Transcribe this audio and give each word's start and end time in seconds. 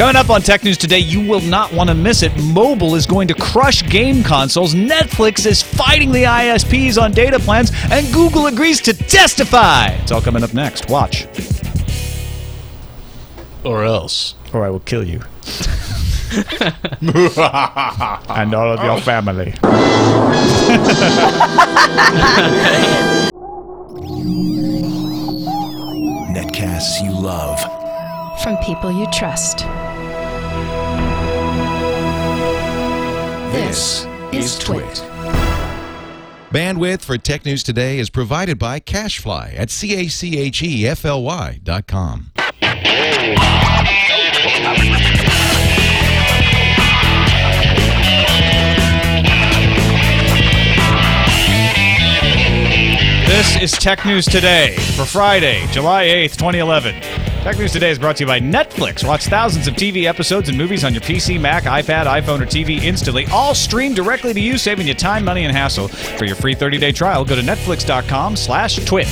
Coming 0.00 0.16
up 0.16 0.30
on 0.30 0.40
Tech 0.40 0.64
News 0.64 0.78
today, 0.78 1.00
you 1.00 1.20
will 1.20 1.42
not 1.42 1.74
want 1.74 1.90
to 1.90 1.94
miss 1.94 2.22
it. 2.22 2.34
Mobile 2.42 2.94
is 2.94 3.04
going 3.04 3.28
to 3.28 3.34
crush 3.34 3.86
game 3.86 4.22
consoles. 4.22 4.74
Netflix 4.74 5.44
is 5.44 5.62
fighting 5.62 6.10
the 6.10 6.22
ISPs 6.22 6.96
on 6.98 7.12
data 7.12 7.38
plans, 7.38 7.70
and 7.90 8.10
Google 8.10 8.46
agrees 8.46 8.80
to 8.80 8.94
testify. 8.94 9.88
It's 9.88 10.10
all 10.10 10.22
coming 10.22 10.42
up 10.42 10.54
next. 10.54 10.88
Watch. 10.88 11.26
Or 13.62 13.84
else. 13.84 14.36
Or 14.54 14.64
I 14.64 14.70
will 14.70 14.80
kill 14.80 15.06
you. 15.06 15.20
and 18.30 18.54
all 18.54 18.72
of 18.72 18.82
your 18.82 19.02
family. 19.02 19.52
Netcasts 26.32 27.04
you 27.04 27.12
love. 27.12 27.60
From 28.42 28.56
people 28.64 28.90
you 28.90 29.06
trust. 29.12 29.66
This 33.52 34.06
is 34.30 34.56
Twit. 34.60 35.02
Bandwidth 36.52 37.00
for 37.00 37.18
Tech 37.18 37.44
News 37.44 37.64
Today 37.64 37.98
is 37.98 38.08
provided 38.08 38.60
by 38.60 38.78
CacheFly 38.78 39.58
at 39.58 39.70
C-A-C-H-E-F-L-Y 39.70 41.60
dot 41.64 41.88
com. 41.88 42.30
This 53.26 53.60
is 53.60 53.72
Tech 53.72 54.06
News 54.06 54.26
Today 54.26 54.76
for 54.96 55.04
Friday, 55.04 55.66
July 55.72 56.04
8th, 56.04 56.36
2011. 56.36 57.09
Tech 57.42 57.56
News 57.58 57.72
Today 57.72 57.90
is 57.90 57.98
brought 57.98 58.16
to 58.16 58.24
you 58.24 58.26
by 58.26 58.38
Netflix. 58.38 59.06
Watch 59.06 59.24
thousands 59.24 59.66
of 59.66 59.72
TV 59.74 60.04
episodes 60.04 60.50
and 60.50 60.58
movies 60.58 60.84
on 60.84 60.92
your 60.92 61.00
PC, 61.00 61.40
Mac, 61.40 61.62
iPad, 61.64 62.04
iPhone, 62.04 62.40
or 62.42 62.46
TV 62.46 62.82
instantly, 62.82 63.24
all 63.32 63.54
streamed 63.54 63.96
directly 63.96 64.34
to 64.34 64.40
you, 64.40 64.58
saving 64.58 64.86
you 64.86 64.92
time, 64.92 65.24
money, 65.24 65.44
and 65.44 65.56
hassle. 65.56 65.88
For 65.88 66.26
your 66.26 66.36
free 66.36 66.54
30-day 66.54 66.92
trial, 66.92 67.24
go 67.24 67.34
to 67.34 67.40
netflix.com 67.40 68.36
slash 68.36 68.84
twit. 68.84 69.06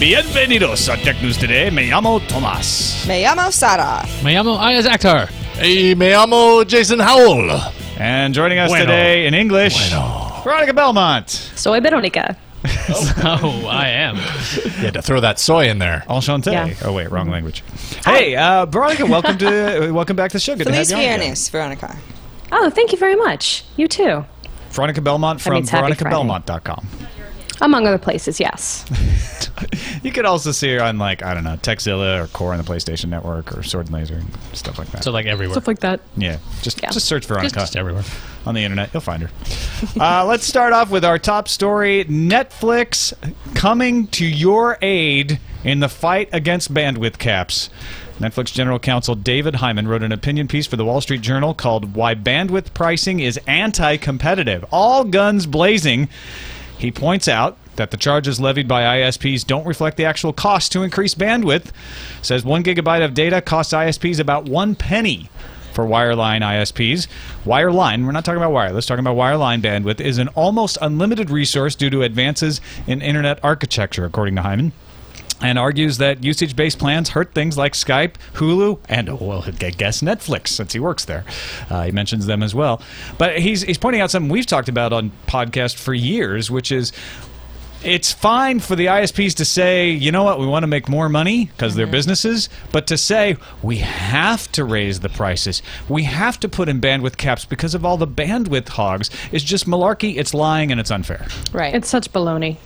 Bienvenidos 0.00 0.88
a 0.92 0.96
Tech 1.04 1.20
News 1.22 1.36
Today. 1.36 1.68
Me 1.68 1.90
llamo 1.90 2.18
Tomas. 2.26 3.06
Me 3.06 3.22
llamo 3.22 3.52
Sara. 3.52 4.02
Me 4.24 4.32
llamo 4.34 4.56
Iyaz 4.58 4.86
Akhtar. 4.86 5.28
Hey, 5.58 5.94
me 5.94 6.10
llamo 6.12 6.64
Jason 6.66 6.98
Howell. 6.98 7.50
And 7.98 8.34
joining 8.34 8.58
us 8.58 8.70
Bueno. 8.70 8.86
today 8.86 9.26
in 9.26 9.34
English, 9.34 9.90
Bueno. 9.90 10.42
Veronica 10.44 10.72
Belmont. 10.72 11.28
Soy 11.28 11.80
Veronica. 11.80 12.36
Oh, 13.28 13.66
I 13.68 13.88
am. 13.88 14.16
You 14.16 14.70
had 14.84 14.94
to 14.94 15.02
throw 15.02 15.20
that 15.20 15.38
soy 15.38 15.68
in 15.68 15.78
there. 15.78 16.04
Enchanté. 16.08 16.52
Yeah. 16.52 16.74
Oh 16.84 16.92
wait, 16.92 17.10
wrong 17.10 17.28
language. 17.28 17.62
Hey, 18.04 18.36
uh, 18.36 18.66
Veronica, 18.66 19.06
welcome 19.06 19.38
to 19.38 19.90
welcome 19.92 20.16
back 20.16 20.30
to 20.30 20.36
the 20.36 20.40
show. 20.40 20.54
Good 20.56 20.66
Feliz 20.66 20.88
to 20.88 20.96
have 20.96 21.04
you 21.04 21.10
on. 21.10 21.20
Viernes, 21.20 21.50
Veronica. 21.50 21.96
Oh, 22.52 22.70
thank 22.70 22.92
you 22.92 22.98
very 22.98 23.16
much. 23.16 23.64
You 23.76 23.88
too. 23.88 24.24
Veronica 24.70 25.00
Belmont 25.00 25.40
from 25.40 25.54
means 25.54 25.70
happy 25.70 25.92
veronicabelmont.com. 25.94 26.86
Among 27.60 27.86
other 27.86 27.98
places, 27.98 28.38
yes. 28.40 28.84
You 30.02 30.12
could 30.12 30.26
also 30.26 30.52
see 30.52 30.74
her 30.74 30.82
on 30.82 30.98
like 30.98 31.22
I 31.22 31.32
don't 31.32 31.42
know 31.42 31.56
Tekzilla 31.56 32.22
or 32.22 32.26
Qore 32.26 32.50
on 32.52 32.58
the 32.58 32.62
PlayStation 32.62 33.06
Network 33.08 33.56
or 33.56 33.62
Sword 33.62 33.86
and 33.86 33.94
Laser 33.94 34.16
and 34.16 34.28
stuff 34.52 34.78
like 34.78 34.88
that. 34.90 35.02
So, 35.02 35.10
like, 35.10 35.24
everywhere. 35.26 35.54
Stuff 35.54 35.66
like 35.66 35.78
that. 35.80 36.00
yeah, 36.16 36.38
just 36.62 36.80
Yeah. 36.82 36.90
just 36.90 37.06
search 37.06 37.22
Just, 37.22 37.28
Veronica 37.28 37.54
just 37.60 37.74
everywhere. 37.74 38.04
on 38.44 38.54
the 38.54 38.62
internet. 38.62 38.90
You'll 38.92 39.00
find 39.00 39.22
her. 39.22 39.30
uh, 39.98 40.24
let's 40.28 40.44
start 40.46 40.74
off 40.74 40.90
with 40.90 41.04
our 41.04 41.18
top 41.18 41.48
story: 41.48 42.04
Netflix 42.04 43.14
coming 43.54 44.06
to 44.08 44.26
your 44.26 44.76
aid 44.82 45.40
in 45.64 45.80
the 45.80 45.88
fight 45.88 46.28
against 46.32 46.72
bandwidth 46.74 47.18
caps. 47.18 47.70
Netflix 48.20 48.52
General 48.52 48.78
Counsel 48.78 49.14
David 49.14 49.56
Hyman 49.56 49.88
wrote 49.88 50.02
an 50.02 50.12
opinion 50.12 50.46
piece 50.48 50.66
for 50.66 50.76
the 50.76 50.84
Wall 50.84 51.00
Street 51.00 51.22
Journal 51.22 51.54
called 51.54 51.94
Why 51.96 52.14
Bandwidth 52.14 52.74
Pricing 52.74 53.20
is 53.20 53.38
Anti 53.46 53.96
Competitive. 53.96 54.64
All 54.70 55.02
guns 55.04 55.46
blazing. 55.46 56.08
He 56.78 56.90
points 56.90 57.28
out 57.28 57.56
that 57.76 57.90
the 57.90 57.96
charges 57.96 58.40
levied 58.40 58.68
by 58.68 58.98
ISPs 58.98 59.46
don't 59.46 59.66
reflect 59.66 59.96
the 59.96 60.04
actual 60.04 60.32
cost 60.32 60.72
to 60.72 60.82
increase 60.82 61.14
bandwidth. 61.14 61.70
Says 62.22 62.44
one 62.44 62.64
gigabyte 62.64 63.04
of 63.04 63.14
data 63.14 63.40
costs 63.40 63.72
ISPs 63.72 64.18
about 64.18 64.44
one 64.44 64.74
penny 64.74 65.30
for 65.72 65.84
wireline 65.84 66.40
ISPs. 66.40 67.06
Wireline, 67.44 68.06
we're 68.06 68.12
not 68.12 68.24
talking 68.24 68.38
about 68.38 68.52
wireless, 68.52 68.86
talking 68.86 69.04
about 69.04 69.16
wireline 69.16 69.60
bandwidth, 69.60 70.00
is 70.00 70.18
an 70.18 70.28
almost 70.28 70.78
unlimited 70.80 71.30
resource 71.30 71.74
due 71.74 71.90
to 71.90 72.02
advances 72.02 72.60
in 72.86 73.02
internet 73.02 73.38
architecture, 73.44 74.06
according 74.06 74.36
to 74.36 74.42
Hyman 74.42 74.72
and 75.40 75.58
argues 75.58 75.98
that 75.98 76.24
usage-based 76.24 76.78
plans 76.78 77.10
hurt 77.10 77.34
things 77.34 77.58
like 77.58 77.74
Skype, 77.74 78.14
Hulu, 78.34 78.78
and 78.88 79.08
oh, 79.08 79.18
well, 79.20 79.44
I 79.46 79.70
guess 79.70 80.00
Netflix, 80.00 80.48
since 80.48 80.72
he 80.72 80.80
works 80.80 81.04
there. 81.04 81.24
Uh, 81.68 81.84
he 81.84 81.92
mentions 81.92 82.26
them 82.26 82.42
as 82.42 82.54
well. 82.54 82.80
But 83.18 83.38
he's 83.38 83.62
he's 83.62 83.78
pointing 83.78 84.00
out 84.00 84.10
something 84.10 84.30
we've 84.30 84.46
talked 84.46 84.68
about 84.68 84.92
on 84.92 85.12
podcast 85.26 85.76
for 85.76 85.94
years, 85.94 86.50
which 86.50 86.72
is. 86.72 86.92
It's 87.84 88.10
fine 88.10 88.58
for 88.58 88.74
the 88.74 88.86
ISPs 88.86 89.34
to 89.34 89.44
say, 89.44 89.90
you 89.90 90.10
know 90.10 90.24
what, 90.24 90.40
we 90.40 90.46
want 90.46 90.64
to 90.64 90.66
make 90.66 90.88
more 90.88 91.08
money 91.08 91.44
because 91.44 91.76
they're 91.76 91.86
businesses, 91.86 92.48
but 92.72 92.86
to 92.88 92.96
say 92.96 93.36
we 93.62 93.76
have 93.76 94.50
to 94.52 94.64
raise 94.64 95.00
the 95.00 95.10
prices, 95.10 95.62
we 95.88 96.04
have 96.04 96.40
to 96.40 96.48
put 96.48 96.68
in 96.68 96.80
bandwidth 96.80 97.16
caps 97.16 97.44
because 97.44 97.74
of 97.74 97.84
all 97.84 97.96
the 97.96 98.06
bandwidth 98.06 98.70
hogs 98.70 99.10
is 99.30 99.44
just 99.44 99.66
malarkey, 99.66 100.16
it's 100.16 100.34
lying, 100.34 100.72
and 100.72 100.80
it's 100.80 100.90
unfair. 100.90 101.28
Right. 101.52 101.74
It's 101.74 101.88
such 101.88 102.10
baloney. 102.12 102.56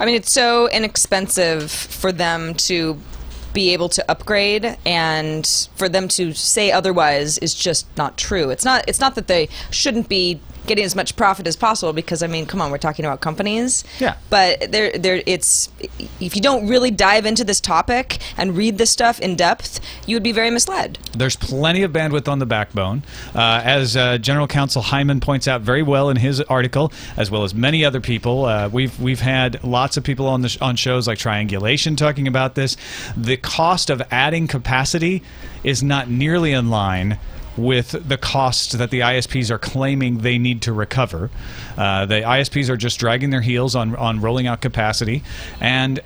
I 0.00 0.06
mean, 0.06 0.14
it's 0.14 0.32
so 0.32 0.66
inexpensive 0.70 1.70
for 1.70 2.10
them 2.10 2.54
to 2.54 2.98
be 3.52 3.72
able 3.74 3.90
to 3.90 4.10
upgrade 4.10 4.78
and 4.86 5.68
for 5.74 5.88
them 5.88 6.08
to 6.08 6.32
say 6.32 6.72
otherwise 6.72 7.36
is 7.38 7.54
just 7.54 7.86
not 7.98 8.16
true. 8.16 8.48
It's 8.48 8.64
not 8.64 8.84
it's 8.88 9.00
not 9.00 9.14
that 9.16 9.26
they 9.26 9.48
shouldn't 9.70 10.08
be 10.08 10.40
getting 10.66 10.84
as 10.84 10.94
much 10.94 11.16
profit 11.16 11.46
as 11.46 11.56
possible 11.56 11.92
because 11.92 12.22
I 12.22 12.26
mean, 12.26 12.46
come 12.46 12.60
on, 12.60 12.70
we're 12.70 12.78
talking 12.78 13.04
about 13.04 13.20
companies. 13.20 13.84
Yeah. 13.98 14.16
But 14.28 14.72
there 14.72 14.96
there 14.96 15.22
it's 15.26 15.70
if 16.20 16.36
you 16.36 16.42
don't 16.42 16.68
really 16.68 16.90
dive 16.90 17.26
into 17.26 17.44
this 17.44 17.60
topic 17.60 18.18
and 18.36 18.56
read 18.56 18.78
this 18.78 18.90
stuff 18.90 19.20
in 19.20 19.36
depth, 19.36 19.80
you 20.06 20.16
would 20.16 20.22
be 20.22 20.32
very 20.32 20.50
misled. 20.50 20.98
There's 21.16 21.36
plenty 21.36 21.82
of 21.82 21.92
bandwidth 21.92 22.28
on 22.28 22.38
the 22.38 22.46
backbone. 22.46 23.02
Uh, 23.34 23.60
as 23.64 23.96
uh, 23.96 24.18
General 24.18 24.46
Counsel 24.46 24.82
Hyman 24.82 25.20
points 25.20 25.48
out 25.48 25.60
very 25.62 25.82
well 25.82 26.10
in 26.10 26.16
his 26.16 26.40
article, 26.42 26.92
as 27.16 27.30
well 27.30 27.44
as 27.44 27.54
many 27.54 27.84
other 27.84 28.00
people, 28.00 28.44
uh, 28.44 28.68
we've 28.68 28.98
we've 29.00 29.20
had 29.20 29.62
lots 29.64 29.96
of 29.96 30.04
people 30.04 30.26
on 30.26 30.42
the 30.42 30.48
sh- 30.48 30.58
on 30.60 30.76
shows 30.76 31.06
like 31.06 31.18
Triangulation 31.18 31.96
talking 31.96 32.26
about 32.26 32.54
this. 32.54 32.76
The 33.16 33.36
cost 33.36 33.90
of 33.90 34.02
adding 34.10 34.46
capacity 34.46 35.22
is 35.64 35.82
not 35.82 36.08
nearly 36.08 36.52
in 36.52 36.70
line 36.70 37.18
with 37.62 38.08
the 38.08 38.16
costs 38.16 38.72
that 38.72 38.90
the 38.90 39.00
ISPs 39.00 39.50
are 39.50 39.58
claiming 39.58 40.18
they 40.18 40.38
need 40.38 40.62
to 40.62 40.72
recover. 40.72 41.30
Uh, 41.76 42.06
the 42.06 42.20
ISPs 42.22 42.68
are 42.68 42.76
just 42.76 42.98
dragging 42.98 43.30
their 43.30 43.40
heels 43.40 43.74
on 43.74 43.94
on 43.96 44.20
rolling 44.20 44.46
out 44.46 44.60
capacity, 44.60 45.22
and 45.60 46.00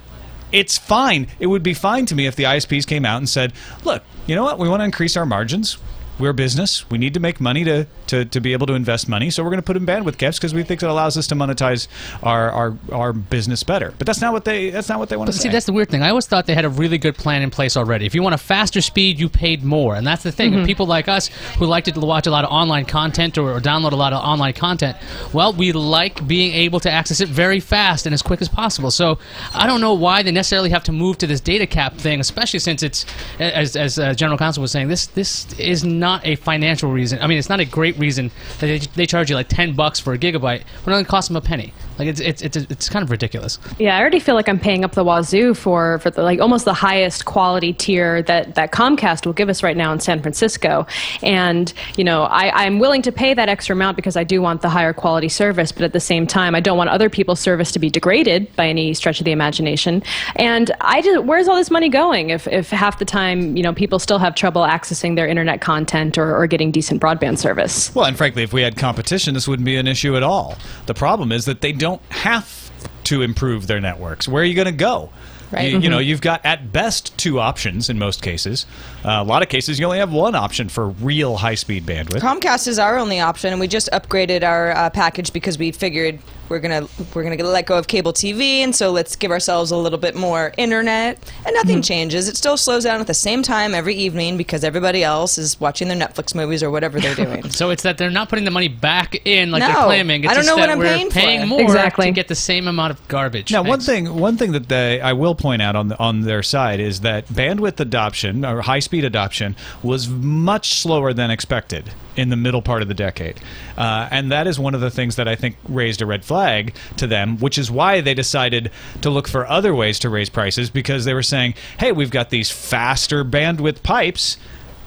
it's 0.53 0.79
fine. 0.79 1.27
It 1.39 1.47
would 1.47 1.63
be 1.63 1.75
fine 1.75 2.07
to 2.07 2.15
me 2.15 2.27
if 2.27 2.37
the 2.37 2.45
ISPs 2.45 2.87
came 2.87 3.05
out 3.05 3.19
and 3.19 3.29
said, 3.29 3.53
"Look, 3.85 4.03
you 4.27 4.35
know 4.35 4.45
what? 4.45 4.59
We 4.59 4.69
want 4.69 4.81
to 4.81 4.85
increase 4.85 5.17
our 5.17 5.27
margins. 5.27 5.79
We're 6.19 6.31
a 6.31 6.35
business. 6.35 6.89
We 6.91 6.99
need 6.99 7.15
to 7.15 7.21
make 7.21 7.41
money 7.41 7.65
to, 7.65 7.87
to, 8.09 8.25
to 8.25 8.41
be 8.41 8.53
able 8.53 8.67
to 8.69 8.75
invest 8.75 9.09
money. 9.09 9.31
So 9.31 9.43
we're 9.43 9.51
going 9.51 9.63
to 9.63 9.67
put 9.67 9.77
in 9.77 9.85
bandwidth 9.85 10.19
caps 10.19 10.39
because 10.39 10.55
we 10.55 10.63
think 10.63 10.83
it 10.83 10.89
allows 10.89 11.17
us 11.17 11.27
to 11.29 11.35
monetize 11.35 11.89
our, 12.23 12.51
our, 12.51 12.79
our 12.93 13.13
business 13.13 13.63
better." 13.63 13.93
But 13.99 14.07
that's 14.07 14.21
not 14.21 14.33
what 14.33 14.45
they 14.45 14.71
that's 14.71 14.89
not 14.89 14.99
what 14.99 15.09
they 15.09 15.17
want 15.17 15.29
to 15.29 15.33
see, 15.33 15.43
say. 15.43 15.49
that's 15.51 15.67
the 15.67 15.73
weird 15.73 15.89
thing. 15.89 16.03
I 16.03 16.11
always 16.11 16.27
thought 16.27 16.47
they 16.47 16.55
had 16.55 16.65
a 16.65 16.71
really 16.71 16.99
good 16.99 17.17
plan 17.17 17.43
in 17.43 17.51
place 17.51 17.77
already. 17.77 18.07
If 18.07 18.15
you 18.15 18.23
want 18.23 18.35
a 18.35 18.39
faster 18.39 18.81
speed, 18.81 19.19
you 19.19 19.29
paid 19.29 19.65
more, 19.65 19.97
and 19.97 20.07
that's 20.07 20.23
the 20.23 20.33
thing. 20.33 20.53
Mm-hmm. 20.53 20.67
People 20.67 20.87
like 20.87 21.09
us 21.09 21.29
who 21.59 21.67
like 21.67 21.85
to 21.85 22.01
watch 22.01 22.27
a 22.27 22.31
lot 22.31 22.45
of 22.45 22.51
online 22.51 22.85
content 22.85 23.37
or, 23.37 23.53
or 23.53 23.61
download 23.61 23.93
a 23.93 23.97
lot 23.97 24.13
of 24.13 24.23
online 24.23 24.53
content, 24.53 24.97
well, 25.33 25.53
we 25.53 25.73
like 25.73 26.27
being 26.27 26.53
able 26.53 26.81
to 26.81 26.91
access 26.91 27.21
it 27.21 27.29
very 27.29 27.61
fast 27.61 28.07
and 28.07 28.15
as 28.15 28.23
quick 28.23 28.41
as 28.41 28.49
possible. 28.49 28.91
So 28.91 29.19
I 29.53 29.67
don't 29.67 29.81
know 29.81 29.95
why 29.95 30.23
they 30.23 30.31
necessarily 30.31 30.71
have 30.71 30.85
to 30.85 30.93
move 30.93 31.19
to 31.19 31.27
this 31.27 31.41
data 31.41 31.67
cap 31.67 31.95
thing, 31.97 32.21
especially 32.21 32.61
since 32.61 32.83
it's, 32.83 33.05
as, 33.39 33.77
as 33.77 33.99
uh, 33.99 34.15
General 34.15 34.39
Counsel 34.39 34.61
was 34.61 34.71
saying, 34.71 34.89
this 34.89 35.07
this 35.09 35.53
is 35.59 35.85
not 35.85 36.04
a 36.25 36.37
financial 36.37 36.91
reason. 36.91 37.21
I 37.21 37.27
mean, 37.27 37.39
it's 37.39 37.49
not 37.49 37.61
a 37.61 37.65
great 37.65 37.99
reason 37.99 38.31
that 38.59 38.67
they, 38.67 38.79
they 38.79 39.07
charge 39.07 39.31
you 39.31 39.37
like 39.37 39.49
ten 39.49 39.75
bucks 39.75 40.01
for 40.01 40.13
a 40.13 40.19
gigabyte 40.19 40.63
when 40.85 40.93
it 40.93 40.97
only 40.97 41.05
costs 41.05 41.29
them 41.29 41.37
a 41.37 41.41
penny. 41.41 41.73
Like 41.99 42.09
it's 42.09 42.21
it's 42.21 42.43
it's, 42.43 42.57
it's 42.57 42.89
kind 42.89 43.03
of 43.03 43.11
ridiculous. 43.11 43.59
Yeah, 43.79 43.97
I 43.97 44.01
already 44.01 44.21
feel 44.21 44.35
like 44.35 44.49
I'm 44.49 44.59
paying 44.59 44.85
up 44.85 44.93
the 44.93 45.05
wazoo 45.05 45.55
for 45.55 45.99
for 46.01 46.11
the, 46.11 46.23
like 46.23 46.41
almost 46.41 46.65
the 46.65 46.75
highest 46.75 47.25
quality 47.25 47.73
tier 47.73 48.23
that 48.23 48.55
that 48.57 48.73
Comcast 48.73 49.27
will 49.27 49.33
give 49.33 49.49
us 49.49 49.63
right 49.63 49.77
now 49.77 49.93
in 49.93 50.01
San 50.01 50.21
Francisco, 50.21 50.87
and 51.23 51.73
you 51.97 52.05
know 52.05 52.25
I, 52.25 52.65
I'm 52.65 52.79
willing 52.79 53.03
to 53.03 53.13
pay 53.13 53.35
that 53.35 53.49
extra 53.49 53.75
amount 53.75 53.97
because 53.97 54.17
I 54.17 54.25
do 54.25 54.41
want 54.43 54.63
the 54.63 54.69
higher 54.69 54.93
quality 54.93 55.29
service, 55.29 55.73
but 55.73 55.83
at 55.83 55.93
the 55.93 56.01
same 56.01 56.27
time 56.27 56.55
I 56.55 56.61
don't 56.61 56.77
want 56.77 56.91
other 56.91 57.09
people's 57.09 57.41
service 57.41 57.71
to 57.73 57.79
be 57.79 57.91
degraded 57.91 58.55
by 58.57 58.69
any 58.69 58.95
stretch 58.95 59.21
of 59.21 59.25
the 59.25 59.33
imagination. 59.33 60.03
And 60.37 60.73
I 60.81 61.01
just 61.03 61.25
where's 61.25 61.49
all 61.49 61.57
this 61.57 61.71
money 61.71 61.89
going 61.89 62.31
if 62.31 62.49
if 62.49 62.71
half 62.71 62.99
the 62.99 63.05
time 63.05 63.57
you 63.57 63.63
know 63.63 63.73
people 63.73 63.99
still 63.99 64.19
have 64.19 64.35
trouble 64.35 64.63
accessing 64.63 65.15
their 65.17 65.29
internet 65.29 65.61
content 65.61 66.19
or, 66.19 66.37
or 66.37 66.47
getting 66.47 66.73
decent 66.73 67.01
broadband 67.01 67.39
service. 67.39 67.95
Well, 67.95 68.07
and 68.07 68.17
frankly, 68.17 68.43
if 68.43 68.53
we 68.53 68.63
had 68.63 68.77
competition, 68.77 69.35
this 69.35 69.47
wouldn't 69.47 69.67
be 69.67 69.77
an 69.77 69.87
issue 69.87 70.17
at 70.17 70.23
all. 70.23 70.57
The 70.87 70.95
problem 70.95 71.31
is 71.31 71.45
that 71.45 71.61
they 71.61 71.73
don't 71.73 71.84
have 72.11 72.71
to 73.05 73.23
improve 73.23 73.67
their 73.67 73.81
networks. 73.81 74.27
Where 74.27 74.43
are 74.43 74.47
you 74.47 74.55
going 74.55 74.67
to 74.67 74.73
go? 74.73 75.11
Right. 75.53 75.73
You, 75.73 75.79
you 75.79 75.89
know, 75.89 75.99
you've 75.99 76.21
got 76.21 76.45
at 76.45 76.73
best 76.73 77.17
two 77.17 77.39
options 77.39 77.89
in 77.89 77.99
most 77.99 78.23
cases. 78.23 78.67
Uh, 79.05 79.11
a 79.21 79.25
lot 79.25 79.43
of 79.43 79.49
cases, 79.49 79.79
you 79.79 79.85
only 79.85 79.99
have 79.99 80.13
one 80.13 80.35
option 80.35 80.69
for 80.69 80.89
real 80.89 81.37
high 81.37 81.55
speed 81.55 81.85
bandwidth. 81.85 82.21
Comcast 82.21 82.67
is 82.67 82.79
our 82.79 82.99
only 82.99 83.21
option, 83.21 83.53
and 83.53 83.61
we 83.61 83.69
just 83.69 83.89
upgraded 83.93 84.43
our 84.43 84.73
uh, 84.73 84.91
package 84.91 85.33
because 85.33 85.57
we 85.57 85.71
figured 85.71 86.19
we're 86.49 86.61
gonna 86.61 86.87
we're 87.15 87.23
gonna 87.23 87.43
let 87.43 87.67
go 87.67 87.79
of 87.79 87.87
cable 87.87 88.13
TV, 88.13 88.59
and 88.59 88.75
so 88.75 88.91
let's 88.91 89.17
give 89.17 89.31
ourselves 89.31 89.71
a 89.71 89.77
little 89.77 89.99
bit 89.99 90.15
more 90.15 90.53
internet. 90.57 91.19
And 91.47 91.55
nothing 91.55 91.77
mm-hmm. 91.77 91.83
changes; 91.83 92.29
it 92.29 92.37
still 92.37 92.57
slows 92.57 92.85
down 92.85 93.01
at 93.01 93.07
the 93.07 93.15
same 93.15 93.43
time 93.43 93.75
every 93.75 93.95
evening 93.95 94.37
because 94.37 94.65
everybody 94.65 95.03
else 95.03 95.39
is 95.39 95.61
watching 95.61 95.89
their 95.89 95.97
Netflix 95.97 96.35
movies 96.35 96.63
or 96.63 96.71
whatever 96.71 97.01
they're 97.01 97.15
doing. 97.27 97.51
So 97.51 97.71
it's 97.71 97.83
that 97.83 97.99
they're 97.99 98.11
not 98.11 98.29
putting 98.29 98.45
the 98.45 98.51
money 98.51 98.69
back 98.69 99.27
in 99.27 99.51
like 99.51 99.63
they're 99.63 99.85
claiming. 99.85 100.25
It's 100.25 100.33
I 100.33 100.35
don't 100.35 100.47
know 100.47 100.57
what 100.57 100.67
that 100.67 100.71
I'm 100.71 100.79
we're 100.79 101.11
paying 101.11 101.43
for. 101.43 101.47
more 101.47 101.63
Exactly. 101.63 102.07
to 102.07 102.13
get 102.13 102.29
the 102.29 102.35
same 102.35 102.69
amount 102.69 102.93
of 102.93 103.09
garbage. 103.09 103.53
Now, 103.53 103.63
one 103.63 103.81
thing, 103.81 104.15
one 104.15 104.37
thing 104.37 104.53
that 104.53 104.69
they, 104.69 105.01
I 105.01 105.13
will 105.13 105.35
point 105.35 105.63
out 105.63 105.77
on 105.77 105.89
the, 105.89 105.99
on 105.99 106.23
their 106.23 106.43
side 106.43 106.81
is 106.81 107.01
that 107.01 107.27
bandwidth 107.29 107.81
adoption 107.81 108.45
or 108.45 108.63
high 108.63 108.79
speed 108.79 109.05
adoption 109.05 109.57
was 109.83 110.09
much 110.09 110.75
slower 110.75 111.13
than 111.13 111.31
expected 111.31 111.91
in 112.17 112.29
the 112.29 112.37
middle 112.37 112.63
part 112.63 112.83
of 112.83 112.89
the 112.89 112.95
decade, 112.95 113.41
uh, 113.77 114.09
and 114.11 114.33
that 114.33 114.47
is 114.47 114.59
one 114.59 114.75
of 114.75 114.81
the 114.81 114.91
things 114.91 115.17
that 115.17 115.29
I 115.29 115.35
think 115.35 115.57
raised 115.69 116.03
a 116.03 116.07
red 116.07 116.25
flag 116.25 116.75
to 116.97 117.07
them, 117.07 117.39
which 117.39 117.59
is 117.59 117.71
why 117.71 118.01
they 118.01 118.15
decided 118.15 118.71
to 119.03 119.11
look 119.11 119.29
for 119.29 119.47
other 119.47 119.75
ways 119.75 119.99
to 120.01 120.09
raise 120.09 120.29
prices 120.29 120.71
because 120.71 121.05
they 121.05 121.15
were 121.15 121.23
saying, 121.23 121.55
"Hey, 121.79 121.93
we've 121.93 122.11
got 122.11 122.31
these 122.31 122.51
faster 122.51 123.25
bandwidth 123.25 123.83
pipes." 123.83 124.37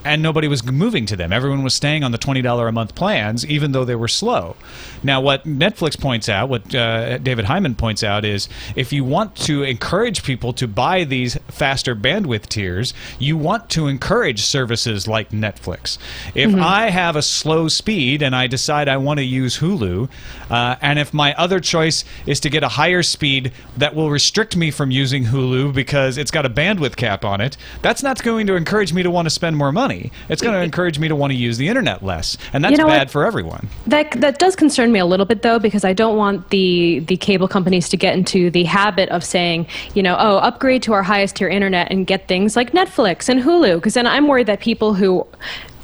And 0.07 0.21
nobody 0.21 0.48
was 0.48 0.63
moving 0.63 1.06
to 1.07 1.15
them. 1.15 1.31
Everyone 1.33 1.63
was 1.63 1.74
staying 1.74 2.04
on 2.04 2.12
the 2.12 2.18
twenty 2.18 2.42
dollar 2.42 2.68
a 2.68 2.71
month 2.71 2.95
plans, 2.95 3.45
even 3.45 3.71
though 3.71 3.86
they 3.86 3.95
were 3.95 4.07
slow. 4.07 4.56
Now, 5.04 5.21
what 5.21 5.44
Netflix 5.44 6.00
points 6.00 6.30
out, 6.30 6.50
what 6.50 6.74
uh, 6.74 7.18
David 7.19 7.45
Hyman 7.45 7.75
points 7.75 8.04
out, 8.04 8.25
is 8.25 8.50
if 8.75 8.92
you 8.92 9.04
want 9.04 9.36
to 9.38 9.63
encourage 9.63 10.24
people 10.24 10.54
to 10.54 10.68
buy 10.68 11.04
these 11.04 11.38
faster 11.48 11.95
bandwidth 11.95 12.48
tiers, 12.48 12.94
you 13.19 13.38
want 13.38 13.69
to 13.71 13.88
encourage 13.88 14.42
services 14.42 15.07
like 15.07 15.30
Netflix. 15.31 15.98
If 16.33 16.56
I 16.56 16.89
have 16.89 17.15
a 17.15 17.21
slow 17.21 17.68
speed 17.68 18.21
and 18.21 18.36
I 18.36 18.48
decide 18.48 18.88
I 18.88 18.98
want 18.98 19.19
to 19.19 19.24
use 19.24 19.59
Hulu, 19.59 20.09
uh, 20.50 20.75
and 20.81 21.00
if 21.00 21.13
my 21.13 21.33
other 21.36 21.59
choice 21.59 22.04
is 22.25 22.39
to 22.42 22.50
get 22.50 22.63
a 22.63 22.69
higher 22.69 23.04
speed 23.04 23.51
that 23.77 23.95
will 23.95 24.09
restrict 24.09 24.56
me 24.56 24.71
from 24.71 24.92
using 24.92 25.25
Hulu 25.25 25.74
because 25.74 26.18
it's 26.18 26.31
got 26.31 26.45
a 26.45 26.50
bandwidth 26.50 26.95
cap 26.95 27.25
on 27.25 27.42
it, 27.42 27.57
that's 27.81 28.04
not 28.04 28.24
going 28.24 28.48
to 28.48 28.56
encourage 28.56 28.94
me 28.94 29.04
to 29.04 29.12
want 29.12 29.25
to 29.25 29.30
spend 29.30 29.57
more 29.57 29.71
money. 29.71 29.96
It's 30.29 30.41
going 30.41 30.53
to 30.53 30.61
encourage 30.61 30.99
me 30.99 31.07
to 31.07 31.15
want 31.15 31.31
to 31.31 31.38
use 31.38 31.57
the 31.57 31.67
internet 31.67 32.03
less, 32.03 32.38
and 32.53 32.63
that's 32.63 32.71
You 32.71 32.77
know 32.77 32.88
bad 32.88 32.99
what? 33.07 33.11
for 33.11 33.25
everyone. 33.25 33.67
That 33.85 34.11
that 34.21 34.39
does 34.39 34.55
concern 34.55 34.91
me 34.91 34.99
a 34.99 35.05
little 35.05 35.25
bit 35.25 35.41
though 35.41 35.59
because 35.59 35.83
I 35.83 35.94
don't 35.94 36.17
want 36.17 36.49
the 36.49 36.99
the 36.99 37.17
cable 37.17 37.47
companies 37.47 37.89
to 37.89 37.97
get 37.97 38.15
into 38.15 38.49
the 38.51 38.63
habit 38.63 39.09
of 39.09 39.23
saying, 39.23 39.67
you 39.94 40.03
know, 40.03 40.15
oh, 40.19 40.38
upgrade 40.38 40.83
to 40.83 40.94
our 40.94 41.03
highest 41.03 41.35
tier 41.38 41.49
internet 41.49 41.91
and 41.91 42.05
get 42.07 42.27
things 42.27 42.55
like 42.55 42.71
Netflix 42.71 43.29
and 43.29 43.41
Hulu 43.41 43.75
because 43.75 43.94
then 43.94 44.07
I'm 44.07 44.27
worried 44.27 44.47
that 44.47 44.59
people 44.59 44.94
who 44.94 45.25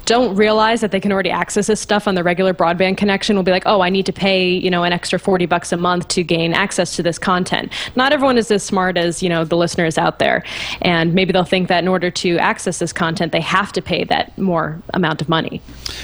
don't 0.04 0.34
realize 0.36 0.80
that 0.80 0.90
they 0.90 1.00
can 1.00 1.12
already 1.12 1.30
access 1.30 1.66
this 1.66 1.80
stuff 1.80 2.06
on 2.06 2.14
the 2.14 2.22
regular 2.22 2.54
broadband 2.54 2.96
connection 2.96 3.36
will 3.36 3.42
be 3.42 3.50
like, 3.50 3.64
"Oh, 3.66 3.80
I 3.80 3.90
need 3.90 4.06
to 4.06 4.12
pay, 4.12 4.48
you 4.48 4.70
know, 4.70 4.84
an 4.84 4.92
extra 4.92 5.18
40 5.18 5.46
bucks 5.46 5.72
a 5.72 5.76
month 5.76 6.08
to 6.08 6.22
gain 6.22 6.54
access 6.54 6.96
to 6.96 7.02
this 7.02 7.18
content." 7.18 7.72
Not 7.96 8.12
everyone 8.12 8.38
is 8.38 8.50
as 8.50 8.62
smart 8.62 8.96
as, 8.96 9.22
you 9.22 9.28
know, 9.28 9.44
the 9.44 9.56
listeners 9.56 9.98
out 9.98 10.18
there. 10.18 10.44
And 10.82 11.14
maybe 11.14 11.32
they'll 11.32 11.44
think 11.44 11.68
that 11.68 11.82
in 11.82 11.88
order 11.88 12.10
to 12.10 12.38
access 12.38 12.78
this 12.78 12.92
content, 12.92 13.32
they 13.32 13.40
have 13.40 13.72
to 13.72 13.82
pay 13.82 14.04
that 14.04 14.36
more 14.38 14.82
amount 14.92 15.20
of 15.20 15.28
money. 15.28 15.60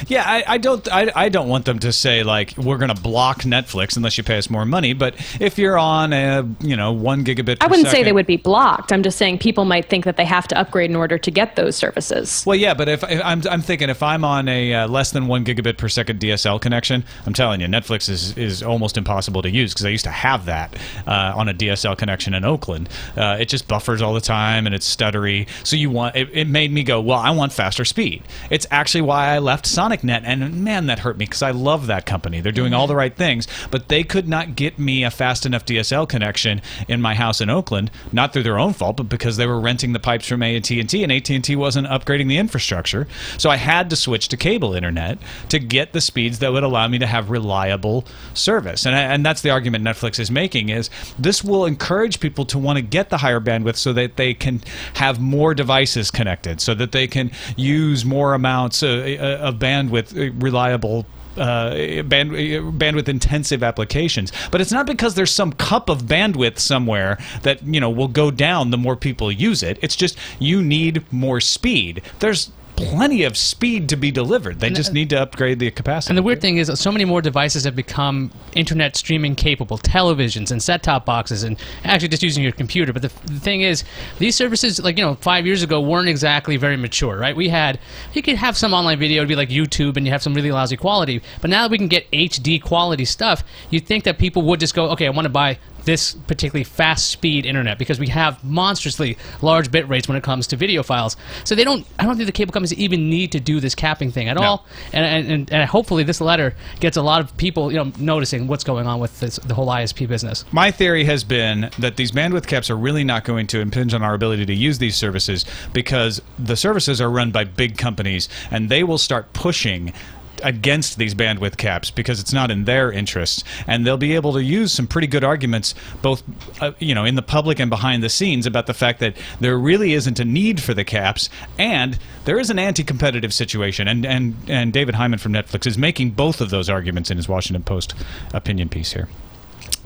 Yeah, 0.06 0.24
I, 0.26 0.44
I 0.46 0.58
don't. 0.58 0.86
I, 0.92 1.10
I 1.14 1.28
don't 1.28 1.48
want 1.48 1.64
them 1.64 1.78
to 1.80 1.92
say 1.92 2.22
like 2.22 2.54
we're 2.56 2.78
going 2.78 2.94
to 2.94 3.00
block 3.00 3.42
Netflix 3.42 3.96
unless 3.96 4.16
you 4.18 4.24
pay 4.24 4.38
us 4.38 4.48
more 4.50 4.64
money. 4.64 4.92
But 4.92 5.14
if 5.40 5.58
you're 5.58 5.78
on 5.78 6.12
a 6.12 6.48
you 6.60 6.76
know 6.76 6.92
one 6.92 7.24
gigabit, 7.24 7.58
I 7.60 7.66
wouldn't 7.66 7.88
say 7.88 8.02
they 8.02 8.12
would 8.12 8.26
be 8.26 8.36
blocked. 8.36 8.92
I'm 8.92 9.02
just 9.02 9.18
saying 9.18 9.38
people 9.38 9.64
might 9.64 9.88
think 9.88 10.04
that 10.04 10.16
they 10.16 10.24
have 10.24 10.48
to 10.48 10.58
upgrade 10.58 10.90
in 10.90 10.96
order 10.96 11.18
to 11.18 11.30
get 11.30 11.56
those 11.56 11.76
services. 11.76 12.44
Well, 12.46 12.56
yeah, 12.56 12.74
but 12.74 12.88
if, 12.88 13.02
if 13.04 13.20
I'm, 13.24 13.42
I'm 13.50 13.62
thinking 13.62 13.89
if 13.90 14.02
I'm 14.02 14.24
on 14.24 14.48
a 14.48 14.74
uh, 14.74 14.88
less 14.88 15.10
than 15.10 15.26
one 15.26 15.44
gigabit 15.44 15.76
per 15.76 15.88
second 15.88 16.20
DSL 16.20 16.60
connection, 16.60 17.04
I'm 17.26 17.34
telling 17.34 17.60
you, 17.60 17.66
Netflix 17.66 18.08
is, 18.08 18.36
is 18.38 18.62
almost 18.62 18.96
impossible 18.96 19.42
to 19.42 19.50
use 19.50 19.72
because 19.72 19.86
I 19.86 19.90
used 19.90 20.04
to 20.04 20.10
have 20.10 20.46
that 20.46 20.76
uh, 21.06 21.32
on 21.36 21.48
a 21.48 21.54
DSL 21.54 21.96
connection 21.96 22.34
in 22.34 22.44
Oakland. 22.44 22.88
Uh, 23.16 23.36
it 23.40 23.46
just 23.46 23.68
buffers 23.68 24.02
all 24.02 24.14
the 24.14 24.20
time 24.20 24.66
and 24.66 24.74
it's 24.74 24.96
stuttery. 24.96 25.48
So 25.66 25.76
you 25.76 25.90
want 25.90 26.16
it, 26.16 26.28
it 26.32 26.48
made 26.48 26.72
me 26.72 26.82
go, 26.82 27.00
well, 27.00 27.18
I 27.18 27.30
want 27.30 27.52
faster 27.52 27.84
speed. 27.84 28.22
It's 28.50 28.66
actually 28.70 29.02
why 29.02 29.28
I 29.28 29.38
left 29.38 29.66
Sonic.net, 29.66 30.22
and 30.24 30.62
man, 30.64 30.86
that 30.86 31.00
hurt 31.00 31.16
me 31.16 31.24
because 31.24 31.42
I 31.42 31.50
love 31.50 31.86
that 31.86 32.06
company. 32.06 32.40
They're 32.40 32.52
doing 32.52 32.74
all 32.74 32.86
the 32.86 32.96
right 32.96 33.14
things, 33.14 33.46
but 33.70 33.88
they 33.88 34.04
could 34.04 34.28
not 34.28 34.56
get 34.56 34.78
me 34.78 35.04
a 35.04 35.10
fast 35.10 35.46
enough 35.46 35.64
DSL 35.64 36.08
connection 36.08 36.60
in 36.88 37.00
my 37.00 37.14
house 37.14 37.40
in 37.40 37.50
Oakland, 37.50 37.90
not 38.12 38.32
through 38.32 38.42
their 38.42 38.58
own 38.58 38.72
fault, 38.72 38.96
but 38.96 39.08
because 39.08 39.36
they 39.36 39.46
were 39.46 39.60
renting 39.60 39.92
the 39.92 39.98
pipes 39.98 40.26
from 40.26 40.42
AT&T, 40.42 41.02
and 41.02 41.12
AT&T 41.12 41.56
wasn't 41.56 41.86
upgrading 41.86 42.28
the 42.28 42.38
infrastructure. 42.38 43.06
So 43.38 43.50
I 43.50 43.56
had 43.56 43.79
to 43.88 43.96
switch 43.96 44.28
to 44.28 44.36
cable 44.36 44.74
internet 44.74 45.18
to 45.48 45.58
get 45.58 45.92
the 45.92 46.00
speeds 46.00 46.40
that 46.40 46.52
would 46.52 46.62
allow 46.62 46.86
me 46.88 46.98
to 46.98 47.06
have 47.06 47.30
reliable 47.30 48.04
service. 48.34 48.84
And, 48.84 48.94
and 48.94 49.24
that's 49.24 49.40
the 49.40 49.50
argument 49.50 49.84
Netflix 49.84 50.18
is 50.18 50.30
making 50.30 50.68
is 50.68 50.90
this 51.18 51.42
will 51.42 51.64
encourage 51.64 52.20
people 52.20 52.44
to 52.46 52.58
want 52.58 52.76
to 52.76 52.82
get 52.82 53.10
the 53.10 53.18
higher 53.18 53.40
bandwidth 53.40 53.76
so 53.76 53.92
that 53.94 54.16
they 54.16 54.34
can 54.34 54.60
have 54.94 55.20
more 55.20 55.54
devices 55.54 56.10
connected, 56.10 56.60
so 56.60 56.74
that 56.74 56.92
they 56.92 57.06
can 57.06 57.30
use 57.56 58.04
more 58.04 58.34
amounts 58.34 58.82
uh, 58.82 58.88
uh, 58.88 59.48
of 59.48 59.56
bandwidth, 59.56 60.16
uh, 60.16 60.32
reliable 60.34 61.06
uh, 61.36 62.02
band, 62.02 62.32
bandwidth 62.32 63.08
intensive 63.08 63.62
applications. 63.62 64.32
But 64.50 64.60
it's 64.60 64.72
not 64.72 64.86
because 64.86 65.14
there's 65.14 65.30
some 65.30 65.52
cup 65.52 65.88
of 65.88 66.02
bandwidth 66.02 66.58
somewhere 66.58 67.18
that 67.42 67.64
you 67.64 67.80
know 67.80 67.90
will 67.90 68.08
go 68.08 68.30
down 68.30 68.70
the 68.70 68.78
more 68.78 68.96
people 68.96 69.30
use 69.30 69.62
it. 69.62 69.78
It's 69.80 69.96
just 69.96 70.16
you 70.38 70.62
need 70.62 71.04
more 71.12 71.40
speed. 71.40 72.02
There's 72.18 72.50
plenty 72.88 73.24
of 73.24 73.36
speed 73.36 73.88
to 73.90 73.96
be 73.96 74.10
delivered. 74.10 74.60
They 74.60 74.70
just 74.70 74.90
uh, 74.90 74.94
need 74.94 75.10
to 75.10 75.20
upgrade 75.20 75.58
the 75.58 75.70
capacity. 75.70 76.10
And 76.10 76.18
the 76.18 76.22
weird 76.22 76.40
thing 76.40 76.56
is, 76.56 76.70
so 76.78 76.90
many 76.90 77.04
more 77.04 77.22
devices 77.22 77.64
have 77.64 77.76
become 77.76 78.30
internet 78.54 78.96
streaming 78.96 79.34
capable, 79.34 79.78
televisions 79.78 80.50
and 80.50 80.62
set-top 80.62 81.04
boxes, 81.04 81.42
and 81.42 81.58
actually 81.84 82.08
just 82.08 82.22
using 82.22 82.42
your 82.42 82.52
computer. 82.52 82.92
But 82.92 83.02
the, 83.02 83.08
the 83.26 83.40
thing 83.40 83.60
is, 83.60 83.84
these 84.18 84.36
services, 84.36 84.82
like 84.82 84.98
you 84.98 85.04
know, 85.04 85.14
five 85.16 85.46
years 85.46 85.62
ago, 85.62 85.80
weren't 85.80 86.08
exactly 86.08 86.56
very 86.56 86.76
mature, 86.76 87.16
right? 87.18 87.36
We 87.36 87.48
had 87.48 87.78
you 88.12 88.22
could 88.22 88.36
have 88.36 88.56
some 88.56 88.74
online 88.74 88.98
video, 88.98 89.18
it'd 89.18 89.28
be 89.28 89.36
like 89.36 89.50
YouTube, 89.50 89.96
and 89.96 90.06
you 90.06 90.12
have 90.12 90.22
some 90.22 90.34
really 90.34 90.52
lousy 90.52 90.76
quality. 90.76 91.22
But 91.40 91.50
now 91.50 91.62
that 91.62 91.70
we 91.70 91.78
can 91.78 91.88
get 91.88 92.10
HD 92.10 92.62
quality 92.62 93.04
stuff, 93.04 93.44
you'd 93.70 93.86
think 93.86 94.04
that 94.04 94.18
people 94.18 94.42
would 94.42 94.60
just 94.60 94.74
go, 94.74 94.90
okay, 94.90 95.06
I 95.06 95.10
want 95.10 95.26
to 95.26 95.30
buy 95.30 95.58
this 95.84 96.14
particularly 96.26 96.64
fast 96.64 97.10
speed 97.10 97.46
internet 97.46 97.78
because 97.78 97.98
we 97.98 98.08
have 98.08 98.42
monstrously 98.44 99.16
large 99.42 99.70
bit 99.70 99.88
rates 99.88 100.08
when 100.08 100.16
it 100.16 100.22
comes 100.22 100.46
to 100.48 100.56
video 100.56 100.82
files. 100.82 101.16
So 101.44 101.54
they 101.54 101.64
don't. 101.64 101.86
I 101.98 102.04
don't 102.04 102.16
think 102.16 102.26
the 102.26 102.32
cable 102.32 102.52
companies 102.52 102.74
even 102.74 103.08
need 103.10 103.32
to 103.32 103.40
do 103.40 103.60
this 103.60 103.74
capping 103.74 104.10
thing 104.10 104.28
at 104.28 104.36
all. 104.36 104.66
And, 104.92 105.04
and, 105.04 105.32
and, 105.32 105.52
and 105.52 105.68
hopefully 105.68 106.02
this 106.02 106.20
letter 106.20 106.54
gets 106.80 106.96
a 106.96 107.02
lot 107.02 107.20
of 107.20 107.36
people, 107.36 107.70
you 107.70 107.78
know, 107.78 107.92
noticing 107.98 108.46
what's 108.46 108.64
going 108.64 108.86
on 108.86 109.00
with 109.00 109.18
this, 109.20 109.36
the 109.36 109.54
whole 109.54 109.68
ISP 109.68 110.08
business. 110.08 110.44
My 110.52 110.70
theory 110.70 111.04
has 111.04 111.24
been 111.24 111.70
that 111.78 111.96
these 111.96 112.12
bandwidth 112.12 112.46
caps 112.46 112.70
are 112.70 112.76
really 112.76 113.04
not 113.04 113.24
going 113.24 113.46
to 113.48 113.60
impinge 113.60 113.94
on 113.94 114.02
our 114.02 114.14
ability 114.14 114.46
to 114.46 114.54
use 114.54 114.78
these 114.78 114.96
services 114.96 115.44
because 115.72 116.20
the 116.38 116.56
services 116.56 117.00
are 117.00 117.10
run 117.10 117.30
by 117.30 117.44
big 117.44 117.78
companies 117.78 118.28
and 118.50 118.68
they 118.68 118.82
will 118.82 118.98
start 118.98 119.32
pushing 119.32 119.92
against 120.42 120.98
these 120.98 121.14
bandwidth 121.14 121.56
caps 121.56 121.90
because 121.90 122.20
it's 122.20 122.32
not 122.32 122.50
in 122.50 122.64
their 122.64 122.90
interest 122.90 123.44
and 123.66 123.86
they'll 123.86 123.96
be 123.96 124.14
able 124.14 124.32
to 124.32 124.42
use 124.42 124.72
some 124.72 124.86
pretty 124.86 125.06
good 125.06 125.24
arguments 125.24 125.74
both 126.02 126.22
uh, 126.62 126.72
you 126.78 126.94
know 126.94 127.04
in 127.04 127.14
the 127.14 127.22
public 127.22 127.58
and 127.58 127.70
behind 127.70 128.02
the 128.02 128.08
scenes 128.08 128.46
about 128.46 128.66
the 128.66 128.74
fact 128.74 129.00
that 129.00 129.16
there 129.40 129.58
really 129.58 129.92
isn't 129.92 130.18
a 130.18 130.24
need 130.24 130.62
for 130.62 130.74
the 130.74 130.84
caps 130.84 131.28
and 131.58 131.98
there 132.24 132.38
is 132.38 132.50
an 132.50 132.58
anti-competitive 132.58 133.32
situation. 133.32 133.88
And 133.88 134.04
and 134.04 134.36
and 134.48 134.72
David 134.72 134.94
Hyman 134.94 135.18
from 135.18 135.32
Netflix 135.32 135.66
is 135.66 135.78
making 135.78 136.12
both 136.12 136.40
of 136.40 136.50
those 136.50 136.68
arguments 136.68 137.10
in 137.10 137.16
his 137.16 137.28
Washington 137.28 137.62
Post 137.62 137.94
opinion 138.32 138.68
piece 138.68 138.92
here 138.92 139.08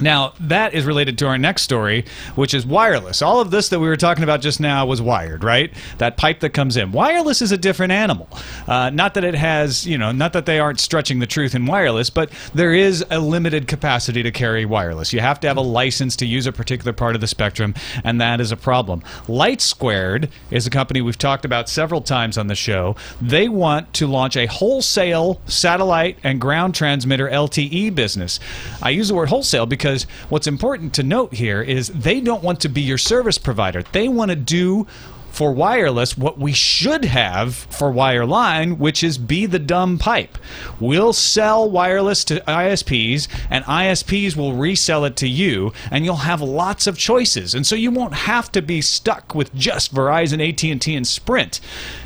now, 0.00 0.32
that 0.40 0.74
is 0.74 0.84
related 0.84 1.18
to 1.18 1.26
our 1.26 1.38
next 1.38 1.62
story, 1.62 2.04
which 2.34 2.52
is 2.52 2.66
wireless. 2.66 3.22
All 3.22 3.40
of 3.40 3.52
this 3.52 3.68
that 3.68 3.78
we 3.78 3.86
were 3.86 3.96
talking 3.96 4.24
about 4.24 4.40
just 4.40 4.58
now 4.58 4.84
was 4.86 5.00
wired, 5.00 5.44
right? 5.44 5.72
That 5.98 6.16
pipe 6.16 6.40
that 6.40 6.50
comes 6.50 6.76
in. 6.76 6.90
Wireless 6.90 7.40
is 7.40 7.52
a 7.52 7.56
different 7.56 7.92
animal. 7.92 8.28
Uh, 8.66 8.90
not 8.90 9.14
that 9.14 9.22
it 9.22 9.36
has, 9.36 9.86
you 9.86 9.96
know, 9.96 10.10
not 10.10 10.32
that 10.32 10.46
they 10.46 10.58
aren't 10.58 10.80
stretching 10.80 11.20
the 11.20 11.26
truth 11.26 11.54
in 11.54 11.66
wireless, 11.66 12.10
but 12.10 12.30
there 12.54 12.74
is 12.74 13.04
a 13.10 13.20
limited 13.20 13.68
capacity 13.68 14.24
to 14.24 14.32
carry 14.32 14.64
wireless. 14.64 15.12
You 15.12 15.20
have 15.20 15.38
to 15.40 15.46
have 15.46 15.56
a 15.56 15.62
license 15.62 16.16
to 16.16 16.26
use 16.26 16.48
a 16.48 16.52
particular 16.52 16.92
part 16.92 17.14
of 17.14 17.20
the 17.20 17.28
spectrum, 17.28 17.72
and 18.02 18.20
that 18.20 18.40
is 18.40 18.50
a 18.50 18.56
problem. 18.56 19.00
LightSquared 19.26 20.28
is 20.50 20.66
a 20.66 20.70
company 20.70 21.02
we've 21.02 21.18
talked 21.18 21.44
about 21.44 21.68
several 21.68 22.00
times 22.00 22.36
on 22.36 22.48
the 22.48 22.56
show. 22.56 22.96
They 23.22 23.48
want 23.48 23.92
to 23.94 24.08
launch 24.08 24.36
a 24.36 24.46
wholesale 24.46 25.40
satellite 25.46 26.18
and 26.24 26.40
ground 26.40 26.74
transmitter 26.74 27.28
LTE 27.28 27.94
business. 27.94 28.40
I 28.82 28.90
use 28.90 29.06
the 29.06 29.14
word 29.14 29.28
wholesale 29.28 29.66
because 29.66 29.83
what's 30.28 30.46
important 30.46 30.94
to 30.94 31.02
note 31.02 31.34
here 31.34 31.62
is 31.62 31.88
they 31.88 32.20
don't 32.20 32.42
want 32.42 32.60
to 32.60 32.68
be 32.68 32.80
your 32.80 32.98
service 32.98 33.38
provider. 33.38 33.82
They 33.82 34.08
want 34.08 34.30
to 34.30 34.36
do 34.36 34.86
for 35.34 35.52
wireless 35.52 36.16
what 36.16 36.38
we 36.38 36.52
should 36.52 37.04
have 37.04 37.54
for 37.54 37.90
wireline, 37.90 38.78
which 38.78 39.02
is 39.02 39.18
be 39.18 39.46
the 39.46 39.58
dumb 39.58 39.98
pipe. 39.98 40.38
We'll 40.78 41.12
sell 41.12 41.68
wireless 41.68 42.24
to 42.26 42.40
ISPs, 42.46 43.26
and 43.50 43.64
ISPs 43.64 44.36
will 44.36 44.54
resell 44.54 45.04
it 45.04 45.16
to 45.16 45.28
you, 45.28 45.72
and 45.90 46.04
you'll 46.04 46.16
have 46.16 46.40
lots 46.40 46.86
of 46.86 46.96
choices. 46.96 47.52
And 47.52 47.66
so 47.66 47.74
you 47.74 47.90
won't 47.90 48.14
have 48.14 48.52
to 48.52 48.62
be 48.62 48.80
stuck 48.80 49.34
with 49.34 49.52
just 49.54 49.92
Verizon, 49.92 50.40
AT&T, 50.48 50.94
and 50.94 51.06
Sprint. 51.06 51.60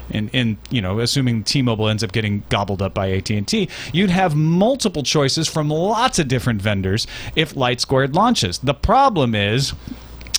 In, 0.08 0.30
in 0.30 0.56
you 0.70 0.80
know, 0.80 1.00
assuming 1.00 1.44
T-Mobile 1.44 1.88
ends 1.88 2.02
up 2.02 2.12
getting 2.12 2.44
gobbled 2.48 2.80
up 2.80 2.94
by 2.94 3.12
AT&T, 3.12 3.68
you'd 3.92 4.08
have 4.08 4.34
multiple 4.34 5.02
choices 5.02 5.46
from 5.46 5.68
lots 5.68 6.18
of 6.18 6.28
different 6.28 6.62
vendors 6.62 7.06
if 7.36 7.54
LightSquared 7.54 8.14
launches. 8.14 8.58
The 8.58 8.72
problem 8.72 9.34
is 9.34 9.74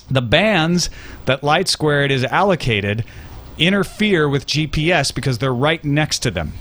the 0.09 0.21
bands 0.21 0.89
that 1.25 1.41
LightSquared 1.41 2.09
is 2.09 2.23
allocated 2.25 3.05
interfere 3.57 4.27
with 4.27 4.47
GPS 4.47 5.13
because 5.13 5.37
they're 5.37 5.53
right 5.53 5.83
next 5.83 6.19
to 6.19 6.31
them. 6.31 6.53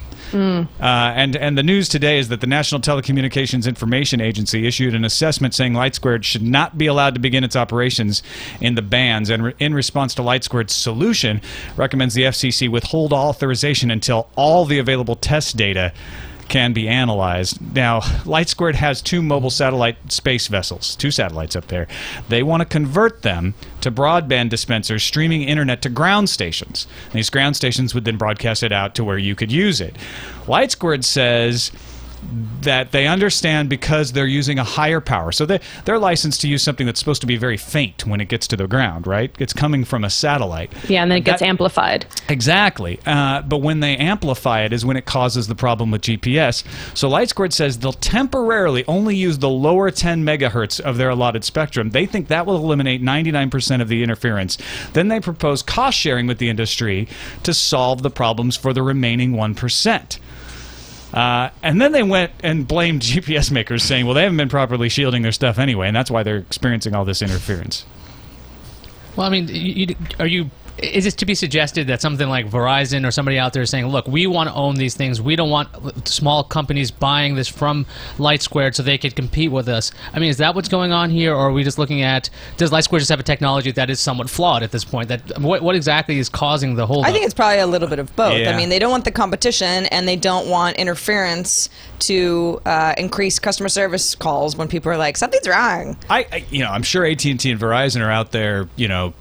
Uh, 0.79 0.85
and 1.15 1.35
and 1.35 1.57
the 1.57 1.63
news 1.63 1.89
today 1.89 2.19
is 2.19 2.27
that 2.29 2.39
the 2.39 2.45
National 2.47 2.79
Telecommunications 2.79 3.67
Information 3.67 4.21
Agency 4.21 4.67
issued 4.67 4.93
an 4.93 5.03
assessment 5.03 5.55
saying 5.55 5.73
LightSquared 5.73 6.23
should 6.23 6.43
not 6.43 6.77
be 6.77 6.85
allowed 6.85 7.15
to 7.15 7.19
begin 7.19 7.43
its 7.43 7.55
operations 7.55 8.21
in 8.61 8.75
the 8.75 8.83
bands. 8.83 9.31
And 9.31 9.43
re- 9.45 9.53
in 9.57 9.73
response 9.73 10.13
to 10.15 10.21
LightSquared's 10.21 10.73
solution, 10.73 11.41
recommends 11.75 12.13
the 12.13 12.23
FCC 12.23 12.69
withhold 12.69 13.11
authorization 13.11 13.89
until 13.89 14.29
all 14.35 14.65
the 14.65 14.77
available 14.77 15.15
test 15.15 15.57
data 15.57 15.93
can 16.49 16.73
be 16.73 16.87
analyzed. 16.87 17.61
Now, 17.75 18.01
LightSquared 18.01 18.75
has 18.75 19.01
two 19.01 19.21
mobile 19.21 19.49
satellite 19.49 20.11
space 20.11 20.47
vessels, 20.47 20.95
two 20.95 21.11
satellites 21.11 21.55
up 21.55 21.67
there. 21.67 21.87
They 22.27 22.43
want 22.43 22.61
to 22.61 22.65
convert 22.65 23.21
them 23.21 23.53
to 23.81 23.91
broadband 23.91 24.49
dispensers 24.49 25.03
streaming 25.03 25.43
internet 25.43 25.81
to 25.83 25.89
ground 25.89 26.29
stations. 26.29 26.87
These 27.13 27.29
ground 27.29 27.55
stations 27.55 27.93
would 27.93 28.05
then 28.05 28.17
broadcast 28.17 28.63
it 28.63 28.71
out 28.71 28.95
to 28.95 29.03
where 29.03 29.17
you 29.17 29.35
could 29.35 29.51
use 29.51 29.79
it. 29.79 29.95
LightSquared 30.45 31.03
says 31.03 31.71
that 32.61 32.91
they 32.91 33.07
understand 33.07 33.69
because 33.69 34.11
they're 34.11 34.27
using 34.27 34.59
a 34.59 34.63
higher 34.63 34.99
power. 34.99 35.31
So 35.31 35.45
they, 35.45 35.59
they're 35.85 35.99
licensed 35.99 36.41
to 36.41 36.47
use 36.47 36.61
something 36.61 36.85
that's 36.85 36.99
supposed 36.99 37.21
to 37.21 37.27
be 37.27 37.37
very 37.37 37.57
faint 37.57 38.05
when 38.05 38.19
it 38.19 38.27
gets 38.27 38.47
to 38.47 38.57
the 38.57 38.67
ground, 38.67 39.07
right? 39.07 39.33
It's 39.39 39.53
coming 39.53 39.85
from 39.85 40.03
a 40.03 40.09
satellite. 40.09 40.71
Yeah, 40.89 41.01
and 41.03 41.11
then 41.11 41.19
it 41.19 41.23
gets 41.25 41.39
That- 41.39 41.47
amplified. 41.47 42.05
Exactly. 42.27 42.99
Uh, 43.05 43.41
but 43.43 43.59
when 43.59 43.79
they 43.79 43.95
amplify 43.97 44.61
it 44.63 44.73
is 44.73 44.85
when 44.85 44.97
it 44.97 45.05
causes 45.05 45.47
the 45.47 45.55
problem 45.55 45.91
with 45.91 46.01
GPS. 46.01 46.63
So 46.93 47.09
LightSquared 47.09 47.53
says 47.53 47.79
they'll 47.79 47.93
temporarily 47.93 48.83
only 48.87 49.15
use 49.15 49.37
the 49.39 49.49
lower 49.49 49.89
10 49.91 50.23
megahertz 50.25 50.79
of 50.79 50.97
their 50.97 51.09
allotted 51.09 51.43
spectrum. 51.43 51.91
They 51.91 52.05
think 52.05 52.27
that 52.27 52.45
will 52.45 52.57
eliminate 52.57 53.01
99% 53.01 53.81
of 53.81 53.87
the 53.87 54.03
interference. 54.03 54.57
Then 54.93 55.07
they 55.07 55.19
propose 55.19 55.63
cost 55.63 55.97
sharing 55.97 56.27
with 56.27 56.37
the 56.39 56.49
industry 56.49 57.07
to 57.43 57.53
solve 57.53 58.01
the 58.01 58.09
problems 58.11 58.55
for 58.57 58.73
the 58.73 58.83
remaining 58.83 59.31
1%. 59.33 60.19
Uh, 61.13 61.49
and 61.63 61.81
then 61.81 61.91
they 61.91 62.03
went 62.03 62.31
and 62.41 62.67
blamed 62.67 63.01
GPS 63.03 63.51
makers, 63.51 63.83
saying, 63.83 64.05
well, 64.05 64.15
they 64.15 64.23
haven't 64.23 64.37
been 64.37 64.49
properly 64.49 64.89
shielding 64.89 65.21
their 65.21 65.31
stuff 65.31 65.57
anyway, 65.57 65.87
and 65.87 65.95
that's 65.95 66.11
why 66.11 66.23
they're 66.23 66.37
experiencing 66.37 66.95
all 66.95 67.05
this 67.05 67.21
interference. 67.21 67.85
Well, 69.15 69.27
I 69.27 69.29
mean, 69.29 69.47
you, 69.47 69.87
you, 69.87 69.95
are 70.19 70.27
you? 70.27 70.49
Is 70.81 71.05
it 71.05 71.17
to 71.17 71.25
be 71.25 71.35
suggested 71.35 71.87
that 71.87 72.01
something 72.01 72.29
like 72.29 72.49
Verizon 72.49 73.07
or 73.07 73.11
somebody 73.11 73.37
out 73.37 73.53
there 73.53 73.63
is 73.63 73.69
saying, 73.69 73.87
"Look, 73.87 74.07
we 74.07 74.27
want 74.27 74.49
to 74.49 74.55
own 74.55 74.75
these 74.75 74.95
things. 74.95 75.21
We 75.21 75.35
don't 75.35 75.49
want 75.49 76.07
small 76.07 76.43
companies 76.43 76.91
buying 76.91 77.35
this 77.35 77.47
from 77.47 77.85
LightSquared 78.17 78.75
so 78.75 78.83
they 78.83 78.97
could 78.97 79.15
compete 79.15 79.51
with 79.51 79.67
us." 79.67 79.91
I 80.13 80.19
mean, 80.19 80.29
is 80.29 80.37
that 80.37 80.55
what's 80.55 80.69
going 80.69 80.91
on 80.91 81.09
here, 81.09 81.33
or 81.33 81.49
are 81.49 81.51
we 81.51 81.63
just 81.63 81.77
looking 81.77 82.01
at 82.01 82.29
does 82.57 82.71
LightSquared 82.71 82.99
just 82.99 83.09
have 83.09 83.19
a 83.19 83.23
technology 83.23 83.71
that 83.71 83.89
is 83.89 83.99
somewhat 83.99 84.29
flawed 84.29 84.63
at 84.63 84.71
this 84.71 84.85
point? 84.85 85.09
That 85.09 85.39
what, 85.39 85.61
what 85.61 85.75
exactly 85.75 86.19
is 86.19 86.29
causing 86.29 86.75
the 86.75 86.85
whole? 86.85 87.05
I 87.05 87.11
think 87.11 87.25
it's 87.25 87.33
probably 87.33 87.59
a 87.59 87.67
little 87.67 87.87
bit 87.87 87.99
of 87.99 88.15
both. 88.15 88.37
Yeah. 88.37 88.51
I 88.51 88.57
mean, 88.57 88.69
they 88.69 88.79
don't 88.79 88.91
want 88.91 89.05
the 89.05 89.11
competition 89.11 89.85
and 89.87 90.07
they 90.07 90.15
don't 90.15 90.49
want 90.49 90.77
interference 90.77 91.69
to 91.99 92.61
uh, 92.65 92.93
increase 92.97 93.39
customer 93.39 93.69
service 93.69 94.15
calls 94.15 94.55
when 94.55 94.67
people 94.67 94.91
are 94.91 94.97
like, 94.97 95.17
something's 95.17 95.47
wrong. 95.47 95.97
I, 96.09 96.25
I 96.31 96.45
you 96.49 96.59
know, 96.59 96.69
I'm 96.69 96.83
sure 96.83 97.05
AT&T 97.05 97.29
and 97.29 97.59
Verizon 97.59 98.01
are 98.01 98.11
out 98.11 98.31
there, 98.31 98.69
you 98.75 98.87
know, 98.87 99.13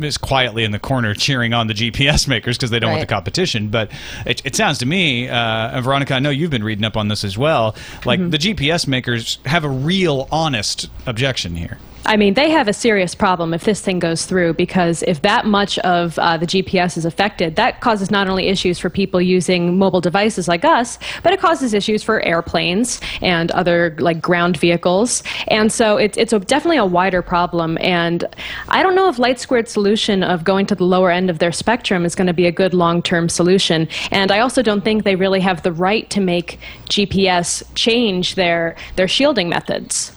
is 0.00 0.16
quietly 0.18 0.64
in 0.64 0.70
the 0.72 0.78
corner 0.78 1.14
cheering 1.26 1.52
on 1.52 1.66
the 1.66 1.74
GPS 1.74 2.26
makers 2.28 2.56
because 2.56 2.70
they 2.70 2.78
don't 2.78 2.90
want 2.90 3.00
the 3.02 3.06
competition. 3.14 3.68
But 3.68 3.90
it, 4.26 4.40
it 4.44 4.56
sounds 4.56 4.78
to 4.78 4.86
me, 4.86 5.28
uh, 5.28 5.34
and 5.76 5.84
Veronica, 5.84 6.14
I 6.14 6.18
know 6.18 6.30
you've 6.30 6.50
been 6.50 6.64
reading 6.64 6.84
up 6.84 6.96
on 6.96 7.08
this 7.08 7.24
as 7.24 7.36
well. 7.38 7.74
Like 8.04 8.20
Mm-hmm. 8.20 8.30
the 8.30 8.38
GPS 8.38 8.86
makers 8.86 9.38
have 9.46 9.64
a 9.64 9.68
real, 9.68 10.28
honest 10.30 10.88
objection 11.06 11.56
here. 11.56 11.78
I 12.04 12.16
mean, 12.16 12.34
they 12.34 12.50
have 12.50 12.66
a 12.66 12.72
serious 12.72 13.14
problem 13.14 13.54
if 13.54 13.62
this 13.62 13.80
thing 13.80 14.00
goes 14.00 14.26
through 14.26 14.54
because 14.54 15.04
if 15.04 15.22
that 15.22 15.46
much 15.46 15.78
of 15.80 16.18
uh, 16.18 16.36
the 16.36 16.46
GPS 16.46 16.96
is 16.96 17.04
affected, 17.04 17.54
that 17.56 17.80
causes 17.80 18.10
not 18.10 18.28
only 18.28 18.48
issues 18.48 18.78
for 18.78 18.90
people 18.90 19.20
using 19.20 19.78
mobile 19.78 20.00
devices 20.00 20.48
like 20.48 20.64
us, 20.64 20.98
but 21.22 21.32
it 21.32 21.40
causes 21.40 21.74
issues 21.74 22.02
for 22.02 22.20
airplanes 22.22 23.00
and 23.20 23.52
other 23.52 23.94
like 24.00 24.20
ground 24.20 24.56
vehicles. 24.56 25.22
And 25.46 25.70
so 25.70 25.96
it's 25.96 26.18
it's 26.18 26.32
a, 26.32 26.40
definitely 26.40 26.78
a 26.78 26.84
wider 26.86 27.22
problem. 27.22 27.78
And 27.80 28.24
I 28.68 28.82
don't 28.82 28.96
know 28.96 29.08
if 29.08 29.16
LightSquared's 29.16 29.70
solution 29.70 30.24
of 30.24 30.42
going 30.42 30.66
to 30.66 30.74
the 30.74 30.84
lower 30.84 31.10
end 31.10 31.30
of 31.30 31.38
their 31.38 31.52
spectrum 31.52 32.04
is 32.04 32.16
going 32.16 32.26
to 32.26 32.34
be 32.34 32.46
a 32.46 32.52
good 32.52 32.74
long-term 32.74 33.28
solution. 33.28 33.88
And 34.10 34.32
I 34.32 34.40
also 34.40 34.60
don't 34.60 34.82
think 34.82 35.04
they 35.04 35.14
really 35.14 35.40
have 35.40 35.62
the 35.62 35.72
right 35.72 36.10
to 36.10 36.20
make 36.20 36.58
GPS 36.86 37.62
change 37.76 38.34
their 38.34 38.74
their 38.96 39.06
shielding 39.06 39.48
methods. 39.48 40.12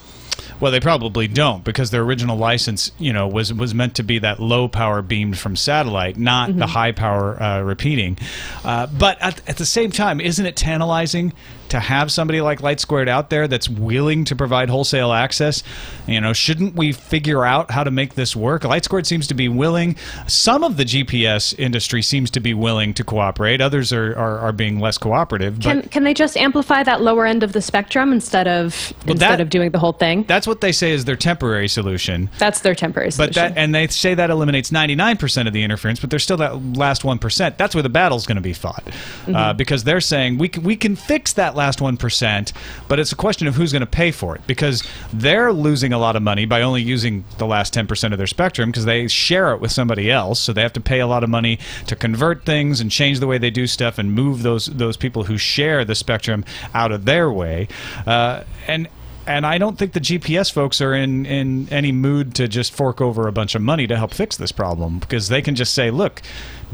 Well, 0.59 0.71
they 0.71 0.79
probably 0.79 1.27
don't 1.27 1.63
because 1.63 1.91
their 1.91 2.01
original 2.01 2.37
license, 2.37 2.91
you 2.97 3.11
know, 3.11 3.27
was 3.27 3.53
was 3.53 3.73
meant 3.73 3.95
to 3.95 4.03
be 4.03 4.19
that 4.19 4.39
low 4.39 4.67
power 4.67 5.01
beamed 5.01 5.37
from 5.37 5.55
satellite, 5.55 6.17
not 6.17 6.55
the 6.57 6.67
high 6.67 6.91
power 6.91 7.41
uh, 7.41 7.61
repeating. 7.61 8.17
Uh, 8.63 8.87
but 8.87 9.21
at, 9.21 9.47
at 9.49 9.57
the 9.57 9.65
same 9.65 9.91
time, 9.91 10.21
isn't 10.21 10.45
it 10.45 10.55
tantalizing 10.55 11.33
to 11.69 11.79
have 11.79 12.11
somebody 12.11 12.41
like 12.41 12.59
LightSquared 12.59 13.07
out 13.07 13.29
there 13.29 13.47
that's 13.47 13.67
willing 13.69 14.25
to 14.25 14.35
provide 14.35 14.69
wholesale 14.69 15.11
access? 15.11 15.63
You 16.07 16.21
know, 16.21 16.33
shouldn't 16.33 16.75
we 16.75 16.91
figure 16.91 17.45
out 17.45 17.71
how 17.71 17.83
to 17.83 17.91
make 17.91 18.15
this 18.15 18.35
work? 18.35 18.63
LightSquared 18.63 19.05
seems 19.05 19.27
to 19.27 19.33
be 19.33 19.47
willing. 19.49 19.95
Some 20.27 20.63
of 20.63 20.77
the 20.77 20.83
GPS 20.85 21.57
industry 21.57 22.01
seems 22.01 22.29
to 22.31 22.39
be 22.39 22.53
willing 22.53 22.93
to 22.95 23.03
cooperate. 23.03 23.61
Others 23.61 23.91
are, 23.93 24.17
are, 24.17 24.39
are 24.39 24.51
being 24.51 24.79
less 24.79 24.97
cooperative. 24.97 25.59
Can 25.59 25.81
but 25.81 25.91
can 25.91 26.03
they 26.03 26.13
just 26.13 26.37
amplify 26.37 26.83
that 26.83 27.01
lower 27.01 27.25
end 27.25 27.43
of 27.43 27.53
the 27.53 27.61
spectrum 27.61 28.11
instead 28.13 28.47
of 28.47 28.93
Well, 29.05 29.13
instead 29.13 29.31
that- 29.31 29.41
of 29.41 29.49
doing 29.49 29.71
the 29.71 29.79
whole 29.79 29.93
thing? 29.93 30.23
that's 30.23 30.47
what 30.47 30.61
they 30.61 30.71
say 30.71 30.91
is 30.91 31.05
their 31.05 31.15
temporary 31.15 31.67
solution. 31.67 32.29
That's 32.37 32.61
their 32.61 32.75
temporary 32.75 33.11
solution. 33.11 33.29
But 33.33 33.35
that, 33.35 33.57
and 33.57 33.73
they 33.73 33.87
say 33.87 34.13
that 34.13 34.29
eliminates 34.29 34.71
99% 34.71 35.47
of 35.47 35.53
the 35.53 35.63
interference, 35.63 35.99
but 35.99 36.09
there's 36.09 36.23
still 36.23 36.37
that 36.37 36.61
last 36.77 37.03
1%. 37.03 37.57
That's 37.57 37.73
where 37.75 37.81
the 37.81 37.89
battle's 37.89 38.25
going 38.25 38.35
to 38.37 38.41
be 38.41 38.53
fought. 38.53 38.83
Uh, 39.27 39.53
because 39.53 39.83
they're 39.83 40.01
saying 40.01 40.37
we 40.37 40.47
can, 40.49 40.63
we 40.63 40.75
can 40.75 40.95
fix 40.95 41.33
that 41.33 41.54
last 41.55 41.79
1%, 41.79 42.53
but 42.87 42.99
it's 42.99 43.11
a 43.11 43.15
question 43.15 43.47
of 43.47 43.55
who's 43.55 43.71
going 43.71 43.81
to 43.81 43.85
pay 43.85 44.11
for 44.11 44.35
it. 44.35 44.45
Because 44.47 44.83
they're 45.13 45.51
losing 45.53 45.93
a 45.93 45.97
lot 45.97 46.15
of 46.15 46.21
money 46.21 46.45
by 46.45 46.61
only 46.61 46.81
using 46.81 47.25
the 47.37 47.45
last 47.45 47.73
10% 47.73 48.11
of 48.11 48.17
their 48.17 48.27
spectrum 48.27 48.69
because 48.69 48.85
they 48.85 49.07
share 49.07 49.53
it 49.53 49.59
with 49.59 49.71
somebody 49.71 50.11
else. 50.11 50.39
So 50.39 50.53
they 50.53 50.61
have 50.61 50.73
to 50.73 50.81
pay 50.81 50.99
a 50.99 51.07
lot 51.07 51.23
of 51.23 51.29
money 51.29 51.59
to 51.87 51.95
convert 51.95 52.45
things 52.45 52.79
and 52.79 52.91
change 52.91 53.19
the 53.19 53.27
way 53.27 53.37
they 53.37 53.51
do 53.51 53.67
stuff 53.67 53.97
and 53.97 54.13
move 54.13 54.43
those, 54.43 54.67
those 54.67 54.97
people 54.97 55.23
who 55.23 55.37
share 55.37 55.85
the 55.85 55.95
spectrum 55.95 56.45
out 56.73 56.91
of 56.91 57.05
their 57.05 57.31
way. 57.31 57.67
Uh, 58.05 58.43
and 58.67 58.87
and 59.27 59.45
I 59.45 59.57
don't 59.57 59.77
think 59.77 59.93
the 59.93 59.99
GPS 59.99 60.51
folks 60.51 60.81
are 60.81 60.93
in, 60.93 61.25
in 61.25 61.67
any 61.69 61.91
mood 61.91 62.35
to 62.35 62.47
just 62.47 62.73
fork 62.73 63.01
over 63.01 63.27
a 63.27 63.31
bunch 63.31 63.55
of 63.55 63.61
money 63.61 63.87
to 63.87 63.97
help 63.97 64.13
fix 64.13 64.37
this 64.37 64.51
problem 64.51 64.99
because 64.99 65.29
they 65.29 65.41
can 65.41 65.55
just 65.55 65.73
say, 65.73 65.89
look, 65.89 66.21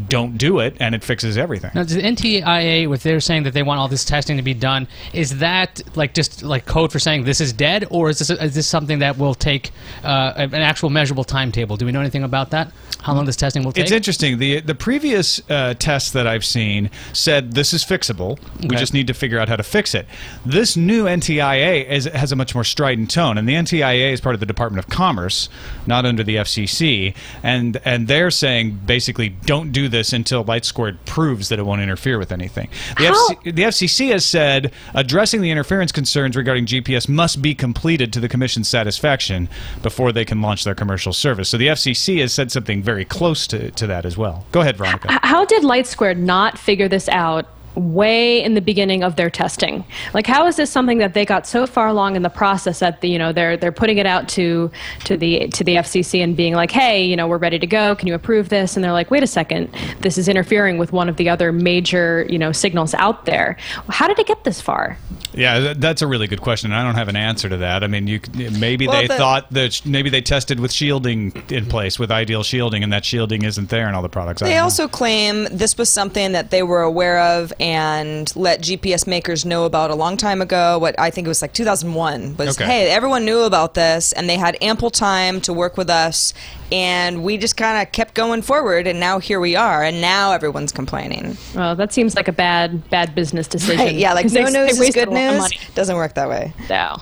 don't 0.07 0.37
do 0.37 0.59
it, 0.59 0.75
and 0.79 0.95
it 0.95 1.03
fixes 1.03 1.37
everything. 1.37 1.71
Now, 1.73 1.83
the 1.83 2.01
NTIA, 2.01 2.89
with 2.89 3.03
they're 3.03 3.19
saying 3.19 3.43
that 3.43 3.53
they 3.53 3.63
want 3.63 3.79
all 3.79 3.87
this 3.87 4.05
testing 4.05 4.37
to 4.37 4.43
be 4.43 4.53
done, 4.53 4.87
is 5.13 5.39
that 5.39 5.81
like 5.95 6.13
just 6.13 6.43
like 6.43 6.65
code 6.65 6.91
for 6.91 6.99
saying 6.99 7.23
this 7.23 7.41
is 7.41 7.53
dead, 7.53 7.85
or 7.89 8.09
is 8.09 8.19
this 8.19 8.29
is 8.29 8.55
this 8.55 8.67
something 8.67 8.99
that 8.99 9.17
will 9.17 9.35
take 9.35 9.71
uh, 10.03 10.33
an 10.35 10.55
actual 10.55 10.89
measurable 10.89 11.23
timetable? 11.23 11.77
Do 11.77 11.85
we 11.85 11.91
know 11.91 12.01
anything 12.01 12.23
about 12.23 12.51
that? 12.51 12.71
How 13.01 13.13
long 13.13 13.25
this 13.25 13.35
testing 13.35 13.63
will 13.63 13.71
take? 13.71 13.83
It's 13.83 13.91
interesting. 13.91 14.37
The 14.37 14.61
the 14.61 14.75
previous 14.75 15.41
uh, 15.49 15.73
tests 15.75 16.11
that 16.11 16.27
I've 16.27 16.45
seen 16.45 16.89
said 17.13 17.53
this 17.53 17.73
is 17.73 17.83
fixable. 17.83 18.39
We 18.61 18.75
just 18.75 18.93
need 18.93 19.07
to 19.07 19.13
figure 19.13 19.39
out 19.39 19.49
how 19.49 19.55
to 19.55 19.63
fix 19.63 19.95
it. 19.95 20.05
This 20.45 20.77
new 20.77 21.05
NTIA 21.05 21.89
is, 21.89 22.05
has 22.05 22.31
a 22.31 22.35
much 22.35 22.53
more 22.53 22.63
strident 22.63 23.09
tone, 23.09 23.37
and 23.37 23.47
the 23.47 23.53
NTIA 23.53 24.11
is 24.11 24.21
part 24.21 24.35
of 24.35 24.39
the 24.39 24.45
Department 24.45 24.85
of 24.85 24.91
Commerce, 24.91 25.49
not 25.87 26.05
under 26.05 26.23
the 26.23 26.35
FCC. 26.37 27.15
And 27.43 27.81
and 27.85 28.07
they're 28.07 28.31
saying 28.31 28.81
basically 28.85 29.29
don't 29.29 29.71
do 29.71 29.89
this 29.91 30.13
until 30.13 30.43
LightSquared 30.43 30.97
proves 31.05 31.49
that 31.49 31.59
it 31.59 31.63
won't 31.63 31.81
interfere 31.81 32.17
with 32.17 32.31
anything. 32.31 32.69
The, 32.97 33.05
FC, 33.05 33.43
the 33.43 33.63
FCC 33.63 34.11
has 34.11 34.25
said 34.25 34.71
addressing 34.93 35.41
the 35.41 35.51
interference 35.51 35.91
concerns 35.91 36.35
regarding 36.35 36.65
GPS 36.65 37.07
must 37.07 37.41
be 37.41 37.53
completed 37.53 38.11
to 38.13 38.19
the 38.19 38.29
Commission's 38.29 38.67
satisfaction 38.67 39.49
before 39.83 40.11
they 40.11 40.25
can 40.25 40.41
launch 40.41 40.63
their 40.63 40.75
commercial 40.75 41.13
service. 41.13 41.49
So 41.49 41.57
the 41.57 41.67
FCC 41.67 42.19
has 42.21 42.33
said 42.33 42.51
something 42.51 42.81
very 42.81 43.05
close 43.05 43.47
to, 43.47 43.71
to 43.71 43.87
that 43.87 44.05
as 44.05 44.17
well. 44.17 44.45
Go 44.51 44.61
ahead, 44.61 44.77
Veronica. 44.77 45.19
How 45.23 45.45
did 45.45 45.63
LightSquared 45.63 46.17
not 46.17 46.57
figure 46.57 46.87
this 46.87 47.07
out 47.09 47.45
way 47.75 48.43
in 48.43 48.53
the 48.53 48.61
beginning 48.61 49.03
of 49.03 49.15
their 49.15 49.29
testing. 49.29 49.83
Like, 50.13 50.27
how 50.27 50.45
is 50.47 50.55
this 50.57 50.69
something 50.69 50.97
that 50.99 51.13
they 51.13 51.25
got 51.25 51.47
so 51.47 51.65
far 51.65 51.87
along 51.87 52.15
in 52.15 52.21
the 52.21 52.29
process 52.29 52.79
that 52.79 53.01
the, 53.01 53.09
you 53.09 53.17
know 53.17 53.31
they're 53.31 53.57
they're 53.57 53.71
putting 53.71 53.97
it 53.97 54.05
out 54.05 54.27
to 54.29 54.69
to 55.05 55.17
the 55.17 55.47
to 55.49 55.63
the 55.63 55.75
FCC 55.75 56.23
and 56.23 56.35
being 56.35 56.53
like, 56.53 56.71
hey, 56.71 57.03
you 57.05 57.15
know, 57.15 57.27
we're 57.27 57.37
ready 57.37 57.59
to 57.59 57.67
go. 57.67 57.95
Can 57.95 58.07
you 58.07 58.13
approve 58.15 58.49
this? 58.49 58.75
And 58.75 58.83
they're 58.83 58.91
like, 58.91 59.09
wait 59.11 59.23
a 59.23 59.27
second, 59.27 59.69
this 60.01 60.17
is 60.17 60.27
interfering 60.27 60.77
with 60.77 60.91
one 60.91 61.09
of 61.09 61.17
the 61.17 61.29
other 61.29 61.51
major 61.51 62.25
you 62.29 62.37
know 62.37 62.51
signals 62.51 62.93
out 62.95 63.25
there. 63.25 63.57
How 63.89 64.07
did 64.07 64.19
it 64.19 64.27
get 64.27 64.43
this 64.43 64.59
far? 64.61 64.97
Yeah, 65.33 65.73
that's 65.77 66.01
a 66.01 66.07
really 66.07 66.27
good 66.27 66.41
question. 66.41 66.73
I 66.73 66.83
don't 66.83 66.95
have 66.95 67.07
an 67.07 67.15
answer 67.15 67.47
to 67.47 67.57
that. 67.57 67.83
I 67.85 67.87
mean, 67.87 68.05
you 68.07 68.19
maybe 68.59 68.85
Well, 68.87 68.99
they 69.01 69.07
the- 69.07 69.15
thought 69.17 69.49
that 69.53 69.81
maybe 69.85 70.09
they 70.09 70.21
tested 70.21 70.59
with 70.59 70.73
shielding 70.73 71.31
in 71.49 71.67
place 71.67 71.97
with 71.97 72.11
ideal 72.11 72.43
shielding, 72.43 72.83
and 72.83 72.91
that 72.91 73.05
shielding 73.05 73.43
isn't 73.43 73.69
there 73.69 73.87
in 73.87 73.95
all 73.95 74.01
the 74.01 74.09
products. 74.09 74.41
I 74.41 74.45
They 74.45 74.51
don't 74.51 74.57
know. 74.59 74.63
also 74.65 74.87
claim 74.89 75.45
this 75.51 75.77
was 75.77 75.89
something 75.89 76.33
that 76.33 76.51
they 76.51 76.63
were 76.63 76.81
aware 76.81 77.19
of 77.21 77.53
and 77.61 78.35
let 78.35 78.61
GPS 78.61 79.05
makers 79.07 79.45
know 79.45 79.65
about 79.65 79.91
a 79.91 79.95
long 79.95 80.17
time 80.17 80.41
ago. 80.41 80.79
What 80.79 80.99
I 80.99 81.11
think 81.11 81.25
it 81.25 81.29
was 81.29 81.41
like 81.41 81.53
2001 81.53 82.35
was, 82.37 82.57
Okay. 82.59 82.65
hey, 82.65 82.89
everyone 82.91 83.23
knew 83.23 83.41
about 83.41 83.75
this 83.75 84.11
and 84.13 84.27
they 84.27 84.35
had 84.37 84.57
ample 84.61 84.89
time 84.89 85.39
to 85.41 85.53
work 85.53 85.77
with 85.77 85.89
us, 85.89 86.33
and 86.71 87.23
we 87.23 87.37
just 87.37 87.55
kind 87.57 87.81
of 87.85 87.91
kept 87.91 88.15
going 88.15 88.41
forward, 88.41 88.87
and 88.87 88.99
now 88.99 89.19
here 89.19 89.39
we 89.39 89.55
are, 89.55 89.83
and 89.83 90.01
now 90.01 90.31
everyone's 90.31 90.71
complaining. 90.71 91.37
Well, 91.55 91.75
that 91.75 91.93
seems 91.93 92.15
like 92.15 92.27
a 92.27 92.31
bad 92.33 92.89
bad 92.89 93.13
business 93.15 93.47
decision. 93.47 93.77
Right? 93.85 93.95
Yeah, 93.95 94.13
like 94.13 94.25
no 94.25 94.31
they- 94.45 94.65
news 94.67 94.79
they 94.79 94.87
is 94.87 94.95
good 94.95 95.07
a 95.07 95.11
lot 95.11 95.35
of 95.35 95.41
news. 95.51 95.51
Doesn't 95.75 95.95
work 95.95 96.15
that 96.15 96.27
way. 96.27 96.53
No. 96.69 96.97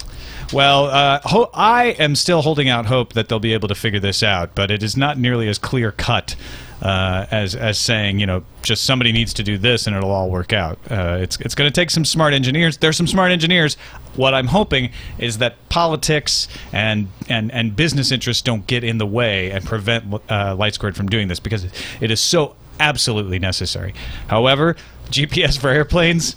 Well, 0.51 0.85
uh, 0.85 1.19
ho- 1.25 1.51
I 1.53 1.89
am 1.99 2.15
still 2.15 2.41
holding 2.41 2.67
out 2.69 2.87
hope 2.87 3.13
that 3.13 3.29
they'll 3.29 3.39
be 3.39 3.53
able 3.53 3.67
to 3.67 3.75
figure 3.75 3.99
this 3.99 4.23
out, 4.23 4.55
but 4.55 4.71
it 4.71 4.81
is 4.81 4.97
not 4.97 5.17
nearly 5.19 5.47
as 5.47 5.59
clear 5.59 5.91
cut 5.91 6.35
uh, 6.81 7.25
as 7.31 7.55
as 7.55 7.77
saying 7.77 8.19
you 8.19 8.25
know 8.25 8.43
just 8.61 8.83
somebody 8.83 9.11
needs 9.11 9.33
to 9.33 9.43
do 9.43 9.57
this 9.57 9.87
and 9.87 9.95
it'll 9.95 10.11
all 10.11 10.29
work 10.29 10.53
out. 10.53 10.77
Uh, 10.89 11.17
it's 11.21 11.37
it's 11.41 11.55
going 11.55 11.69
to 11.69 11.73
take 11.73 11.89
some 11.89 12.05
smart 12.05 12.33
engineers. 12.33 12.77
There's 12.77 12.97
some 12.97 13.07
smart 13.07 13.31
engineers. 13.31 13.75
What 14.15 14.33
I'm 14.33 14.47
hoping 14.47 14.91
is 15.17 15.37
that 15.39 15.55
politics 15.69 16.47
and 16.71 17.09
and 17.27 17.51
and 17.51 17.75
business 17.75 18.11
interests 18.11 18.41
don't 18.43 18.65
get 18.67 18.83
in 18.83 18.97
the 18.97 19.05
way 19.07 19.51
and 19.51 19.63
prevent 19.65 20.13
uh, 20.13 20.55
LightSquared 20.55 20.95
from 20.95 21.07
doing 21.07 21.27
this 21.27 21.39
because 21.39 21.65
it 22.01 22.11
is 22.11 22.19
so 22.19 22.55
absolutely 22.79 23.39
necessary. 23.39 23.93
However, 24.27 24.75
GPS 25.09 25.57
for 25.59 25.69
airplanes. 25.69 26.35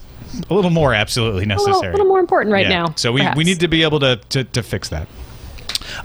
A 0.48 0.54
little 0.54 0.70
more 0.70 0.94
absolutely 0.94 1.42
A 1.42 1.46
necessary. 1.46 1.88
a 1.88 1.90
little 1.92 2.06
more 2.06 2.18
important 2.18 2.54
right 2.54 2.62
Yeah. 2.66 2.84
now. 2.86 2.94
So 2.96 3.12
we, 3.12 3.22
we 3.36 3.44
need 3.44 3.60
to 3.60 3.68
be 3.68 3.82
able 3.82 4.00
to, 4.00 4.16
to, 4.30 4.44
to 4.44 4.62
fix 4.62 4.88
that. 4.88 5.06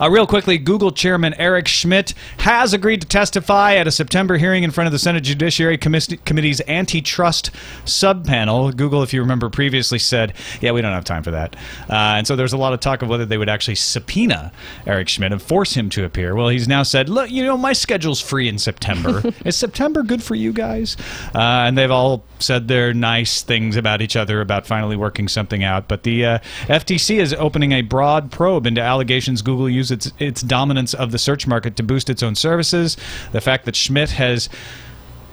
Uh, 0.00 0.10
real 0.10 0.26
quickly, 0.26 0.58
Google 0.58 0.90
Chairman 0.90 1.34
Eric 1.34 1.68
Schmidt 1.68 2.14
has 2.38 2.72
agreed 2.72 3.00
to 3.02 3.06
testify 3.06 3.74
at 3.74 3.86
a 3.86 3.90
September 3.90 4.36
hearing 4.38 4.62
in 4.62 4.70
front 4.70 4.86
of 4.86 4.92
the 4.92 4.98
Senate 4.98 5.22
Judiciary 5.22 5.78
Commis- 5.78 6.18
Committee's 6.24 6.60
antitrust 6.68 7.50
subpanel. 7.84 8.74
Google, 8.76 9.02
if 9.02 9.12
you 9.12 9.20
remember, 9.20 9.48
previously 9.50 9.98
said, 9.98 10.32
"Yeah, 10.60 10.72
we 10.72 10.80
don't 10.82 10.92
have 10.92 11.04
time 11.04 11.22
for 11.22 11.30
that," 11.30 11.56
uh, 11.88 12.16
and 12.16 12.26
so 12.26 12.36
there's 12.36 12.52
a 12.52 12.56
lot 12.58 12.72
of 12.72 12.80
talk 12.80 13.02
of 13.02 13.08
whether 13.08 13.24
they 13.26 13.38
would 13.38 13.48
actually 13.48 13.74
subpoena 13.76 14.52
Eric 14.86 15.08
Schmidt 15.08 15.32
and 15.32 15.40
force 15.42 15.74
him 15.74 15.90
to 15.90 16.04
appear. 16.04 16.34
Well, 16.34 16.48
he's 16.48 16.68
now 16.68 16.82
said, 16.82 17.08
"Look, 17.08 17.30
you 17.30 17.44
know, 17.44 17.56
my 17.56 17.72
schedule's 17.72 18.20
free 18.20 18.48
in 18.48 18.58
September. 18.58 19.22
Is 19.44 19.56
September 19.56 20.02
good 20.02 20.22
for 20.22 20.34
you 20.34 20.52
guys?" 20.52 20.96
Uh, 21.34 21.38
and 21.66 21.76
they've 21.76 21.90
all 21.90 22.24
said 22.38 22.68
their 22.68 22.94
nice 22.94 23.42
things 23.42 23.76
about 23.76 24.00
each 24.00 24.16
other 24.16 24.40
about 24.40 24.66
finally 24.66 24.96
working 24.96 25.28
something 25.28 25.64
out. 25.64 25.88
But 25.88 26.02
the 26.02 26.24
uh, 26.24 26.38
FTC 26.66 27.18
is 27.18 27.34
opening 27.34 27.72
a 27.72 27.82
broad 27.82 28.30
probe 28.30 28.66
into 28.66 28.80
allegations 28.80 29.42
Google 29.42 29.68
used 29.78 29.90
its 29.90 30.12
its 30.18 30.42
dominance 30.42 30.92
of 30.94 31.10
the 31.12 31.18
search 31.18 31.46
market 31.46 31.76
to 31.76 31.82
boost 31.82 32.10
its 32.10 32.22
own 32.22 32.34
services. 32.34 32.96
The 33.32 33.40
fact 33.40 33.64
that 33.64 33.76
Schmidt 33.76 34.10
has 34.10 34.48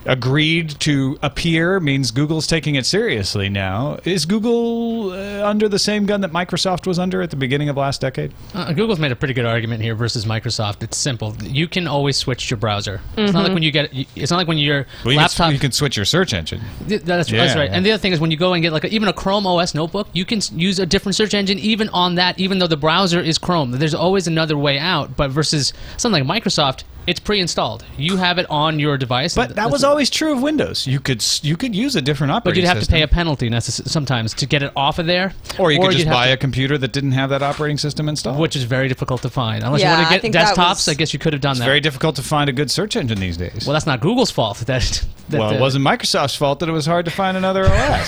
agreed 0.06 0.70
to 0.82 1.18
appear 1.22 1.80
means 1.80 2.12
Google's 2.12 2.48
taking 2.48 2.76
it 2.76 2.86
seriously 2.86 3.50
now. 3.50 4.00
Is 4.04 4.26
Google 4.26 5.12
uh, 5.12 5.48
under 5.48 5.68
the 5.68 5.80
same 5.80 6.06
gun 6.06 6.22
that 6.22 6.32
Microsoft 6.32 6.88
was 6.88 7.00
under 7.00 7.22
at 7.22 7.30
the 7.30 7.36
beginning 7.36 7.70
of 7.70 7.78
last 7.78 8.02
decade? 8.02 8.34
Uh, 8.54 8.72
Google's 8.74 9.00
made 9.00 9.12
a 9.12 9.16
pretty 9.16 9.34
good 9.34 9.46
argument 9.46 9.82
here 9.82 9.96
versus 9.96 10.26
Microsoft. 10.26 10.84
It's 10.84 10.98
simple. 10.98 11.36
You 11.42 11.68
can 11.68 11.88
always 11.88 12.18
switch 12.18 12.50
your 12.50 12.58
browser. 12.58 13.02
It's 13.18 13.34
not 13.34 13.44
like 13.44 13.54
when 13.54 13.64
you 13.64 13.72
get. 13.72 13.90
It's 14.16 14.32
not 14.32 14.38
like 14.38 14.48
when 14.48 14.58
your 14.58 14.86
Well, 15.04 15.14
you, 15.14 15.20
laptop. 15.20 15.48
can, 15.48 15.54
you 15.54 15.60
can 15.60 15.72
switch 15.72 15.96
your 15.98 16.06
search 16.06 16.34
engine. 16.34 16.62
Th- 16.88 17.02
That's, 17.02 17.30
Yeah, 17.32 17.46
that's 17.46 17.56
right. 17.58 17.70
yeah. 17.70 17.76
And 17.76 17.86
the 17.86 17.92
other 17.92 18.02
thing 18.02 18.12
is 18.14 18.20
when 18.20 18.32
you 18.32 18.38
go 18.38 18.54
and 18.54 18.62
get 18.62 18.72
like 18.74 18.84
a, 18.84 18.88
even 18.94 19.08
a 19.08 19.14
Chrome 19.14 19.48
OS 19.48 19.74
notebook, 19.74 20.08
you 20.14 20.26
can 20.26 20.42
use 20.54 20.80
a 20.80 20.86
different 20.86 21.16
search 21.16 21.34
engine 21.34 21.60
even 21.60 21.90
on 21.90 22.16
that, 22.16 22.40
even 22.40 22.60
though 22.60 22.68
the 22.68 22.78
browser 22.78 23.20
is 23.20 23.38
Chrome. 23.38 23.72
There's 23.72 23.94
always 23.96 24.28
another 24.28 24.58
way 24.58 24.78
out. 24.80 25.16
But 25.18 25.32
versus 25.32 25.74
something 25.98 26.26
like 26.28 26.44
Microsoft, 26.44 26.84
it's 27.08 27.20
pre-installed. 27.20 27.84
You 27.98 28.18
have 28.18 28.38
it 28.40 28.46
on 28.50 28.80
your 28.80 28.98
device. 28.98 29.36
But 29.36 29.56
that 29.56 29.70
was 29.72 29.84
always 29.84 30.10
true 30.10 30.34
of 30.34 30.42
Windows. 30.42 30.88
You 30.88 31.00
could 31.00 31.20
s- 31.22 31.44
you 31.44 31.56
could 31.58 31.76
use 31.76 31.96
a 31.96 32.02
different 32.02 32.32
operating, 32.32 32.36
But 32.36 32.40
operating 32.50 32.62
you'd 32.64 32.68
have 32.68 32.78
to 32.78 32.82
system. 32.82 32.96
pay 32.98 33.02
a 33.04 33.08
penalty 33.08 33.50
necess- 33.50 33.88
sometimes 33.88 34.34
to 34.36 34.46
get 34.46 34.64
it 34.64 34.72
off 34.76 35.00
of 35.00 35.06
there. 35.06 35.34
or 35.60 35.72
you 35.72 35.80
could 35.80 35.88
just 35.92 36.00
you'd 36.00 36.08
have 36.08 36.14
buy 36.16 36.28
to- 36.28 36.34
a 36.34 36.38
computer 36.38 36.78
that 36.78 36.92
didn't 36.92 37.12
have 37.14 37.30
that 37.30 37.42
operating 37.44 37.78
system 37.78 38.10
installed. 38.10 38.40
which 38.40 38.56
is 38.56 38.64
very 38.64 38.88
difficult 38.88 39.22
to 39.22 39.30
find. 39.30 39.64
Unless 39.64 39.82
Yeah, 39.82 39.90
you 39.90 39.94
I 39.94 39.98
want 40.00 40.08
to 40.10 40.14
get 40.16 40.22
think 40.22 40.34
that 40.34 40.56
desktops, 40.56 40.70
was- 40.70 40.88
I 40.90 40.94
guess 40.96 41.14
you 41.14 41.20
could 41.20 41.34
have 41.34 41.42
done 41.42 41.52
it's 41.52 41.60
that. 41.60 41.66
very 41.66 41.80
difficult 41.82 42.16
to 42.18 42.22
find 42.24 42.50
a 42.50 42.54
good 42.54 42.70
search 42.72 42.96
engine 42.96 43.20
these 43.20 43.38
days. 43.38 43.64
well, 43.66 43.74
that's 43.74 43.86
not 43.86 44.00
Google's 44.02 44.32
fault. 44.32 44.58
That, 44.66 44.66
that 45.30 45.40
well, 45.40 45.50
the- 45.50 45.56
it 45.58 45.62
wasn't 45.62 45.86
Microsoft's 45.86 46.36
fault 46.36 46.60
that 46.60 46.70
it 46.70 46.74
was 46.74 46.86
hard 46.86 47.06
to 47.06 47.12
find 47.12 47.38
another 47.38 47.66
OS. 47.72 48.08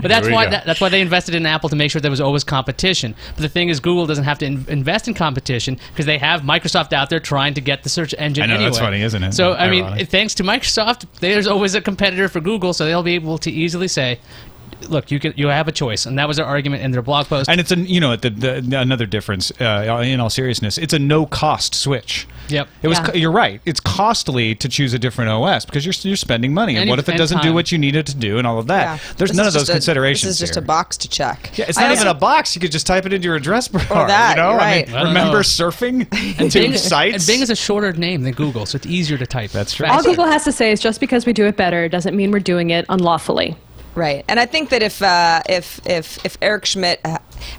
But 0.00 0.08
that's 0.08 0.26
we 0.26 0.32
why 0.32 0.44
go. 0.46 0.50
that, 0.52 0.66
that's 0.66 0.80
why 0.80 0.88
they 0.88 1.00
invested 1.00 1.34
in 1.34 1.46
Apple 1.46 1.68
to 1.68 1.76
make 1.76 1.90
sure 1.90 2.00
there 2.00 2.10
was 2.10 2.20
always 2.20 2.44
competition. 2.44 3.14
But 3.34 3.42
the 3.42 3.48
thing 3.48 3.68
is, 3.68 3.80
Google 3.80 4.06
doesn't 4.06 4.24
have 4.24 4.38
to 4.38 4.46
in, 4.46 4.64
invest 4.68 5.08
in 5.08 5.14
competition 5.14 5.78
because 5.92 6.06
they 6.06 6.18
have 6.18 6.42
Microsoft 6.42 6.92
out 6.92 7.10
there 7.10 7.20
trying 7.20 7.54
to 7.54 7.60
get 7.62 7.82
the 7.82 7.88
search 7.88 8.14
engine. 8.18 8.44
I 8.44 8.46
know, 8.46 8.54
anyway. 8.54 8.70
that's 8.70 8.78
funny, 8.78 9.02
isn't 9.02 9.22
it? 9.22 9.32
So 9.32 9.54
I 9.54 9.70
mean, 9.70 10.06
thanks 10.06 10.34
to 10.36 10.42
Microsoft, 10.42 11.06
there's 11.20 11.46
always 11.46 11.74
a 11.74 11.80
competitor 11.80 12.28
for 12.28 12.40
Google, 12.40 12.72
so 12.72 12.84
they'll 12.84 13.02
be 13.02 13.14
able 13.14 13.38
to 13.38 13.50
easily 13.50 13.88
say. 13.88 14.18
Look, 14.88 15.10
you 15.10 15.18
can 15.20 15.32
you 15.36 15.48
have 15.48 15.68
a 15.68 15.72
choice, 15.72 16.06
and 16.06 16.18
that 16.18 16.28
was 16.28 16.36
their 16.36 16.46
argument 16.46 16.82
in 16.82 16.90
their 16.90 17.02
blog 17.02 17.26
post. 17.26 17.48
and 17.48 17.60
it's 17.60 17.72
a 17.72 17.78
you 17.78 18.00
know 18.00 18.16
the, 18.16 18.30
the 18.30 18.78
another 18.78 19.06
difference. 19.06 19.50
Uh, 19.60 20.02
in 20.04 20.20
all 20.20 20.30
seriousness, 20.30 20.78
it's 20.78 20.92
a 20.92 20.98
no 20.98 21.26
cost 21.26 21.74
switch. 21.74 22.26
Yep. 22.48 22.68
It 22.82 22.88
was. 22.88 22.98
Yeah. 22.98 23.12
You're 23.14 23.32
right. 23.32 23.60
It's 23.64 23.80
costly 23.80 24.54
to 24.56 24.68
choose 24.68 24.92
a 24.94 24.98
different 24.98 25.30
OS 25.30 25.64
because 25.64 25.86
you're 25.86 25.94
you're 26.02 26.16
spending 26.16 26.52
money. 26.52 26.74
And 26.74 26.82
And 26.82 26.90
what 26.90 26.98
if 26.98 27.08
it 27.08 27.16
doesn't 27.16 27.42
do 27.42 27.54
what 27.54 27.70
you 27.72 27.78
need 27.78 27.94
it 27.96 28.06
to 28.06 28.16
do 28.16 28.38
and 28.38 28.46
all 28.46 28.58
of 28.58 28.66
that? 28.66 28.82
Yeah. 28.82 29.14
There's 29.16 29.30
This 29.30 29.36
none 29.36 29.46
of 29.46 29.52
those 29.52 29.62
just 29.62 29.70
a- 29.70 29.72
considerations. 29.74 30.28
This 30.30 30.34
is 30.36 30.40
just 30.40 30.54
here. 30.54 30.62
a 30.62 30.66
box 30.66 30.96
to 30.98 31.08
check. 31.08 31.56
Yeah, 31.56 31.66
it's 31.68 31.78
I 31.78 31.82
not 31.82 31.90
also- 31.92 32.02
even 32.02 32.16
a 32.16 32.18
box. 32.18 32.54
You 32.54 32.60
could 32.60 32.72
just 32.72 32.86
type 32.86 33.06
it 33.06 33.12
into 33.12 33.26
your 33.26 33.36
address 33.36 33.68
bar. 33.68 33.82
Or 33.90 34.06
that, 34.08 34.36
you 34.36 34.42
know, 34.42 34.50
you're 34.50 34.60
I 34.60 34.82
mean, 34.84 34.86
right. 34.92 34.94
I 34.94 35.08
remember 35.08 35.36
know. 35.38 35.40
surfing 35.40 36.06
and 36.40 36.50
to 36.50 36.58
Bing, 36.58 36.76
sites. 36.76 37.14
and 37.14 37.26
Bing 37.26 37.42
is 37.42 37.50
a 37.50 37.56
shorter 37.56 37.92
name 37.92 38.22
than 38.22 38.32
Google, 38.32 38.66
so 38.66 38.76
it's 38.76 38.86
easier 38.86 39.16
to 39.18 39.26
type. 39.26 39.50
That's 39.52 39.74
true. 39.74 39.86
All 39.86 40.02
Google 40.02 40.26
has 40.26 40.44
to 40.44 40.52
say 40.52 40.72
is 40.72 40.80
just 40.80 40.98
because 41.00 41.24
we 41.26 41.32
do 41.32 41.46
it 41.46 41.56
better 41.56 41.88
doesn't 41.88 42.16
mean 42.16 42.30
we're 42.32 42.40
doing 42.40 42.70
it 42.70 42.84
unlawfully. 42.88 43.56
Right, 43.94 44.24
and 44.26 44.40
I 44.40 44.46
think 44.46 44.70
that 44.70 44.82
if 44.82 45.02
uh, 45.02 45.42
if 45.48 45.78
if 45.86 46.24
if 46.24 46.38
Eric 46.40 46.64
Schmidt 46.64 47.04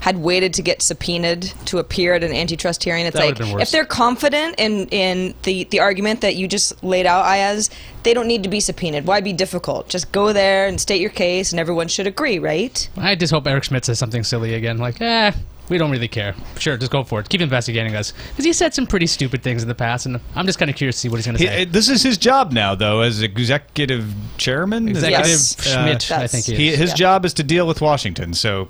had 0.00 0.18
waited 0.18 0.52
to 0.54 0.62
get 0.62 0.82
subpoenaed 0.82 1.42
to 1.66 1.78
appear 1.78 2.14
at 2.14 2.24
an 2.24 2.32
antitrust 2.32 2.82
hearing, 2.82 3.06
it's 3.06 3.14
That 3.14 3.20
like 3.20 3.28
would've 3.34 3.46
been 3.46 3.54
worse. 3.54 3.62
if 3.62 3.70
they're 3.70 3.84
confident 3.84 4.56
in 4.58 4.88
in 4.88 5.34
the 5.44 5.64
the 5.64 5.78
argument 5.78 6.22
that 6.22 6.34
you 6.34 6.48
just 6.48 6.82
laid 6.82 7.06
out, 7.06 7.24
Iyaz, 7.24 7.70
they 8.02 8.14
don't 8.14 8.26
need 8.26 8.42
to 8.42 8.48
be 8.48 8.58
subpoenaed. 8.58 9.06
Why 9.06 9.20
be 9.20 9.32
difficult? 9.32 9.88
Just 9.88 10.10
go 10.10 10.32
there 10.32 10.66
and 10.66 10.80
state 10.80 11.00
your 11.00 11.10
case, 11.10 11.52
and 11.52 11.60
everyone 11.60 11.86
should 11.86 12.08
agree, 12.08 12.40
right? 12.40 12.88
I 12.96 13.14
just 13.14 13.32
hope 13.32 13.46
Eric 13.46 13.62
Schmidt 13.64 13.84
says 13.84 14.00
something 14.00 14.24
silly 14.24 14.54
again, 14.54 14.78
like, 14.78 15.00
eh, 15.00 15.30
we 15.68 15.78
don't 15.78 15.90
really 15.90 16.08
care. 16.08 16.34
Sure, 16.58 16.76
just 16.76 16.90
go 16.92 17.04
for 17.04 17.20
it. 17.20 17.28
Keep 17.28 17.40
investigating 17.40 17.94
us. 17.96 18.12
Because 18.30 18.44
he 18.44 18.52
said 18.52 18.74
some 18.74 18.86
pretty 18.86 19.06
stupid 19.06 19.42
things 19.42 19.62
in 19.62 19.68
the 19.68 19.74
past, 19.74 20.06
and 20.06 20.20
I'm 20.34 20.46
just 20.46 20.58
kind 20.58 20.70
of 20.70 20.76
curious 20.76 20.96
to 20.96 21.00
see 21.00 21.08
what 21.08 21.16
he's 21.16 21.26
going 21.26 21.36
to 21.38 21.42
He- 21.42 21.48
say. 21.48 21.62
uh, 21.62 21.66
this 21.70 21.88
is 21.88 22.02
his 22.02 22.18
job 22.18 22.52
now, 22.52 22.74
though, 22.74 23.00
as 23.00 23.22
executive 23.22 24.12
chairman. 24.36 24.88
Executive 24.88 25.26
Yes. 25.26 25.56
Schmidt, 25.72 26.10
I 26.12 26.26
think 26.26 26.44
he 26.46 26.54
He, 26.56 26.76
his 26.76 26.90
Yeah. 26.90 26.96
job 26.96 27.24
is 27.24 27.32
to 27.34 27.42
deal 27.42 27.66
with 27.66 27.80
Washington. 27.80 28.34
So 28.34 28.68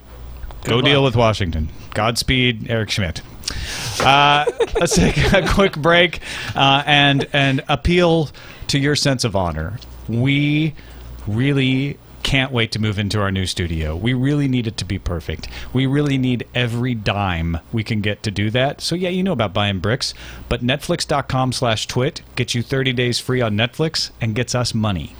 go 0.65 0.77
luck. 0.77 0.85
deal 0.85 1.03
with 1.03 1.17
Washington. 1.17 1.69
Godspeed, 1.95 2.67
Eric 2.71 2.91
Schmidt. 2.91 3.23
Uh, 4.01 4.45
let's 4.81 4.95
take 4.97 5.17
a 5.33 5.47
quick 5.49 5.77
break 5.77 6.21
uh, 6.55 6.83
and 6.87 7.27
and 7.33 7.63
appeal 7.69 8.31
to 8.69 8.79
your 8.79 8.97
sense 8.97 9.25
of 9.25 9.37
honor. 9.37 9.79
We 10.09 10.75
really 11.27 11.99
can't 12.25 12.51
wait 12.51 12.73
to 12.73 12.81
move 12.81 12.99
into 12.99 13.21
our 13.21 13.31
new 13.31 13.47
studio. 13.47 13.95
We 13.95 14.15
really 14.15 14.49
need 14.49 14.67
it 14.67 14.77
to 14.79 14.85
be 14.85 14.99
perfect. 14.99 15.47
We 15.73 15.87
really 15.87 16.19
need 16.19 16.45
every 16.55 16.95
dime 16.95 17.59
we 17.73 17.85
can 17.85 18.01
get 18.01 18.25
to 18.25 18.33
do 18.33 18.51
that. 18.51 18.81
So 18.81 18.97
yeah, 18.97 19.11
you 19.11 19.23
know 19.23 19.33
about 19.33 19.53
buying 19.55 19.79
bricks, 19.79 20.15
but 20.49 20.61
netflix.com 20.63 21.53
slash 21.53 21.87
twit 21.87 22.23
gets 22.35 22.55
you 22.55 22.63
30 22.63 22.93
days 22.95 23.21
free 23.21 23.41
on 23.41 23.57
Netflix 23.57 24.11
and 24.21 24.35
gets 24.35 24.55
us 24.55 24.75
money. 24.75 25.15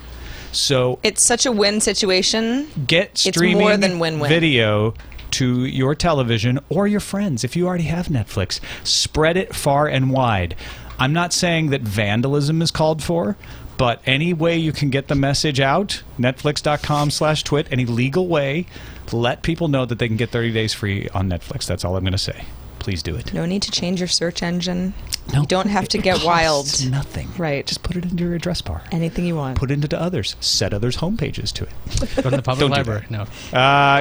So 0.51 0.99
It's 1.03 1.23
such 1.23 1.47
a 1.47 1.53
win 1.53 1.81
situation. 1.81 2.69
get 2.87 3.11
It's 3.11 3.23
streaming 3.29 3.59
more 3.59 3.77
than 3.77 3.99
win-win. 3.99 4.29
video 4.29 4.95
to 5.33 5.65
your 5.65 5.97
television 5.97 6.61
or 6.69 6.87
your 6.87 7.01
friends 7.01 7.43
if 7.43 7.57
you 7.57 7.67
already 7.67 7.85
have 7.85 8.07
Netflix. 8.07 8.61
Spread 8.85 9.37
it 9.37 9.55
far 9.55 9.89
and 9.89 10.11
wide. 10.13 10.55
I'm 10.99 11.13
not 11.13 11.33
saying 11.33 11.71
that 11.71 11.81
vandalism 11.83 12.63
is 12.63 12.71
called 12.71 13.03
for, 13.03 13.37
but 13.77 14.01
any 14.07 14.33
way 14.33 14.57
you 14.57 14.73
can 14.73 14.91
get 14.91 15.09
the 15.09 15.15
message 15.15 15.61
out, 15.61 16.03
netflix.com 16.19 17.11
slash 17.11 17.43
twit, 17.43 17.67
any 17.71 17.85
legal 17.85 18.29
way, 18.29 18.67
let 19.13 19.43
people 19.43 19.69
know 19.69 19.85
that 19.85 19.99
they 19.99 20.09
can 20.09 20.17
get 20.17 20.31
30 20.31 20.53
days 20.53 20.73
free 20.73 21.09
on 21.11 21.29
Netflix. 21.29 21.67
That's 21.67 21.85
all 21.85 21.97
I'm 21.97 22.05
going 22.05 22.13
to 22.13 22.19
say. 22.19 22.45
Please 22.85 23.03
do 23.03 23.17
it. 23.17 23.33
No 23.33 23.47
need 23.47 23.63
to 23.63 23.71
change 23.71 23.99
your 23.99 24.09
search 24.09 24.43
engine. 24.43 24.93
No. 25.33 25.41
You 25.41 25.47
don't 25.47 25.69
have 25.69 25.89
to 25.89 25.99
get 25.99 26.17
Costs 26.17 26.27
wild. 26.27 26.91
Nothing. 26.91 27.31
Right. 27.39 27.67
Just 27.67 27.83
put 27.83 27.97
it 27.97 28.05
into 28.05 28.23
your 28.25 28.35
address 28.35 28.61
bar. 28.61 28.83
Anything 28.93 29.25
you 29.25 29.37
want. 29.37 29.57
Put 29.57 29.71
it 29.71 29.83
into 29.83 29.99
others. 29.99 30.37
Set 30.41 30.75
others' 30.75 30.99
homepages 30.99 31.51
to 31.55 31.65
it. 31.65 32.23
Go 32.23 32.29
to 32.29 32.37
the 32.37 32.43
public 32.43 32.61
Don't 32.61 32.71
do 32.71 32.77
library. 32.77 33.07
No. 33.09 33.23
Uh, 33.23 33.27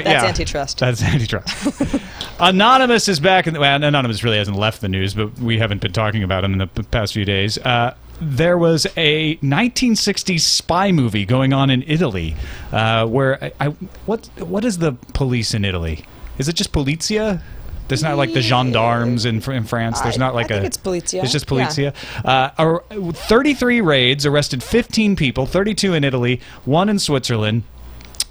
That's 0.02 0.06
yeah. 0.06 0.26
antitrust. 0.26 0.80
That's 0.80 1.02
antitrust. 1.02 2.02
Anonymous 2.42 3.08
is 3.08 3.22
back. 3.22 3.48
In 3.48 3.54
the, 3.54 3.62
well, 3.62 3.82
Anonymous 3.82 4.22
really 4.22 4.38
hasn't 4.38 4.58
left 4.58 4.82
the 4.82 4.90
news, 4.90 5.14
but 5.14 5.40
we 5.40 5.58
haven't 5.60 5.82
been 5.82 5.94
talking 5.94 6.22
about 6.22 6.44
him 6.44 6.52
in 6.52 6.70
the 6.74 6.84
past 6.84 7.14
few 7.14 7.24
days. 7.24 7.58
Uh, 7.60 7.96
there 8.20 8.58
was 8.58 8.86
a 8.98 9.38
1960s 9.38 10.42
spy 10.42 10.92
movie 10.92 11.26
going 11.26 11.54
on 11.54 11.70
in 11.70 11.84
Italy, 11.88 12.36
uh, 12.74 13.08
where 13.08 13.42
I, 13.42 13.54
I 13.62 13.68
what 14.06 14.30
what 14.40 14.66
is 14.66 14.80
the 14.80 14.92
police 15.14 15.54
in 15.54 15.64
Italy? 15.64 16.06
Is 16.38 16.50
it 16.50 16.54
just 16.54 16.74
polizia? 16.74 17.42
There's 17.88 18.04
not 18.04 18.18
like 18.18 18.34
the 18.34 18.42
gendarmes 18.42 19.26
in, 19.26 19.42
in 19.52 19.64
France. 19.66 20.02
There's 20.02 20.18
not 20.18 20.34
like 20.34 20.46
I 20.48 20.62
think 20.62 20.64
a. 20.64 20.68
it's 20.68 20.78
polizia. 20.78 21.24
It's 21.24 21.32
just 21.32 21.50
Yeah. 21.52 21.92
polizia. 21.94 21.94
Uh, 22.26 23.12
33 23.12 23.82
raids 23.82 24.26
arrested 24.26 24.64
15 24.64 25.16
people, 25.16 25.46
32 25.46 25.94
in 25.94 26.04
Italy, 26.04 26.40
one 26.66 26.90
in 26.90 26.98
Switzerland. 27.00 27.64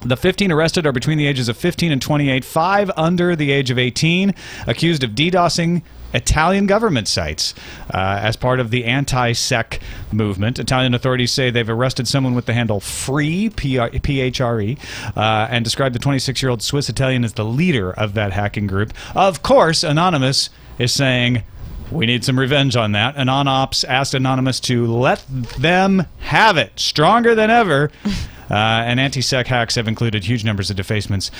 The 0.04 0.16
15 0.16 0.50
arrested 0.50 0.84
are 0.86 0.92
between 0.92 1.16
the 1.16 1.26
ages 1.26 1.48
of 1.48 1.56
15 1.56 1.92
and 1.92 2.02
28, 2.02 2.44
five 2.44 2.90
under 2.96 3.36
the 3.36 3.52
age 3.52 3.70
of 3.70 3.78
18, 3.78 4.34
accused 4.66 5.04
of 5.04 5.10
DDoSing 5.10 5.82
Italian 6.12 6.66
government 6.66 7.08
sites 7.08 7.54
uh, 7.94 8.18
as 8.20 8.36
part 8.36 8.60
of 8.60 8.70
the 8.70 8.84
anti-sec 8.84 9.80
movement. 10.10 10.58
Italian 10.58 10.92
authorities 10.92 11.30
say 11.30 11.50
they've 11.50 11.70
arrested 11.70 12.08
someone 12.08 12.34
with 12.34 12.46
the 12.46 12.52
handle 12.52 12.80
Free 12.80 13.48
P 13.48 13.78
H 13.78 14.40
R 14.40 14.60
E 14.60 14.76
uh, 15.16 15.46
and 15.50 15.64
described 15.64 15.94
the 15.94 15.98
26-year-old 15.98 16.62
Swiss 16.62 16.88
Italian 16.88 17.24
as 17.24 17.34
the 17.34 17.44
leader 17.44 17.92
of 17.92 18.14
that 18.14 18.32
hacking 18.32 18.66
group. 18.66 18.92
Of 19.14 19.42
course, 19.42 19.82
Anonymous 19.82 20.50
is 20.78 20.92
saying. 20.92 21.44
We 21.90 22.06
need 22.06 22.24
some 22.24 22.38
revenge 22.38 22.74
on 22.74 22.92
that. 22.92 23.16
Anonops 23.16 23.84
asked 23.86 24.14
Anonymous 24.14 24.60
to 24.60 24.86
let 24.86 25.26
them 25.28 26.06
have 26.20 26.56
it. 26.56 26.72
Stronger 26.80 27.34
than 27.34 27.50
ever. 27.50 27.90
Uh, 28.50 28.54
and 28.54 29.00
anti-sec 29.00 29.46
hacks 29.46 29.74
have 29.76 29.88
included 29.88 30.24
huge 30.24 30.44
numbers 30.44 30.68
of 30.70 30.76
defacements 30.76 31.30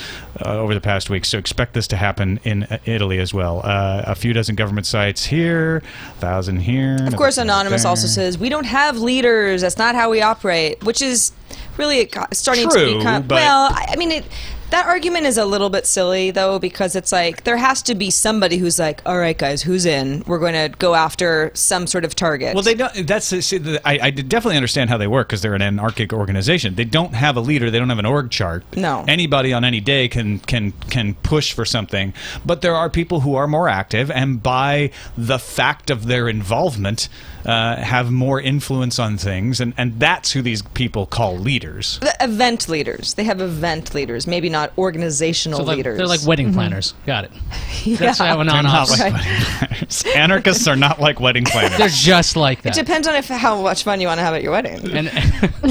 uh, 0.45 0.49
over 0.57 0.73
the 0.73 0.81
past 0.81 1.09
week, 1.09 1.25
so 1.25 1.37
expect 1.37 1.73
this 1.73 1.87
to 1.87 1.95
happen 1.95 2.39
in 2.43 2.63
uh, 2.63 2.77
Italy 2.85 3.19
as 3.19 3.33
well. 3.33 3.61
Uh, 3.63 4.03
a 4.07 4.15
few 4.15 4.33
dozen 4.33 4.55
government 4.55 4.85
sites 4.85 5.25
here, 5.25 5.77
a 5.77 6.19
thousand 6.19 6.59
here. 6.61 6.97
Of 7.05 7.15
course, 7.15 7.37
Anonymous 7.37 7.85
also 7.85 8.07
says 8.07 8.37
we 8.37 8.49
don't 8.49 8.65
have 8.65 8.97
leaders. 8.97 9.61
That's 9.61 9.77
not 9.77 9.95
how 9.95 10.09
we 10.09 10.21
operate, 10.21 10.83
which 10.83 11.01
is 11.01 11.31
really 11.77 12.09
starting 12.31 12.69
to 12.69 12.75
True, 12.75 12.97
be 12.97 13.03
kind. 13.03 13.27
but- 13.27 13.35
well, 13.35 13.63
I, 13.71 13.85
I 13.89 13.95
mean 13.95 14.11
it. 14.11 14.25
That 14.69 14.87
argument 14.87 15.25
is 15.25 15.37
a 15.37 15.45
little 15.45 15.69
bit 15.69 15.85
silly 15.85 16.31
though 16.31 16.59
because 16.59 16.95
it's 16.95 17.11
like 17.11 17.43
there 17.43 17.57
has 17.57 17.81
to 17.83 17.95
be 17.95 18.09
somebody 18.09 18.57
who's 18.57 18.79
like, 18.79 19.01
all 19.05 19.17
right, 19.17 19.37
guys, 19.37 19.61
who's 19.61 19.85
in? 19.85 20.23
We're 20.25 20.39
going 20.39 20.53
to 20.53 20.75
go 20.77 20.95
after 20.95 21.51
some 21.53 21.87
sort 21.87 22.05
of 22.05 22.15
target. 22.15 22.55
Well, 22.55 22.63
they 22.63 22.73
don't. 22.73 23.05
That's 23.07 23.25
see, 23.25 23.79
I, 23.85 23.99
I 24.01 24.11
definitely 24.11 24.57
understand 24.57 24.89
how 24.89 24.97
they 24.97 25.07
work 25.07 25.27
because 25.27 25.41
they're 25.41 25.53
an 25.53 25.61
anarchic 25.61 26.11
organization. 26.13 26.75
They 26.75 26.85
don't 26.85 27.13
have 27.13 27.37
a 27.37 27.41
leader. 27.41 27.69
They 27.69 27.79
don't 27.79 27.89
have 27.89 27.99
an 27.99 28.05
org 28.05 28.31
chart. 28.31 28.63
No. 28.75 29.05
Anybody 29.07 29.53
on 29.53 29.63
any 29.63 29.79
day 29.79 30.07
can 30.07 30.39
can 30.39 30.71
can 30.89 31.15
push 31.15 31.53
for 31.53 31.65
something. 31.65 32.13
But 32.45 32.61
there 32.61 32.75
are 32.75 32.89
people 32.89 33.21
who 33.21 33.35
are 33.35 33.47
more 33.47 33.69
active, 33.69 34.09
and 34.09 34.41
by 34.41 34.91
the 35.17 35.39
fact 35.39 35.89
of 35.89 36.07
their 36.07 36.27
involvement, 36.27 37.09
uh, 37.45 37.75
have 37.77 38.11
more 38.11 38.39
influence 38.39 38.99
on 38.99 39.17
things, 39.17 39.59
and 39.59 39.73
and 39.77 39.99
that's 39.99 40.31
who 40.31 40.41
these 40.41 40.61
people 40.61 41.05
call 41.05 41.37
leaders. 41.37 41.99
The 41.99 42.15
event 42.21 42.69
leaders. 42.69 43.13
They 43.15 43.23
have 43.25 43.41
event 43.41 43.93
leaders, 43.93 44.27
maybe 44.27 44.49
not 44.49 44.71
organizational 44.77 45.59
So 45.59 45.65
like, 45.65 45.77
leaders. 45.77 45.97
they're 45.97 46.07
like 46.07 46.25
wedding 46.25 46.53
planners. 46.53 46.93
Got 47.05 47.25
it. 47.25 47.31
That's 47.99 48.19
Yeah. 48.19 48.27
how 48.27 48.35
They're 48.37 48.45
not 48.45 48.59
anonymous. 48.65 48.91
like 48.99 48.99
Right. 48.99 49.13
wedding 49.13 49.45
planners. 49.67 50.03
Anarchists 50.15 50.67
are 50.67 50.75
not 50.75 50.99
like 51.01 51.19
wedding 51.19 51.43
planners. 51.45 51.77
They're 51.77 51.89
just 51.89 52.35
like 52.35 52.61
that. 52.61 52.77
It 52.77 52.79
depends 52.85 53.07
on 53.07 53.15
if 53.15 53.27
how 53.27 53.61
much 53.61 53.83
fun 53.83 53.99
you 53.99 54.07
want 54.07 54.19
to 54.19 54.23
have 54.23 54.33
at 54.33 54.41
your 54.43 54.51
wedding. 54.53 54.79
and 54.95 55.07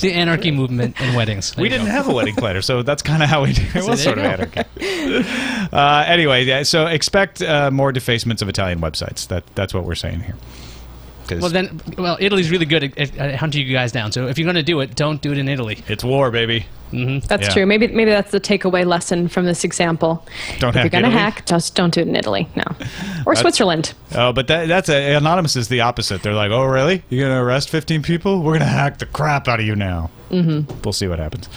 the 0.00 0.12
anarchy 0.14 0.50
movement 0.50 1.00
in 1.00 1.14
weddings. 1.14 1.52
There 1.52 1.62
We 1.62 1.68
didn't 1.68 1.86
go. 1.86 1.92
have 1.92 2.08
a 2.08 2.12
wedding 2.14 2.34
planner, 2.36 2.62
so 2.62 2.82
that's 2.82 3.02
kind 3.02 3.22
of 3.22 3.28
how 3.28 3.42
we 3.44 3.52
do. 3.52 3.62
It 3.74 3.84
was 3.86 4.04
there 4.04 4.14
sort 4.14 4.18
of 4.18 4.24
you 4.24 4.30
anarchy. 4.30 5.70
Uh, 5.72 6.04
anyway, 6.06 6.44
yeah, 6.44 6.62
so 6.62 6.86
expect 6.86 7.42
uh, 7.42 7.70
more 7.70 7.92
defacements 7.92 8.42
of 8.42 8.48
Italian 8.48 8.80
websites. 8.80 9.26
That 9.28 9.44
that's 9.54 9.72
what 9.74 9.84
we're 9.84 9.94
saying 9.94 10.20
here. 10.20 10.36
'Cause 11.36 11.42
Well, 11.42 11.50
then, 11.50 11.80
well, 11.96 12.16
Italy's 12.20 12.50
really 12.50 12.66
good 12.66 12.84
at, 12.84 12.98
at, 12.98 13.16
at 13.18 13.34
hunting 13.36 13.66
you 13.66 13.72
guys 13.72 13.92
down. 13.92 14.12
So 14.12 14.26
if 14.26 14.38
you're 14.38 14.46
going 14.46 14.56
to 14.56 14.62
do 14.62 14.80
it, 14.80 14.94
don't 14.94 15.20
do 15.22 15.32
it 15.32 15.38
in 15.38 15.48
Italy. 15.48 15.78
it's 15.88 16.02
war, 16.04 16.30
baby. 16.30 16.66
That's 16.92 17.46
Yeah. 17.48 17.52
true. 17.52 17.66
Maybe 17.66 17.86
maybe 17.88 18.10
that's 18.10 18.30
the 18.32 18.40
takeaway 18.40 18.84
lesson 18.84 19.28
from 19.28 19.44
this 19.46 19.64
example. 19.64 20.26
Don't 20.58 20.70
if 20.76 20.82
you're 20.82 20.88
gonna 20.90 21.08
Italy? 21.08 21.20
hack, 21.20 21.46
just 21.46 21.74
don't 21.74 21.92
do 21.94 22.00
it 22.00 22.08
in 22.08 22.16
Italy. 22.16 22.48
No, 22.56 22.64
or 23.26 23.34
Switzerland. 23.36 23.92
Oh, 24.14 24.32
but 24.32 24.48
that, 24.48 24.66
that's 24.68 24.88
a, 24.88 25.14
anonymous 25.14 25.54
is 25.56 25.68
the 25.68 25.80
opposite. 25.82 26.22
They're 26.22 26.34
like, 26.34 26.50
oh, 26.50 26.64
really? 26.64 27.02
You're 27.08 27.28
gonna 27.28 27.42
arrest 27.44 27.70
15 27.70 28.02
people? 28.02 28.42
We're 28.42 28.54
gonna 28.54 28.64
hack 28.64 28.98
the 28.98 29.06
crap 29.06 29.46
out 29.48 29.60
of 29.60 29.66
you 29.66 29.76
now. 29.76 30.10
Mm-hmm. 30.30 30.82
We'll 30.84 30.92
see 30.92 31.08
what 31.08 31.18
happens. 31.18 31.48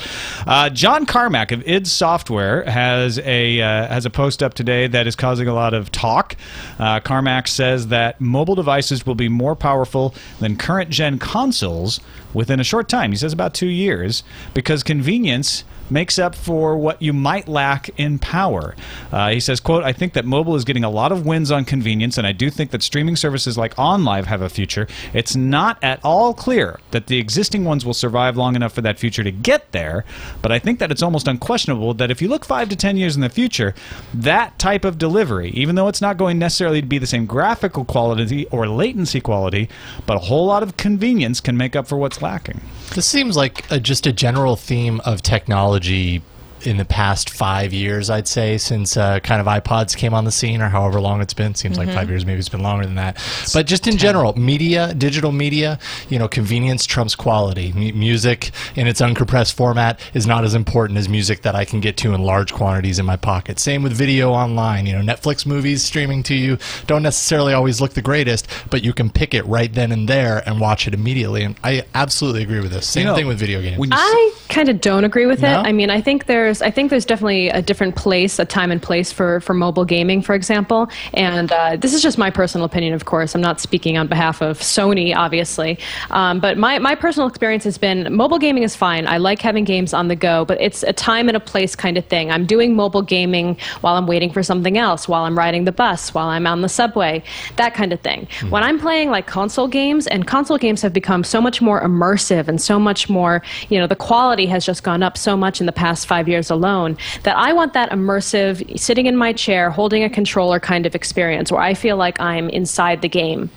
Uh, 0.47 0.67
John 0.69 1.05
Carmack 1.05 1.51
of 1.51 1.61
id 1.67 1.85
Software 1.87 2.63
has 2.67 3.19
a 3.19 3.61
uh, 3.61 3.87
has 3.87 4.05
a 4.07 4.09
post 4.09 4.41
up 4.41 4.55
today 4.55 4.87
that 4.87 5.05
is 5.05 5.15
causing 5.15 5.47
a 5.47 5.53
lot 5.53 5.75
of 5.75 5.91
talk. 5.91 6.35
Uh, 6.79 6.99
Carmack 6.99 7.47
says 7.47 7.87
that 7.89 8.19
mobile 8.19 8.55
devices 8.55 9.05
will 9.05 9.13
be 9.13 9.29
more 9.29 9.55
powerful 9.55 10.15
than 10.39 10.57
current 10.57 10.89
gen 10.89 11.19
consoles 11.19 11.99
within 12.33 12.59
a 12.59 12.63
short 12.63 12.89
time. 12.89 13.11
He 13.11 13.17
says 13.17 13.31
about 13.31 13.53
two 13.53 13.67
years 13.67 14.23
because 14.55 14.81
convenience 14.81 15.22
makes 15.89 16.17
up 16.17 16.33
for 16.33 16.77
what 16.77 17.01
you 17.01 17.13
might 17.13 17.47
lack 17.47 17.89
in 17.97 18.17
power. 18.17 18.75
Uh, 19.11 19.29
he 19.29 19.39
says, 19.39 19.59
"quote 19.59 19.83
I 19.83 19.93
think 19.93 20.13
that 20.13 20.25
mobile 20.25 20.55
is 20.55 20.63
getting 20.63 20.83
a 20.83 20.89
lot 20.89 21.11
of 21.11 21.25
wins 21.25 21.51
on 21.51 21.65
convenience, 21.65 22.17
and 22.17 22.25
I 22.25 22.31
do 22.31 22.49
think 22.49 22.71
that 22.71 22.81
streaming 22.81 23.15
services 23.15 23.57
like 23.57 23.75
OnLive 23.75 24.25
have 24.25 24.41
a 24.41 24.49
future. 24.49 24.87
It's 25.13 25.35
not 25.35 25.77
at 25.83 25.99
all 26.03 26.33
clear 26.33 26.79
that 26.91 27.07
the 27.07 27.17
existing 27.17 27.65
ones 27.65 27.85
will 27.85 27.93
survive 27.93 28.37
long 28.37 28.55
enough 28.55 28.73
for 28.73 28.81
that 28.81 28.99
future 28.99 29.23
to 29.23 29.31
get 29.31 29.71
there, 29.71 30.05
but 30.41 30.51
I 30.51 30.59
think 30.59 30.79
that 30.79 30.91
it's 30.91 31.03
almost 31.03 31.27
unquestionable 31.27 31.93
that 31.95 32.11
if 32.11 32.21
you 32.21 32.27
look 32.27 32.45
five 32.45 32.69
to 32.69 32.75
ten 32.75 32.97
years 32.97 33.15
in 33.15 33.21
the 33.21 33.29
future, 33.29 33.75
that 34.13 34.57
type 34.57 34.85
of 34.85 34.97
delivery, 34.97 35.51
even 35.51 35.75
though 35.75 35.87
it's 35.87 36.01
not 36.01 36.17
going 36.17 36.39
necessarily 36.39 36.81
to 36.81 36.87
be 36.87 36.97
the 36.97 37.07
same 37.07 37.25
graphical 37.25 37.85
quality 37.85 38.47
or 38.47 38.67
latency 38.67 39.21
quality, 39.21 39.69
but 40.05 40.15
a 40.15 40.21
whole 40.21 40.45
lot 40.45 40.63
of 40.63 40.77
convenience 40.77 41.39
can 41.39 41.57
make 41.57 41.75
up 41.75 41.87
for 41.87 41.97
what's 41.97 42.21
lacking." 42.21 42.61
This 42.93 43.07
seems 43.07 43.35
like 43.35 43.69
a, 43.71 43.79
just 43.79 44.05
a 44.05 44.13
general 44.13 44.55
theme 44.55 44.99
of 45.01 45.21
technology 45.23 46.21
in 46.65 46.77
the 46.77 46.85
past 46.85 47.29
five 47.29 47.73
years, 47.73 48.09
I'd 48.09 48.27
say, 48.27 48.57
since 48.57 48.97
uh, 48.97 49.19
kind 49.19 49.41
of 49.41 49.47
iPods 49.47 49.95
came 49.95 50.13
on 50.13 50.25
the 50.25 50.31
scene, 50.31 50.61
or 50.61 50.69
however 50.69 50.99
long 51.01 51.21
it's 51.21 51.33
been. 51.33 51.55
Seems 51.55 51.77
like 51.77 51.89
five 51.89 52.09
years, 52.09 52.25
maybe 52.25 52.39
it's 52.39 52.49
been 52.49 52.63
longer 52.63 52.85
than 52.85 52.95
that. 52.95 53.17
but 53.53 53.65
just 53.67 53.87
in 53.87 53.97
general, 53.97 54.37
media, 54.37 54.93
digital 54.93 55.31
media, 55.31 55.79
you 56.09 56.17
know, 56.19 56.27
convenience 56.27 56.85
trumps 56.85 57.15
quality. 57.15 57.73
M- 57.75 57.99
music 57.99 58.51
in 58.75 58.87
its 58.87 59.01
uncompressed 59.01 59.53
format 59.53 59.99
is 60.13 60.25
not 60.27 60.43
as 60.43 60.55
important 60.55 60.97
as 60.99 61.07
music 61.09 61.41
that 61.43 61.55
I 61.55 61.65
can 61.65 61.79
get 61.79 61.97
to 61.97 62.13
in 62.13 62.21
large 62.23 62.53
quantities 62.53 62.99
in 62.99 63.05
my 63.05 63.15
pocket. 63.17 63.59
Same 63.59 63.83
with 63.83 63.93
video 63.93 64.31
online. 64.31 64.85
You 64.85 64.93
know, 65.01 65.13
Netflix 65.13 65.45
movies 65.45 65.83
streaming 65.83 66.23
to 66.23 66.35
you 66.35 66.57
don't 66.87 67.03
necessarily 67.03 67.53
always 67.53 67.81
look 67.81 67.93
the 67.93 68.01
greatest, 68.01 68.47
but 68.69 68.83
you 68.83 68.93
can 68.93 69.09
pick 69.09 69.33
it 69.33 69.45
right 69.45 69.71
then 69.73 69.91
and 69.91 70.07
there 70.07 70.41
and 70.45 70.59
watch 70.59 70.87
it 70.87 70.93
immediately. 70.93 71.43
And 71.43 71.55
I 71.63 71.83
absolutely 71.95 72.43
agree 72.43 72.59
with 72.61 72.71
this. 72.71 72.87
Same 72.87 73.01
You 73.01 73.07
know, 73.07 73.15
thing 73.15 73.27
with 73.27 73.39
video 73.39 73.61
games. 73.61 73.77
I 73.91 74.33
kind 74.49 74.69
of 74.69 74.81
don't 74.81 75.03
agree 75.03 75.25
with 75.25 75.41
No? 75.41 75.59
it. 75.59 75.63
I 75.63 75.71
mean, 75.71 75.89
I 75.89 76.01
think 76.01 76.25
there's 76.25 76.52
I 76.61 76.71
think 76.71 76.89
there's 76.89 77.05
definitely 77.05 77.49
a 77.49 77.61
different 77.61 77.95
place, 77.95 78.39
a 78.39 78.45
time 78.45 78.71
and 78.71 78.81
place 78.81 79.11
for 79.11 79.39
for 79.41 79.53
mobile 79.53 79.85
gaming, 79.85 80.21
for 80.21 80.35
example. 80.35 80.89
And 81.13 81.51
uh, 81.51 81.77
this 81.77 81.93
is 81.93 82.01
just 82.01 82.17
my 82.17 82.29
personal 82.29 82.65
opinion, 82.65 82.93
of 82.93 83.05
course. 83.05 83.35
I'm 83.35 83.41
not 83.41 83.59
speaking 83.59 83.97
on 83.97 84.07
behalf 84.07 84.41
of 84.41 84.59
Sony, 84.59 85.15
obviously. 85.15 85.79
Um, 86.11 86.39
but 86.39 86.57
my 86.57 86.79
my 86.79 86.95
personal 86.95 87.27
experience 87.27 87.63
has 87.63 87.77
been 87.77 88.13
mobile 88.13 88.39
gaming 88.39 88.63
is 88.63 88.75
fine. 88.75 89.07
I 89.07 89.17
like 89.17 89.41
having 89.41 89.63
games 89.63 89.93
on 89.93 90.07
the 90.07 90.15
go, 90.15 90.45
but 90.45 90.59
it's 90.61 90.83
a 90.83 90.93
time 90.93 91.27
and 91.27 91.37
a 91.37 91.39
place 91.39 91.75
kind 91.75 91.97
of 91.97 92.05
thing. 92.05 92.31
I'm 92.31 92.45
doing 92.45 92.75
mobile 92.75 93.01
gaming 93.01 93.57
while 93.81 93.95
I'm 93.95 94.07
waiting 94.07 94.31
for 94.31 94.43
something 94.43 94.77
else, 94.77 95.07
while 95.07 95.23
I'm 95.23 95.37
riding 95.37 95.65
the 95.65 95.71
bus, 95.71 96.13
while 96.13 96.27
I'm 96.27 96.47
on 96.47 96.61
the 96.61 96.69
subway, 96.69 97.23
that 97.57 97.73
kind 97.73 97.93
of 97.93 97.99
thing. 98.01 98.27
When 98.49 98.63
I'm 98.63 98.79
playing 98.79 99.09
like 99.09 99.27
console 99.27 99.67
games, 99.67 100.07
and 100.07 100.27
console 100.27 100.57
games 100.57 100.81
have 100.81 100.93
become 100.93 101.23
so 101.23 101.41
much 101.41 101.61
more 101.61 101.81
immersive 101.81 102.47
and 102.47 102.61
so 102.61 102.79
much 102.79 103.09
more, 103.09 103.41
you 103.69 103.79
know, 103.79 103.87
the 103.87 103.95
quality 103.95 104.45
has 104.45 104.65
just 104.65 104.83
gone 104.83 105.03
up 105.03 105.17
so 105.17 105.35
much 105.35 105.59
in 105.59 105.65
the 105.65 105.71
past 105.71 106.07
five 106.07 106.27
years 106.27 106.42
alone 106.49 106.97
that 107.23 107.35
I 107.37 107.53
want 107.53 107.73
that 107.73 107.91
immersive, 107.91 108.79
sitting 108.79 109.05
in 109.05 109.15
my 109.15 109.33
chair, 109.33 109.69
holding 109.69 110.03
a 110.03 110.09
controller 110.09 110.59
kind 110.59 110.85
of 110.85 110.95
experience 110.95 111.51
where 111.51 111.61
I 111.61 111.73
feel 111.73 111.97
like 111.97 112.19
I'm 112.19 112.49
inside 112.49 113.01
the 113.01 113.09
game. 113.09 113.49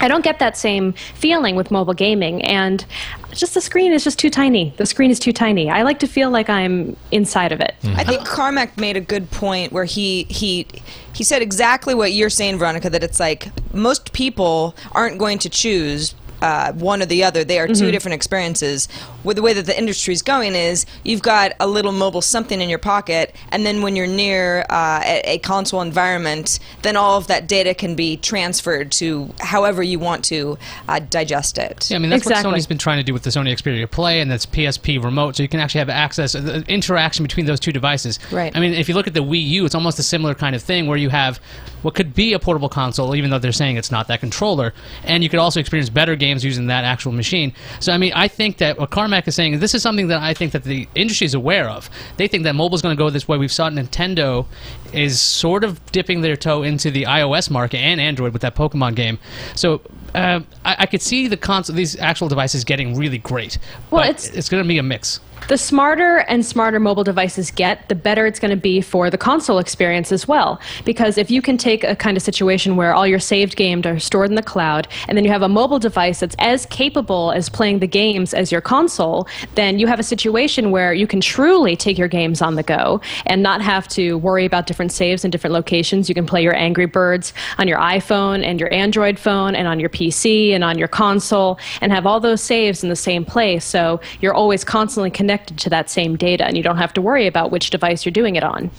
I 0.00 0.08
don't 0.08 0.22
get 0.22 0.38
that 0.38 0.56
same 0.56 0.92
feeling 0.92 1.56
with 1.56 1.70
mobile 1.70 1.94
gaming, 1.94 2.42
and 2.42 2.84
just 3.32 3.54
the 3.54 3.60
screen 3.60 3.92
is 3.92 4.04
just 4.04 4.18
too 4.18 4.30
tiny. 4.30 4.72
The 4.76 4.86
screen 4.86 5.10
is 5.10 5.18
too 5.18 5.32
tiny. 5.32 5.70
I 5.70 5.82
like 5.82 5.98
to 6.00 6.06
feel 6.06 6.30
like 6.30 6.48
I'm 6.48 6.96
inside 7.10 7.52
of 7.52 7.60
it. 7.60 7.74
Mm-hmm. 7.82 7.98
I 7.98 8.04
think 8.04 8.24
Carmack 8.24 8.76
made 8.78 8.96
a 8.96 9.00
good 9.00 9.30
point 9.30 9.72
where 9.72 9.84
he 9.84 10.24
he 10.24 10.66
he 11.12 11.24
said 11.24 11.42
exactly 11.42 11.94
what 11.94 12.12
you're 12.12 12.30
saying, 12.30 12.58
Veronica. 12.58 12.90
That 12.90 13.02
it's 13.02 13.18
like 13.18 13.50
most 13.74 14.12
people 14.12 14.76
aren't 14.92 15.18
going 15.18 15.38
to 15.40 15.48
choose 15.48 16.14
uh, 16.42 16.72
one 16.72 17.02
or 17.02 17.06
the 17.06 17.24
other. 17.24 17.44
They 17.44 17.58
are 17.58 17.68
two 17.68 17.90
different 17.90 18.14
experiences. 18.14 18.88
With 19.24 19.36
the 19.36 19.42
way 19.42 19.52
that 19.52 19.66
the 19.66 19.76
industry 19.76 20.14
is 20.14 20.22
going, 20.22 20.54
is 20.54 20.86
you've 21.04 21.22
got 21.22 21.52
a 21.60 21.66
little 21.66 21.92
mobile 21.92 22.22
something 22.22 22.60
in 22.60 22.68
your 22.68 22.78
pocket, 22.78 23.34
and 23.50 23.66
then 23.66 23.82
when 23.82 23.96
you're 23.96 24.06
near 24.06 24.64
uh, 24.70 25.02
a, 25.04 25.22
a 25.24 25.38
console 25.38 25.82
environment, 25.82 26.58
then 26.82 26.96
all 26.96 27.16
of 27.18 27.26
that 27.26 27.48
data 27.48 27.74
can 27.74 27.94
be 27.94 28.16
transferred 28.16 28.92
to 28.92 29.32
however 29.40 29.82
you 29.82 29.98
want 29.98 30.24
to 30.26 30.58
uh, 30.88 30.98
digest 30.98 31.58
it. 31.58 31.90
Yeah, 31.90 31.96
I 31.96 32.00
mean 32.00 32.10
that's 32.10 32.22
Exactly. 32.22 32.50
what 32.50 32.56
Sony's 32.56 32.66
been 32.66 32.78
trying 32.78 32.98
to 32.98 33.04
do 33.04 33.12
with 33.12 33.22
the 33.22 33.30
Sony 33.30 33.52
Xperia 33.52 33.90
Play, 33.90 34.20
and 34.20 34.30
that's 34.30 34.46
PSP 34.46 35.02
remote, 35.02 35.36
so 35.36 35.42
you 35.42 35.48
can 35.48 35.60
actually 35.60 35.80
have 35.80 35.90
access, 35.90 36.34
uh, 36.34 36.62
interaction 36.68 37.24
between 37.24 37.46
those 37.46 37.60
two 37.60 37.72
devices. 37.72 38.18
Right. 38.30 38.54
I 38.56 38.60
mean, 38.60 38.74
if 38.74 38.88
you 38.88 38.94
look 38.94 39.06
at 39.06 39.14
the 39.14 39.22
Wii 39.22 39.42
U, 39.48 39.64
it's 39.64 39.74
almost 39.74 39.98
a 39.98 40.02
similar 40.02 40.34
kind 40.34 40.54
of 40.54 40.62
thing 40.62 40.86
where 40.86 40.98
you 40.98 41.10
have 41.10 41.40
what 41.82 41.94
could 41.94 42.14
be 42.14 42.32
a 42.32 42.38
portable 42.38 42.68
console, 42.68 43.14
even 43.14 43.30
though 43.30 43.38
they're 43.38 43.52
saying 43.52 43.76
it's 43.76 43.90
not 43.90 44.08
that 44.08 44.20
controller, 44.20 44.74
and 45.04 45.22
you 45.22 45.28
could 45.28 45.38
also 45.38 45.60
experience 45.60 45.88
better 45.90 46.16
games 46.16 46.44
using 46.44 46.66
that 46.66 46.84
actual 46.84 47.12
machine. 47.12 47.52
So, 47.80 47.92
I 47.92 47.98
mean, 47.98 48.12
I 48.14 48.28
think 48.28 48.58
that 48.58 48.78
what 48.78 48.90
Carmack 48.90 49.26
is 49.28 49.34
saying, 49.34 49.54
is 49.54 49.60
this 49.60 49.74
is 49.74 49.82
something 49.82 50.08
that 50.08 50.20
I 50.22 50.34
think 50.34 50.52
that 50.52 50.64
the 50.64 50.88
industry 50.94 51.24
is 51.26 51.34
aware 51.34 51.68
of. 51.68 51.88
They 52.16 52.28
think 52.28 52.44
that 52.44 52.54
mobile 52.54 52.74
is 52.76 52.82
going 52.82 52.96
to 52.96 52.98
go 52.98 53.10
this 53.10 53.28
way. 53.28 53.38
We've 53.38 53.52
saw 53.52 53.70
Nintendo 53.70 54.46
is 54.92 55.20
sort 55.20 55.64
of 55.64 55.84
dipping 55.92 56.20
their 56.22 56.36
toe 56.36 56.62
into 56.62 56.90
the 56.90 57.04
iOS 57.04 57.50
market 57.50 57.78
and 57.78 58.00
Android 58.00 58.32
with 58.32 58.42
that 58.42 58.54
Pokemon 58.54 58.94
game. 58.94 59.18
So. 59.54 59.80
Uh, 60.14 60.40
I, 60.64 60.76
I 60.80 60.86
could 60.86 61.02
see 61.02 61.28
the 61.28 61.36
console, 61.36 61.76
these 61.76 61.94
actual 61.98 62.28
devices 62.28 62.64
getting 62.64 62.96
really 62.96 63.18
great. 63.18 63.58
Well, 63.90 64.04
it's- 64.04 64.30
it's 64.30 64.48
going 64.48 64.62
to 64.62 64.66
be 64.66 64.78
a 64.78 64.82
mix. 64.82 65.20
The 65.46 65.56
smarter 65.56 66.18
and 66.28 66.44
smarter 66.44 66.80
mobile 66.80 67.04
devices 67.04 67.50
get, 67.50 67.88
the 67.88 67.94
better 67.94 68.26
it's 68.26 68.40
going 68.40 68.50
to 68.50 68.56
be 68.56 68.80
for 68.80 69.08
the 69.08 69.16
console 69.16 69.58
experience 69.58 70.10
as 70.10 70.26
well. 70.26 70.60
Because 70.84 71.16
if 71.16 71.30
you 71.30 71.40
can 71.40 71.56
take 71.56 71.84
a 71.84 71.94
kind 71.94 72.16
of 72.16 72.22
situation 72.22 72.76
where 72.76 72.92
all 72.92 73.06
your 73.06 73.18
saved 73.18 73.56
games 73.56 73.86
are 73.86 73.98
stored 73.98 74.28
in 74.28 74.34
the 74.34 74.42
cloud, 74.42 74.88
and 75.06 75.16
then 75.16 75.24
you 75.24 75.30
have 75.30 75.42
a 75.42 75.48
mobile 75.48 75.78
device 75.78 76.20
that's 76.20 76.36
as 76.38 76.66
capable 76.66 77.32
as 77.32 77.48
playing 77.48 77.78
the 77.78 77.86
games 77.86 78.34
as 78.34 78.50
your 78.50 78.60
console, 78.60 79.28
then 79.54 79.78
you 79.78 79.86
have 79.86 80.00
a 80.00 80.02
situation 80.02 80.70
where 80.70 80.92
you 80.92 81.06
can 81.06 81.20
truly 81.20 81.76
take 81.76 81.96
your 81.96 82.08
games 82.08 82.42
on 82.42 82.56
the 82.56 82.62
go 82.62 83.00
and 83.26 83.42
not 83.42 83.62
have 83.62 83.86
to 83.88 84.18
worry 84.18 84.44
about 84.44 84.66
different 84.66 84.92
saves 84.92 85.24
in 85.24 85.30
different 85.30 85.54
locations. 85.54 86.08
You 86.08 86.14
can 86.14 86.26
play 86.26 86.42
your 86.42 86.56
Angry 86.56 86.86
Birds 86.86 87.32
on 87.58 87.68
your 87.68 87.78
iPhone 87.78 88.44
and 88.44 88.60
your 88.60 88.72
Android 88.74 89.18
phone 89.18 89.54
and 89.54 89.66
on 89.68 89.80
your 89.80 89.88
PC 89.88 90.50
and 90.50 90.64
on 90.64 90.78
your 90.78 90.88
console 90.88 91.58
and 91.80 91.92
have 91.92 92.06
all 92.06 92.20
those 92.20 92.42
saves 92.42 92.82
in 92.82 92.88
the 92.90 92.96
same 92.96 93.24
place. 93.24 93.64
So 93.64 94.00
you're 94.20 94.34
always 94.34 94.64
constantly 94.64 95.10
connected 95.10 95.27
to 95.28 95.70
that 95.70 95.90
same 95.90 96.16
data 96.16 96.44
and 96.44 96.56
you 96.56 96.62
don't 96.62 96.78
have 96.78 96.92
to 96.94 97.02
worry 97.02 97.26
about 97.26 97.50
which 97.50 97.70
device 97.70 98.04
you're 98.04 98.12
doing 98.12 98.36
it 98.36 98.42
on. 98.42 98.70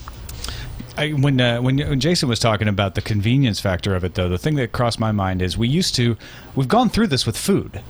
I, 0.98 1.12
when 1.12 1.40
uh, 1.40 1.62
when 1.62 1.78
when 1.78 2.00
Jason 2.02 2.28
was 2.28 2.40
talking 2.40 2.68
about 2.68 2.96
the 2.96 3.02
convenience 3.02 3.62
factor 3.62 3.96
of 3.96 4.04
it, 4.04 4.16
though, 4.16 4.28
the 4.28 4.38
thing 4.38 4.56
that 4.56 4.74
crossed 4.74 5.00
my 5.00 5.14
mind 5.14 5.42
is 5.42 5.58
we 5.58 5.68
used 5.70 5.96
to, 5.96 6.18
we've 6.56 6.68
gone 6.68 6.90
through 6.90 7.08
this 7.08 7.26
with 7.26 7.38
food. 7.38 7.82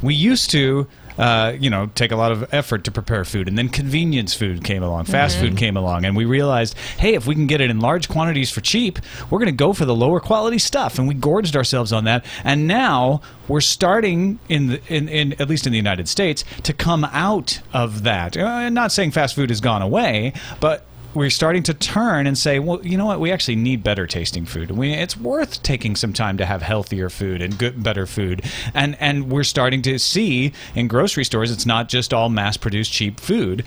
We 0.00 0.14
used 0.14 0.50
to, 0.50 0.86
uh, 1.18 1.54
you 1.58 1.70
know, 1.70 1.90
take 1.94 2.12
a 2.12 2.16
lot 2.16 2.32
of 2.32 2.52
effort 2.52 2.84
to 2.84 2.90
prepare 2.90 3.24
food, 3.24 3.48
and 3.48 3.56
then 3.56 3.68
convenience 3.68 4.34
food 4.34 4.64
came 4.64 4.82
along, 4.82 5.04
fast 5.04 5.38
food 5.38 5.56
came 5.56 5.76
along, 5.76 6.04
and 6.04 6.16
we 6.16 6.24
realized, 6.24 6.76
hey, 6.98 7.14
if 7.14 7.26
we 7.26 7.34
can 7.34 7.46
get 7.46 7.60
it 7.60 7.70
in 7.70 7.80
large 7.80 8.08
quantities 8.08 8.50
for 8.50 8.60
cheap, 8.60 8.98
we're 9.30 9.38
going 9.38 9.46
to 9.46 9.52
go 9.52 9.72
for 9.72 9.84
the 9.84 9.94
lower 9.94 10.20
quality 10.20 10.58
stuff, 10.58 10.98
and 10.98 11.08
we 11.08 11.14
gorged 11.14 11.56
ourselves 11.56 11.92
on 11.92 12.04
that. 12.04 12.24
And 12.44 12.66
now 12.66 13.20
we're 13.48 13.60
starting 13.60 14.38
in 14.48 14.68
the 14.68 14.80
in, 14.88 15.08
in 15.08 15.32
at 15.40 15.48
least 15.48 15.66
in 15.66 15.72
the 15.72 15.78
United 15.78 16.08
States 16.08 16.44
to 16.62 16.72
come 16.72 17.04
out 17.04 17.60
of 17.72 18.02
that. 18.02 18.36
Uh, 18.36 18.44
I'm 18.44 18.74
not 18.74 18.92
saying 18.92 19.12
fast 19.12 19.34
food 19.34 19.50
has 19.50 19.60
gone 19.60 19.82
away, 19.82 20.32
but 20.60 20.84
we're 21.16 21.30
starting 21.30 21.62
to 21.62 21.74
turn 21.74 22.26
and 22.26 22.36
say, 22.36 22.58
well, 22.58 22.84
you 22.84 22.98
know 22.98 23.06
what? 23.06 23.20
We 23.20 23.32
actually 23.32 23.56
need 23.56 23.82
better 23.82 24.06
tasting 24.06 24.44
food. 24.44 24.70
We, 24.70 24.92
it's 24.92 25.16
worth 25.16 25.62
taking 25.62 25.96
some 25.96 26.12
time 26.12 26.36
to 26.36 26.44
have 26.44 26.60
healthier 26.60 27.08
food 27.08 27.40
and 27.40 27.56
good, 27.56 27.82
better 27.82 28.06
food. 28.06 28.44
And 28.74 28.96
and 29.00 29.30
we're 29.30 29.42
starting 29.42 29.80
to 29.82 29.98
see 29.98 30.52
in 30.74 30.88
grocery 30.88 31.24
stores, 31.24 31.50
it's 31.50 31.64
not 31.64 31.88
just 31.88 32.12
all 32.12 32.28
mass-produced 32.28 32.92
cheap 32.92 33.18
food. 33.18 33.64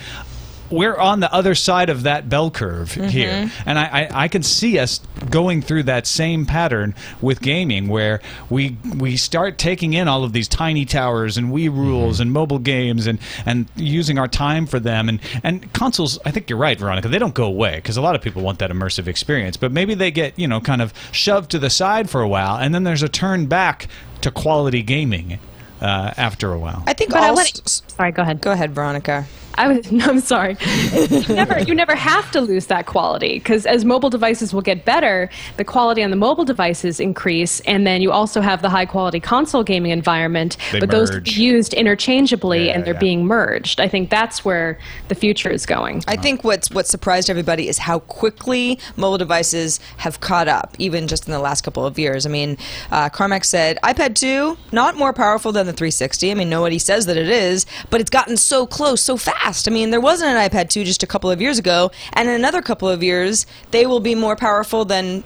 We're 0.71 0.95
on 0.95 1.19
the 1.19 1.33
other 1.33 1.55
side 1.55 1.89
of 1.89 2.03
that 2.03 2.29
bell 2.29 2.51
curve 2.51 2.93
here, 2.93 3.51
and 3.65 3.79
I, 3.79 3.83
I, 3.83 4.23
I 4.23 4.27
can 4.27 4.43
see 4.43 4.77
us 4.77 4.99
going 5.29 5.61
through 5.61 5.83
that 5.83 6.05
same 6.07 6.45
pattern 6.45 6.93
with 7.21 7.41
gaming, 7.41 7.87
where 7.87 8.21
we 8.49 8.77
we 8.95 9.17
start 9.17 9.57
taking 9.57 9.93
in 9.93 10.07
all 10.07 10.23
of 10.23 10.33
these 10.33 10.47
tiny 10.47 10.85
towers 10.85 11.37
and 11.37 11.51
We 11.51 11.67
Rules 11.67 12.19
and 12.19 12.31
mobile 12.31 12.59
games 12.59 13.07
and 13.07 13.19
and 13.45 13.67
using 13.75 14.17
our 14.19 14.27
time 14.27 14.65
for 14.65 14.79
them 14.79 15.09
and 15.09 15.19
and 15.43 15.71
consoles. 15.73 16.19
I 16.25 16.31
think 16.31 16.49
you're 16.49 16.59
right, 16.59 16.77
Veronica. 16.77 17.07
They 17.07 17.19
don't 17.19 17.33
go 17.33 17.45
away 17.45 17.75
because 17.75 17.97
a 17.97 18.01
lot 18.01 18.15
of 18.15 18.21
people 18.21 18.41
want 18.41 18.59
that 18.59 18.71
immersive 18.71 19.07
experience, 19.07 19.57
but 19.57 19.71
maybe 19.71 19.93
they 19.95 20.11
get 20.11 20.37
you 20.37 20.47
know 20.47 20.59
kind 20.59 20.81
of 20.81 20.93
shoved 21.11 21.51
to 21.51 21.59
the 21.59 21.69
side 21.69 22.09
for 22.09 22.21
a 22.21 22.27
while, 22.27 22.57
and 22.57 22.73
then 22.73 22.83
there's 22.83 23.03
a 23.03 23.09
turn 23.09 23.45
back 23.47 23.87
to 24.21 24.31
quality 24.31 24.81
gaming 24.81 25.39
uh, 25.81 26.13
after 26.17 26.51
a 26.51 26.59
while. 26.59 26.83
I 26.87 26.93
think 26.93 27.11
But 27.11 27.23
I 27.23 27.29
all. 27.29 27.35
want 27.35 27.67
Sorry, 27.67 28.11
go 28.11 28.21
ahead. 28.21 28.41
Go 28.41 28.51
ahead, 28.51 28.73
Veronica. 28.73 29.25
I 29.59 29.67
was, 29.67 29.91
no, 29.91 30.05
I'm 30.09 30.21
sorry. 30.21 30.55
you 30.93 31.35
never, 31.35 31.59
you 31.59 31.75
never 31.75 31.93
have 31.95 32.31
to 32.31 32.39
lose 32.41 32.67
that 32.67 32.85
quality 32.85 33.39
because 33.39 33.65
as 33.65 33.83
mobile 33.83 34.09
devices 34.09 34.53
will 34.53 34.61
get 34.61 34.85
better, 34.85 35.29
the 35.57 35.65
quality 35.65 36.01
on 36.01 36.09
the 36.11 36.15
mobile 36.15 36.45
devices 36.45 36.99
increase, 36.99 37.59
and 37.61 37.85
then 37.85 38.01
you 38.01 38.11
also 38.11 38.39
have 38.39 38.61
the 38.61 38.69
high 38.69 38.85
quality 38.85 39.19
console 39.19 39.63
gaming 39.63 39.91
environment. 39.91 40.55
They 40.71 40.79
but 40.79 40.91
those 40.91 41.09
can 41.11 41.23
be 41.23 41.31
used 41.31 41.73
interchangeably, 41.73 42.67
Yeah, 42.67 42.73
and 42.75 42.85
they're 42.85 42.93
yeah. 42.93 42.99
being 42.99 43.25
merged. 43.25 43.81
I 43.81 43.89
think 43.89 44.09
that's 44.09 44.45
where 44.45 44.79
the 45.09 45.15
future 45.15 45.49
is 45.49 45.65
going. 45.65 46.03
I 46.07 46.15
think 46.15 46.43
what's 46.45 46.71
what 46.71 46.87
surprised 46.87 47.29
everybody 47.29 47.67
is 47.67 47.77
how 47.79 47.99
quickly 47.99 48.79
mobile 48.95 49.17
devices 49.17 49.81
have 49.97 50.21
caught 50.21 50.47
up, 50.47 50.75
even 50.79 51.07
just 51.07 51.27
in 51.27 51.33
the 51.33 51.39
last 51.39 51.61
couple 51.61 51.85
of 51.85 51.99
years. 51.99 52.25
I 52.25 52.29
mean, 52.29 52.57
uh, 52.91 53.09
Carmack 53.09 53.43
said 53.43 53.77
iPad 53.83 54.15
2 54.15 54.57
not 54.71 54.95
more 54.95 55.11
powerful 55.11 55.51
than 55.51 55.65
the 55.67 55.73
360. 55.73 56.31
I 56.31 56.33
mean, 56.33 56.49
nobody 56.49 56.79
says 56.79 57.05
that 57.07 57.17
it 57.17 57.29
is, 57.29 57.65
but 57.89 57.99
it's 57.99 58.09
gotten 58.09 58.37
so 58.37 58.65
close 58.65 59.01
so 59.01 59.17
fast. 59.17 59.48
I 59.67 59.71
mean, 59.71 59.89
there 59.89 60.01
wasn't 60.01 60.31
an 60.31 60.49
iPad 60.49 60.69
2 60.69 60.83
just 60.83 61.03
a 61.03 61.07
couple 61.07 61.29
of 61.31 61.41
years 61.41 61.57
ago, 61.59 61.91
and 62.13 62.27
in 62.29 62.35
another 62.35 62.61
couple 62.61 62.87
of 62.87 63.01
years, 63.03 63.45
they 63.71 63.85
will 63.85 63.99
be 63.99 64.15
more 64.15 64.35
powerful 64.35 64.85
than 64.85 65.23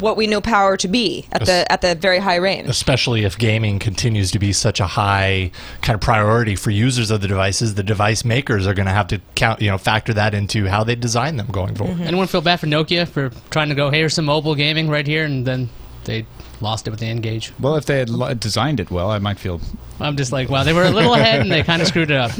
what 0.00 0.16
we 0.16 0.26
know 0.26 0.40
power 0.40 0.76
to 0.76 0.88
be 0.88 1.24
at 1.30 1.46
the 1.46 1.70
at 1.72 1.80
the 1.80 1.94
very 1.94 2.18
high 2.18 2.34
range. 2.34 2.68
especially 2.68 3.22
if 3.24 3.38
gaming 3.38 3.78
continues 3.78 4.32
to 4.32 4.40
be 4.40 4.52
such 4.52 4.80
a 4.80 4.86
high 4.88 5.52
kind 5.82 5.94
of 5.94 6.00
priority 6.00 6.56
for 6.56 6.70
users 6.72 7.12
of 7.12 7.20
the 7.20 7.28
devices 7.28 7.76
the 7.76 7.82
device 7.84 8.24
makers 8.24 8.66
are 8.66 8.74
going 8.74 8.86
to 8.86 8.92
have 8.92 9.06
to 9.06 9.20
count 9.36 9.62
you 9.62 9.70
know 9.70 9.78
factor 9.78 10.12
that 10.12 10.34
into 10.34 10.66
how 10.66 10.82
they 10.82 10.96
design 10.96 11.36
them 11.36 11.46
going 11.46 11.76
forward 11.76 12.00
Anyone 12.00 12.26
feel 12.26 12.40
bad 12.40 12.58
for 12.58 12.66
Nokia 12.66 13.06
for 13.06 13.30
trying 13.50 13.68
to 13.68 13.76
go, 13.76 13.88
hey, 13.90 13.98
here's 13.98 14.14
some 14.14 14.24
mobile 14.24 14.56
gaming 14.56 14.88
right 14.88 15.06
here, 15.06 15.24
and 15.24 15.46
then 15.46 15.70
they 16.06 16.26
lost 16.62 16.86
it 16.86 16.90
with 16.90 17.00
the 17.00 17.06
N-Gage? 17.06 17.52
well, 17.60 17.76
if 17.76 17.86
they 17.86 17.98
had 17.98 18.10
li- 18.10 18.34
designed 18.34 18.80
it 18.80 18.90
well, 18.90 19.10
I 19.10 19.18
might 19.18 19.38
feel 19.38 19.60
I'm 20.00 20.16
just 20.16 20.32
like, 20.32 20.48
wow, 20.48 20.64
they 20.64 20.72
were 20.72 20.84
a 20.84 20.90
little 20.90 21.14
ahead 21.14 21.40
and 21.40 21.50
they 21.50 21.62
kind 21.62 21.80
of 21.82 21.88
screwed 21.92 22.10
it 22.10 22.16
up. 22.16 22.32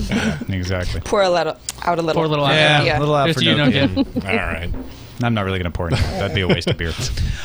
exactly. 0.48 1.00
Pour 1.02 1.22
a 1.22 1.30
little 1.30 1.56
out 1.82 1.98
a 1.98 2.02
little. 2.02 2.20
Poor 2.20 2.28
little 2.28 2.46
Yeah, 2.48 2.98
a 2.98 3.00
little 3.00 3.14
out 3.14 3.24
Here's 3.26 3.36
for 3.36 3.40
to 3.42 3.46
you, 3.46 3.56
Nokia. 3.56 3.96
All 4.28 4.36
right. 4.36 4.70
I'm 5.22 5.34
not 5.34 5.44
really 5.44 5.58
going 5.58 5.70
to 5.70 5.76
pour 5.76 5.88
into 5.88 6.02
that. 6.02 6.18
That'd 6.18 6.34
be 6.34 6.40
a 6.40 6.48
waste 6.48 6.68
of 6.68 6.76
beer. 6.76 6.92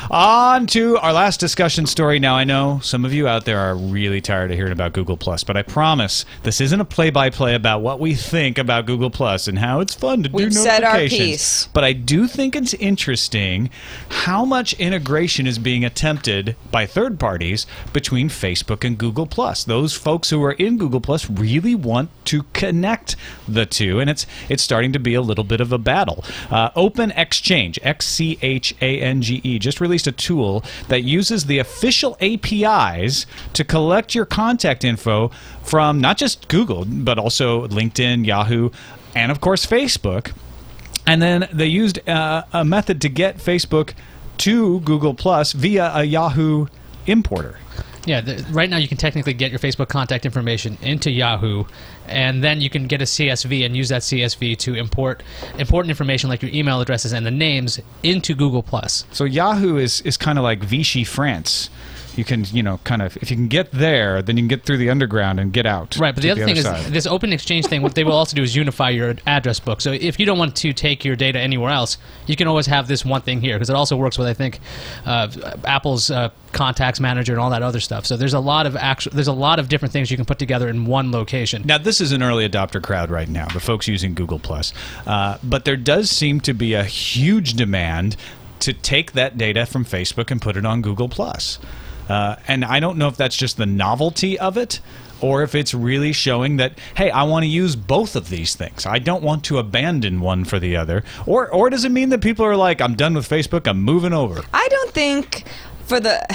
On 0.09 0.65
to 0.67 0.97
our 0.97 1.13
last 1.13 1.39
discussion 1.39 1.85
story. 1.85 2.19
Now, 2.19 2.35
I 2.35 2.43
know 2.43 2.79
some 2.81 3.05
of 3.05 3.13
you 3.13 3.27
out 3.27 3.45
there 3.45 3.59
are 3.59 3.75
really 3.75 4.21
tired 4.21 4.49
of 4.51 4.57
hearing 4.57 4.71
about 4.71 4.93
Google 4.93 5.17
Plus, 5.17 5.43
but 5.43 5.55
I 5.55 5.61
promise 5.61 6.25
this 6.43 6.61
isn't 6.61 6.81
a 6.81 6.85
play-by-play 6.85 7.53
about 7.53 7.81
what 7.81 7.99
we 7.99 8.15
think 8.15 8.57
about 8.57 8.87
Google 8.87 9.11
Plus 9.11 9.47
and 9.47 9.59
how 9.59 9.81
it's 9.81 9.93
fun 9.93 10.23
to 10.23 10.29
We've 10.31 10.49
do 10.49 10.55
said 10.55 10.83
our 10.83 10.97
piece. 10.97 11.67
But 11.67 11.83
I 11.83 11.93
do 11.93 12.27
think 12.27 12.55
it's 12.55 12.73
interesting 12.73 13.69
how 14.09 14.45
much 14.45 14.73
integration 14.73 15.45
is 15.45 15.59
being 15.59 15.85
attempted 15.85 16.55
by 16.71 16.87
third 16.87 17.19
parties 17.19 17.67
between 17.93 18.29
Facebook 18.29 18.83
and 18.83 18.97
Google 18.97 19.27
Plus. 19.27 19.63
Those 19.63 19.93
folks 19.93 20.31
who 20.31 20.43
are 20.43 20.53
in 20.53 20.77
Google 20.77 21.01
Plus 21.01 21.29
really 21.29 21.75
want 21.75 22.09
to 22.25 22.43
connect 22.53 23.15
the 23.47 23.65
two, 23.65 23.99
and 23.99 24.09
it's 24.09 24.25
it's 24.49 24.63
starting 24.63 24.91
to 24.93 24.99
be 24.99 25.13
a 25.13 25.21
little 25.21 25.43
bit 25.43 25.61
of 25.61 25.71
a 25.71 25.77
battle. 25.77 26.23
Uh, 26.49 26.69
Open 26.75 27.11
Exchange, 27.11 27.68
X 27.83 28.07
C 28.07 28.39
H 28.41 28.73
A 28.81 28.99
N 29.01 29.21
G 29.21 29.41
E, 29.43 29.59
just 29.59 29.79
released 29.79 30.07
a 30.07 30.11
tool 30.11 30.63
that 30.87 31.03
uses 31.03 31.45
the 31.45 31.59
official 31.59 32.17
APIs 32.21 33.25
to 33.53 33.63
collect 33.63 34.15
your 34.15 34.25
contact 34.25 34.83
info 34.83 35.29
from 35.61 35.99
not 35.99 36.17
just 36.17 36.47
Google, 36.47 36.85
but 36.85 37.19
also 37.19 37.67
LinkedIn, 37.67 38.25
Yahoo, 38.25 38.69
and 39.13 39.31
of 39.31 39.41
course 39.41 39.65
Facebook. 39.65 40.31
And 41.05 41.21
then 41.21 41.47
they 41.51 41.67
used 41.67 42.07
uh, 42.07 42.43
a 42.53 42.63
method 42.63 43.01
to 43.01 43.09
get 43.09 43.37
Facebook 43.37 43.93
to 44.39 44.79
Google 44.81 45.13
Plus 45.13 45.51
via 45.51 45.91
a 45.93 46.03
Yahoo 46.03 46.67
importer. 47.05 47.59
Yeah, 48.09 48.21
the, 48.21 48.43
right 48.49 48.67
now 48.67 48.77
you 48.77 48.87
can 48.87 48.97
technically 48.97 49.35
get 49.35 49.51
your 49.51 49.59
Facebook 49.59 49.87
contact 49.87 50.25
information 50.25 50.79
into 50.81 51.11
Yahoo, 51.11 51.65
and 52.07 52.43
then 52.43 52.59
you 52.59 52.67
can 52.67 52.87
get 52.87 53.03
a 53.03 53.05
CSV 53.05 53.63
and 53.63 53.77
use 53.77 53.89
that 53.89 54.01
CSV 54.01 54.57
to 54.57 54.73
import 54.73 55.21
important 55.59 55.91
information 55.91 56.27
like 56.27 56.41
your 56.41 56.49
email 56.51 56.81
addresses 56.81 57.13
and 57.13 57.23
the 57.23 57.29
names 57.29 57.79
into 58.01 58.33
Google 58.33 58.63
Plus. 58.63 59.05
So 59.11 59.25
Yahoo 59.25 59.77
is, 59.77 60.01
is 60.01 60.17
kind 60.17 60.39
of 60.39 60.43
like 60.43 60.63
Vichy 60.63 61.03
France. 61.03 61.69
You 62.19 62.25
can 62.25 62.45
you 62.51 62.61
know 62.61 62.79
kind 62.83 63.01
of 63.01 63.17
if 63.17 63.31
you 63.31 63.37
can 63.37 63.47
get 63.47 63.71
there, 63.71 64.21
then 64.21 64.37
you 64.37 64.43
can 64.43 64.49
get 64.49 64.63
through 64.63 64.77
the 64.77 64.89
underground 64.89 65.39
and 65.39 65.51
get 65.51 65.65
out. 65.65 65.97
Right, 65.97 66.13
but 66.13 66.21
the 66.21 66.29
to 66.29 66.33
other 66.33 66.45
thing 66.45 66.57
is 66.57 66.65
side. 66.65 66.93
this 66.93 67.07
open 67.07 67.33
exchange 67.33 67.65
thing. 67.65 67.81
What 67.81 67.95
they 67.95 68.03
will 68.03 68.13
also 68.13 68.35
do 68.35 68.43
is 68.43 68.55
unify 68.55 68.89
your 68.89 69.15
address 69.25 69.59
book. 69.59 69.81
So 69.81 69.91
if 69.91 70.19
you 70.19 70.25
don't 70.25 70.37
want 70.37 70.55
to 70.57 70.73
take 70.73 71.03
your 71.03 71.15
data 71.15 71.39
anywhere 71.39 71.71
else, 71.71 71.97
you 72.27 72.35
can 72.35 72.47
always 72.47 72.67
have 72.67 72.87
this 72.87 73.03
one 73.03 73.21
thing 73.21 73.41
here 73.41 73.55
because 73.55 73.69
it 73.69 73.75
also 73.75 73.95
works 73.97 74.17
with 74.17 74.27
I 74.27 74.33
think 74.33 74.59
uh, 75.05 75.29
Apple's 75.65 76.11
uh, 76.11 76.29
contacts 76.51 76.99
manager 76.99 77.33
and 77.33 77.41
all 77.41 77.49
that 77.51 77.63
other 77.63 77.79
stuff. 77.79 78.05
So 78.05 78.17
there's 78.17 78.33
a 78.33 78.39
lot 78.39 78.65
of 78.65 78.75
actual 78.75 79.13
there's 79.13 79.27
a 79.27 79.33
lot 79.33 79.57
of 79.57 79.69
different 79.69 79.93
things 79.93 80.11
you 80.11 80.17
can 80.17 80.25
put 80.25 80.39
together 80.39 80.67
in 80.67 80.85
one 80.85 81.11
location. 81.11 81.63
Now, 81.65 81.77
this 81.77 82.01
is 82.01 82.11
an 82.11 82.21
early 82.21 82.47
adopter 82.47 82.83
crowd 82.83 83.09
right 83.09 83.29
now, 83.29 83.47
the 83.47 83.59
folks 83.59 83.87
using 83.87 84.13
Google 84.13 84.39
Plus. 84.39 84.73
Uh, 85.07 85.37
but 85.43 85.65
there 85.65 85.77
does 85.77 86.09
seem 86.09 86.41
to 86.41 86.53
be 86.53 86.73
a 86.73 86.83
huge 86.83 87.53
demand 87.53 88.17
to 88.59 88.73
take 88.73 89.13
that 89.13 89.37
data 89.37 89.65
from 89.65 89.85
Facebook 89.85 90.31
and 90.31 90.41
put 90.41 90.57
it 90.57 90.65
on 90.65 90.81
Google 90.81 91.09
Plus. 91.09 91.59
Uh, 92.09 92.35
and 92.47 92.65
I 92.65 92.79
don't 92.79 92.97
know 92.97 93.07
if 93.07 93.15
that's 93.15 93.37
just 93.37 93.57
the 93.57 93.65
novelty 93.65 94.37
of 94.37 94.57
it. 94.57 94.81
Or 95.21 95.43
if 95.43 95.53
it's 95.53 95.73
really 95.73 96.13
showing 96.13 96.57
that, 96.57 96.79
hey, 96.95 97.11
I 97.11 97.23
want 97.23 97.43
to 97.43 97.47
use 97.47 97.75
both 97.75 98.15
of 98.15 98.29
these 98.29 98.55
things. 98.55 98.85
I 98.85 98.99
don't 98.99 99.21
want 99.21 99.43
to 99.45 99.57
abandon 99.57 100.21
one 100.21 100.45
for 100.45 100.59
the 100.59 100.77
other. 100.77 101.03
Or, 101.25 101.49
or 101.49 101.69
does 101.69 101.83
it 101.83 101.91
mean 101.91 102.07
that 102.09 102.21
people 102.21 102.45
are 102.45 102.55
like, 102.55 102.79
I'm 102.79 102.95
done 102.95 103.15
with 103.15 103.27
Facebook, 103.27 103.67
I'm 103.67 103.81
moving 103.81 104.13
over? 104.13 104.41
I 104.53 104.67
don't 104.69 104.91
think 104.91 105.43
for 105.85 105.99
the. 105.99 106.25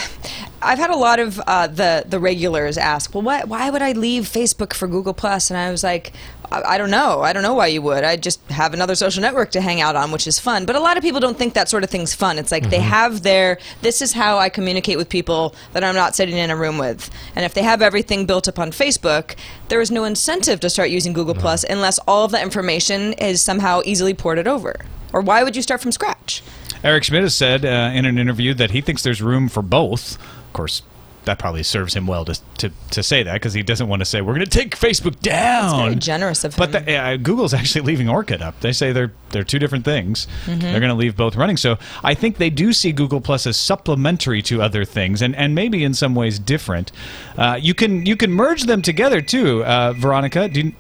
I've 0.60 0.78
had 0.78 0.90
a 0.90 0.96
lot 0.96 1.18
of 1.18 1.40
uh, 1.46 1.66
the 1.66 2.04
the 2.06 2.18
regulars 2.18 2.76
ask, 2.76 3.14
well, 3.14 3.22
what, 3.22 3.48
why 3.48 3.70
would 3.70 3.82
I 3.82 3.92
leave 3.92 4.24
Facebook 4.24 4.74
for 4.74 4.86
Google 4.86 5.14
Plus? 5.14 5.50
And 5.50 5.56
I 5.58 5.70
was 5.70 5.82
like, 5.82 6.12
I, 6.54 6.74
I 6.74 6.78
don't 6.78 6.90
know. 6.90 7.22
I 7.22 7.32
don't 7.32 7.42
know 7.42 7.54
why 7.54 7.66
you 7.68 7.82
would. 7.82 8.04
I 8.04 8.16
just 8.16 8.40
have 8.50 8.74
another 8.74 8.94
social 8.94 9.20
network 9.20 9.50
to 9.52 9.60
hang 9.60 9.80
out 9.80 9.96
on, 9.96 10.12
which 10.12 10.26
is 10.26 10.38
fun. 10.38 10.66
But 10.66 10.76
a 10.76 10.80
lot 10.80 10.96
of 10.96 11.02
people 11.02 11.20
don't 11.20 11.36
think 11.36 11.54
that 11.54 11.68
sort 11.68 11.84
of 11.84 11.90
thing's 11.90 12.14
fun. 12.14 12.38
It's 12.38 12.52
like 12.52 12.70
they 12.70 12.80
have 12.80 13.22
their. 13.22 13.58
This 13.82 14.00
is 14.00 14.12
how 14.12 14.38
I 14.38 14.48
communicate 14.48 14.96
with 14.96 15.08
people 15.08 15.54
that 15.72 15.82
I'm 15.82 15.94
not 15.94 16.14
sitting 16.14 16.36
in 16.36 16.50
a 16.50 16.56
room 16.56 16.78
with. 16.78 17.10
And 17.34 17.44
if 17.44 17.54
they 17.54 17.62
have 17.62 17.82
everything 17.82 18.26
built 18.26 18.48
up 18.48 18.58
on 18.58 18.70
Facebook, 18.70 19.36
there 19.68 19.80
is 19.80 19.90
no 19.90 20.04
incentive 20.04 20.60
to 20.60 20.70
start 20.70 20.90
using 20.90 21.12
Google 21.12 21.34
Plus 21.34 21.64
unless 21.64 21.98
all 22.00 22.24
of 22.24 22.30
that 22.32 22.42
information 22.42 23.14
is 23.14 23.42
somehow 23.42 23.80
easily 23.84 24.14
ported 24.14 24.46
over. 24.46 24.76
Or 25.12 25.20
why 25.20 25.42
would 25.42 25.56
you 25.56 25.62
start 25.62 25.80
from 25.80 25.92
scratch? 25.92 26.42
Eric 26.82 27.04
Schmidt 27.04 27.22
has 27.22 27.34
said 27.34 27.64
uh, 27.64 27.90
in 27.94 28.04
an 28.04 28.18
interview 28.18 28.52
that 28.54 28.72
he 28.72 28.80
thinks 28.80 29.02
there's 29.02 29.22
room 29.22 29.48
for 29.48 29.62
both. 29.62 30.16
Of 30.16 30.52
course, 30.52 30.82
that 31.24 31.38
probably 31.38 31.62
serves 31.62 31.94
him 31.94 32.06
well 32.06 32.24
to 32.24 32.38
to, 32.58 32.70
to 32.90 33.02
say 33.02 33.22
that 33.22 33.32
because 33.34 33.52
he 33.54 33.62
doesn't 33.62 33.88
want 33.88 34.00
to 34.00 34.04
say 34.06 34.20
we're 34.20 34.34
going 34.34 34.46
to 34.46 34.58
take 34.58 34.76
Facebook 34.76 35.18
down. 35.20 35.78
very 35.78 35.94
generous 35.96 36.44
of 36.44 36.56
But 36.56 36.74
him. 36.74 36.84
the, 36.84 36.96
uh, 36.96 37.16
Google's 37.16 37.54
actually 37.54 37.80
leaving 37.90 38.06
Orkut 38.06 38.40
up. 38.40 38.60
They 38.60 38.72
say 38.72 38.92
they're 38.92 39.12
they're 39.30 39.44
two 39.44 39.58
different 39.58 39.84
things. 39.84 40.26
Mm-hmm. 40.46 40.60
They're 40.60 40.80
going 40.80 40.90
to 40.90 40.94
leave 40.94 41.16
both 41.16 41.34
running. 41.36 41.56
So 41.56 41.76
I 42.02 42.14
think 42.14 42.36
they 42.36 42.50
do 42.50 42.72
see 42.72 42.92
Google 42.92 43.20
Plus 43.20 43.46
as 43.46 43.56
supplementary 43.56 44.42
to 44.42 44.62
other 44.62 44.84
things, 44.84 45.22
and, 45.22 45.34
and 45.36 45.54
maybe 45.54 45.82
in 45.84 45.94
some 45.94 46.14
ways 46.14 46.38
different. 46.38 46.92
Uh, 47.36 47.58
you 47.60 47.74
can 47.74 48.06
you 48.06 48.16
can 48.16 48.30
merge 48.30 48.64
them 48.64 48.80
together 48.82 49.20
too. 49.20 49.64
Uh, 49.64 49.92
Veronica, 49.94 50.48
do 50.48 50.60
you, 50.60 50.72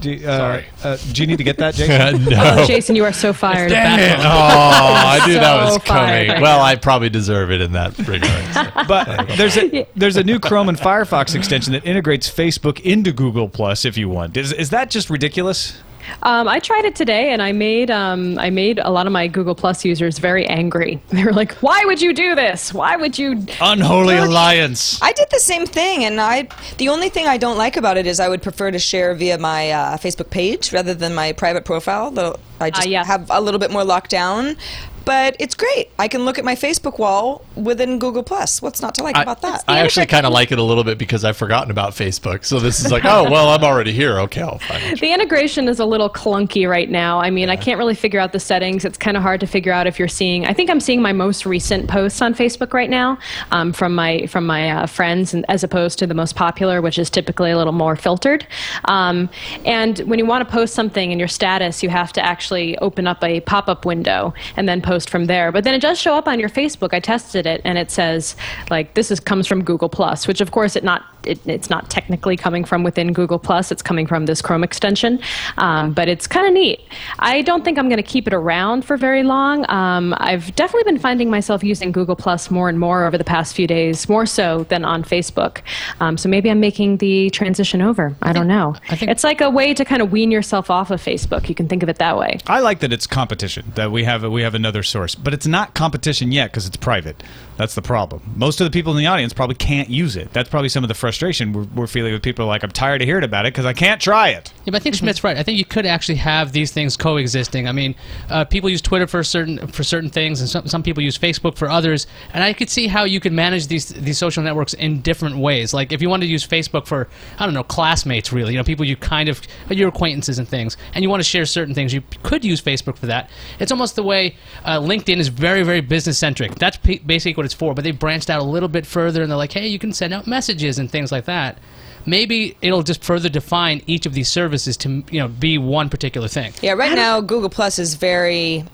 do, 0.00 0.10
you- 0.10 0.28
uh, 0.28 0.36
Sorry. 0.36 0.64
uh, 0.84 0.96
do 1.12 1.22
you 1.22 1.26
need 1.26 1.38
to 1.38 1.44
get 1.44 1.56
that, 1.58 1.74
Jason? 1.74 2.24
no. 2.28 2.36
Oh, 2.58 2.66
Jason, 2.66 2.96
you 2.96 3.04
are 3.04 3.12
so 3.12 3.32
fired. 3.32 3.72
Oh, 3.72 3.76
I 3.78 5.24
knew 5.26 5.34
that 5.34 5.64
was 5.64 5.74
So 5.74 5.78
fired 5.80 6.26
coming. 6.26 6.42
Well. 6.42 6.60
I 6.60 6.76
probably 6.76 7.08
deserve 7.10 7.50
it 7.50 7.60
in 7.60 7.72
that 7.72 7.96
regard. 7.98 8.54
so. 8.54 8.84
But 8.86 9.28
there's 9.36 9.56
a 9.56 9.86
there's 9.94 10.16
a 10.16 10.24
new 10.24 10.38
Chrome 10.38 10.68
and 10.68 10.78
Firefox 10.78 11.34
extension 11.34 11.72
that 11.72 11.84
integrates 11.84 12.30
Facebook 12.30 12.80
into 12.80 13.12
Google 13.12 13.48
Plus 13.48 13.84
if 13.84 13.96
you 13.96 14.08
want. 14.08 14.36
Is 14.36 14.52
is 14.52 14.70
that 14.70 14.90
just 14.90 15.10
ridiculous? 15.10 15.78
Um, 16.22 16.48
I 16.48 16.58
tried 16.58 16.84
it 16.84 16.96
today, 16.96 17.32
and 17.32 17.40
I 17.40 17.52
made 17.52 17.90
um, 17.90 18.38
I 18.38 18.50
made 18.50 18.78
a 18.78 18.90
lot 18.90 19.06
of 19.06 19.12
my 19.12 19.28
Google 19.28 19.54
Plus 19.54 19.84
users 19.84 20.18
very 20.18 20.46
angry. 20.46 21.00
They 21.12 21.24
were 21.24 21.32
like, 21.32 21.52
"Why 21.56 21.84
would 21.84 22.00
you 22.00 22.12
do 22.12 22.34
this? 22.34 22.72
Why 22.72 22.96
would 22.96 23.18
you?" 23.18 23.46
Unholy 23.60 24.16
alliance. 24.16 25.00
I 25.02 25.12
did 25.12 25.28
the 25.30 25.38
same 25.38 25.66
thing, 25.66 26.04
and 26.04 26.20
I 26.20 26.48
the 26.78 26.88
only 26.88 27.08
thing 27.08 27.26
I 27.26 27.36
don't 27.36 27.58
like 27.58 27.76
about 27.76 27.96
it 27.96 28.06
is 28.06 28.18
I 28.18 28.28
would 28.28 28.42
prefer 28.42 28.70
to 28.70 28.78
share 28.78 29.14
via 29.14 29.38
my 29.38 29.70
uh, 29.70 29.96
Facebook 29.98 30.30
page 30.30 30.72
rather 30.72 30.94
than 30.94 31.14
my 31.14 31.32
private 31.32 31.64
profile. 31.64 32.10
Though 32.10 32.36
I 32.60 32.70
just 32.70 32.88
yeah. 32.88 33.04
have 33.04 33.30
a 33.30 33.40
little 33.40 33.60
bit 33.60 33.70
more 33.70 33.84
locked 33.84 34.10
down. 34.10 34.56
But 35.04 35.36
it's 35.38 35.54
great. 35.54 35.90
I 35.98 36.08
can 36.08 36.24
look 36.24 36.38
at 36.38 36.44
my 36.44 36.54
Facebook 36.54 36.98
wall 36.98 37.44
within 37.56 37.98
Google 37.98 38.22
Plus. 38.22 38.62
What's 38.62 38.80
not 38.82 38.94
to 38.96 39.02
like 39.02 39.16
I, 39.16 39.22
about 39.22 39.42
that? 39.42 39.64
I 39.66 39.80
actually 39.80 40.06
kind 40.06 40.26
of 40.26 40.32
like 40.32 40.52
it 40.52 40.58
a 40.58 40.62
little 40.62 40.84
bit 40.84 40.98
because 40.98 41.24
I've 41.24 41.36
forgotten 41.36 41.70
about 41.70 41.92
Facebook. 41.92 42.44
So 42.44 42.60
this 42.60 42.84
is 42.84 42.92
like, 42.92 43.04
oh 43.04 43.30
well, 43.30 43.48
I'm 43.48 43.64
already 43.64 43.92
here. 43.92 44.18
Okay, 44.20 44.42
I'll 44.42 44.58
find 44.58 44.82
it. 44.84 45.00
The 45.00 45.12
integration 45.12 45.68
is 45.68 45.80
a 45.80 45.84
little 45.84 46.08
clunky 46.08 46.68
right 46.68 46.88
now. 46.88 47.20
I 47.20 47.30
mean, 47.30 47.48
I 47.48 47.56
can't 47.56 47.78
really 47.78 47.94
figure 47.94 48.20
out 48.20 48.32
the 48.32 48.40
settings. 48.40 48.84
It's 48.84 48.98
kind 48.98 49.16
of 49.16 49.22
hard 49.22 49.40
to 49.40 49.46
figure 49.46 49.72
out 49.72 49.86
if 49.86 49.98
you're 49.98 50.08
seeing. 50.08 50.46
I 50.46 50.52
think 50.52 50.70
I'm 50.70 50.80
seeing 50.80 51.02
my 51.02 51.12
most 51.12 51.46
recent 51.46 51.88
posts 51.88 52.22
on 52.22 52.34
Facebook 52.34 52.72
right 52.72 52.90
now 52.90 53.18
um, 53.50 53.72
from 53.72 53.94
my 53.94 54.26
from 54.26 54.46
my 54.46 54.70
uh, 54.70 54.86
friends, 54.86 55.34
and 55.34 55.44
as 55.48 55.64
opposed 55.64 55.98
to 55.98 56.06
the 56.06 56.14
most 56.14 56.36
popular, 56.36 56.80
which 56.80 56.98
is 56.98 57.10
typically 57.10 57.50
a 57.50 57.56
little 57.56 57.72
more 57.72 57.96
filtered. 57.96 58.46
Um, 58.84 59.28
and 59.64 59.98
when 60.00 60.18
you 60.18 60.26
want 60.26 60.46
to 60.46 60.52
post 60.52 60.74
something 60.74 61.10
in 61.10 61.18
your 61.18 61.28
status, 61.28 61.82
you 61.82 61.88
have 61.88 62.12
to 62.12 62.24
actually 62.24 62.78
open 62.78 63.06
up 63.06 63.22
a 63.24 63.40
pop-up 63.40 63.84
window 63.84 64.34
and 64.56 64.68
then 64.68 64.80
post 64.80 64.91
from 65.00 65.26
there. 65.26 65.52
But 65.52 65.64
then 65.64 65.74
it 65.74 65.80
does 65.80 65.98
show 65.98 66.14
up 66.14 66.26
on 66.28 66.40
your 66.40 66.48
Facebook. 66.48 66.92
I 66.92 67.00
tested 67.00 67.46
it, 67.46 67.60
and 67.64 67.78
it 67.78 67.90
says 67.90 68.36
like 68.70 68.94
this 68.94 69.10
is 69.10 69.20
comes 69.20 69.46
from 69.46 69.64
Google 69.64 69.88
Plus, 69.88 70.26
which 70.26 70.40
of 70.40 70.50
course 70.50 70.76
it 70.76 70.84
not 70.84 71.02
it, 71.26 71.40
it's 71.46 71.70
not 71.70 71.90
technically 71.90 72.36
coming 72.36 72.64
from 72.64 72.82
within 72.82 73.12
Google 73.12 73.38
Plus. 73.38 73.70
It's 73.72 73.82
coming 73.82 74.06
from 74.06 74.26
this 74.26 74.42
Chrome 74.42 74.64
extension, 74.64 75.20
um, 75.58 75.92
but 75.92 76.08
it's 76.08 76.26
kind 76.26 76.46
of 76.46 76.52
neat. 76.52 76.80
I 77.18 77.42
don't 77.42 77.64
think 77.64 77.78
I'm 77.78 77.88
going 77.88 77.96
to 77.98 78.02
keep 78.02 78.26
it 78.26 78.34
around 78.34 78.84
for 78.84 78.96
very 78.96 79.22
long. 79.22 79.68
Um, 79.70 80.14
I've 80.18 80.54
definitely 80.54 80.90
been 80.92 81.00
finding 81.00 81.30
myself 81.30 81.62
using 81.64 81.92
Google 81.92 82.16
Plus 82.16 82.50
more 82.50 82.68
and 82.68 82.78
more 82.78 83.04
over 83.04 83.18
the 83.18 83.24
past 83.24 83.54
few 83.54 83.66
days, 83.66 84.08
more 84.08 84.26
so 84.26 84.64
than 84.64 84.84
on 84.84 85.02
Facebook. 85.02 85.60
Um, 86.00 86.16
so 86.16 86.28
maybe 86.28 86.50
I'm 86.50 86.60
making 86.60 86.98
the 86.98 87.30
transition 87.30 87.82
over. 87.82 88.14
I, 88.22 88.32
don't 88.32 88.48
know. 88.48 88.74
I 88.88 88.96
think- 88.96 89.10
it's 89.10 89.24
like 89.24 89.40
a 89.40 89.50
way 89.50 89.74
to 89.74 89.84
kind 89.84 90.02
of 90.02 90.12
wean 90.12 90.30
yourself 90.30 90.70
off 90.70 90.90
of 90.90 91.02
Facebook. 91.02 91.48
You 91.48 91.54
can 91.54 91.68
think 91.68 91.82
of 91.82 91.88
it 91.88 91.98
that 91.98 92.16
way. 92.18 92.38
I 92.46 92.60
like 92.60 92.80
that 92.80 92.92
it's 92.92 93.06
competition. 93.06 93.72
That 93.74 93.90
we 93.92 94.04
have 94.04 94.22
we 94.24 94.42
have 94.42 94.54
another 94.54 94.82
source, 94.82 95.14
but 95.14 95.34
it's 95.34 95.46
not 95.46 95.74
competition 95.74 96.32
yet 96.32 96.50
because 96.50 96.66
it's 96.66 96.76
private. 96.76 97.22
That's 97.62 97.76
the 97.76 97.80
problem. 97.82 98.20
Most 98.34 98.60
of 98.60 98.64
the 98.64 98.72
people 98.72 98.90
in 98.90 98.98
the 98.98 99.06
audience 99.06 99.32
probably 99.32 99.54
can't 99.54 99.88
use 99.88 100.16
it. 100.16 100.32
That's 100.32 100.48
probably 100.48 100.68
some 100.68 100.82
of 100.82 100.88
the 100.88 100.94
frustration 100.94 101.52
we're, 101.52 101.62
we're 101.76 101.86
feeling 101.86 102.12
with 102.12 102.20
people. 102.20 102.44
Like 102.44 102.64
I'm 102.64 102.72
tired 102.72 103.02
of 103.02 103.06
hearing 103.06 103.22
about 103.22 103.46
it 103.46 103.52
because 103.52 103.66
I 103.66 103.72
can't 103.72 104.00
try 104.00 104.30
it. 104.30 104.52
Yeah, 104.64 104.72
but 104.72 104.74
I 104.74 104.78
think 104.80 104.96
Schmidt's 104.96 105.22
right. 105.22 105.36
I 105.36 105.44
think 105.44 105.58
you 105.58 105.64
could 105.64 105.86
actually 105.86 106.16
have 106.16 106.50
these 106.50 106.72
things 106.72 106.96
coexisting. 106.96 107.68
I 107.68 107.72
mean, 107.72 107.94
uh, 108.30 108.46
people 108.46 108.68
use 108.68 108.82
Twitter 108.82 109.06
for 109.06 109.22
certain 109.22 109.64
for 109.68 109.84
certain 109.84 110.10
things, 110.10 110.40
and 110.40 110.50
some, 110.50 110.66
some 110.66 110.82
people 110.82 111.04
use 111.04 111.16
Facebook 111.16 111.56
for 111.56 111.70
others. 111.70 112.08
And 112.34 112.42
I 112.42 112.52
could 112.52 112.68
see 112.68 112.88
how 112.88 113.04
you 113.04 113.20
could 113.20 113.32
manage 113.32 113.68
these 113.68 113.90
these 113.90 114.18
social 114.18 114.42
networks 114.42 114.74
in 114.74 115.00
different 115.00 115.36
ways. 115.36 115.72
Like 115.72 115.92
if 115.92 116.02
you 116.02 116.10
wanted 116.10 116.26
to 116.26 116.32
use 116.32 116.44
Facebook 116.44 116.88
for 116.88 117.08
I 117.38 117.44
don't 117.44 117.54
know 117.54 117.62
classmates, 117.62 118.32
really, 118.32 118.54
you 118.54 118.58
know, 118.58 118.64
people 118.64 118.84
you 118.84 118.96
kind 118.96 119.28
of 119.28 119.40
your 119.70 119.90
acquaintances 119.90 120.40
and 120.40 120.48
things, 120.48 120.76
and 120.94 121.04
you 121.04 121.08
want 121.08 121.22
to 121.22 121.28
share 121.28 121.46
certain 121.46 121.76
things, 121.76 121.94
you 121.94 122.02
could 122.24 122.44
use 122.44 122.60
Facebook 122.60 122.96
for 122.96 123.06
that. 123.06 123.30
It's 123.60 123.70
almost 123.70 123.94
the 123.94 124.02
way 124.02 124.34
uh, 124.64 124.80
LinkedIn 124.80 125.18
is 125.18 125.28
very 125.28 125.62
very 125.62 125.80
business 125.80 126.18
centric. 126.18 126.56
That's 126.56 126.76
p- 126.76 126.98
basically 126.98 127.34
what 127.34 127.44
it's 127.44 127.51
for. 127.54 127.74
But 127.74 127.84
they 127.84 127.90
branched 127.90 128.30
out 128.30 128.40
a 128.40 128.44
little 128.44 128.68
bit 128.68 128.86
further, 128.86 129.22
and 129.22 129.30
they're 129.30 129.38
like, 129.38 129.52
hey, 129.52 129.68
you 129.68 129.78
can 129.78 129.92
send 129.92 130.12
out 130.12 130.26
messages 130.26 130.78
and 130.78 130.90
things 130.90 131.12
like 131.12 131.24
that 131.26 131.58
maybe 132.06 132.56
it'll 132.60 132.82
just 132.82 133.04
further 133.04 133.28
define 133.28 133.82
each 133.86 134.06
of 134.06 134.14
these 134.14 134.28
services 134.28 134.76
to 134.76 135.04
you 135.10 135.20
know 135.20 135.28
be 135.28 135.58
one 135.58 135.88
particular 135.88 136.28
thing. 136.28 136.52
Yeah, 136.62 136.72
right 136.72 136.94
now 136.94 137.20
Google 137.20 137.50
Plus 137.50 137.78
is 137.78 137.94
very 137.94 138.64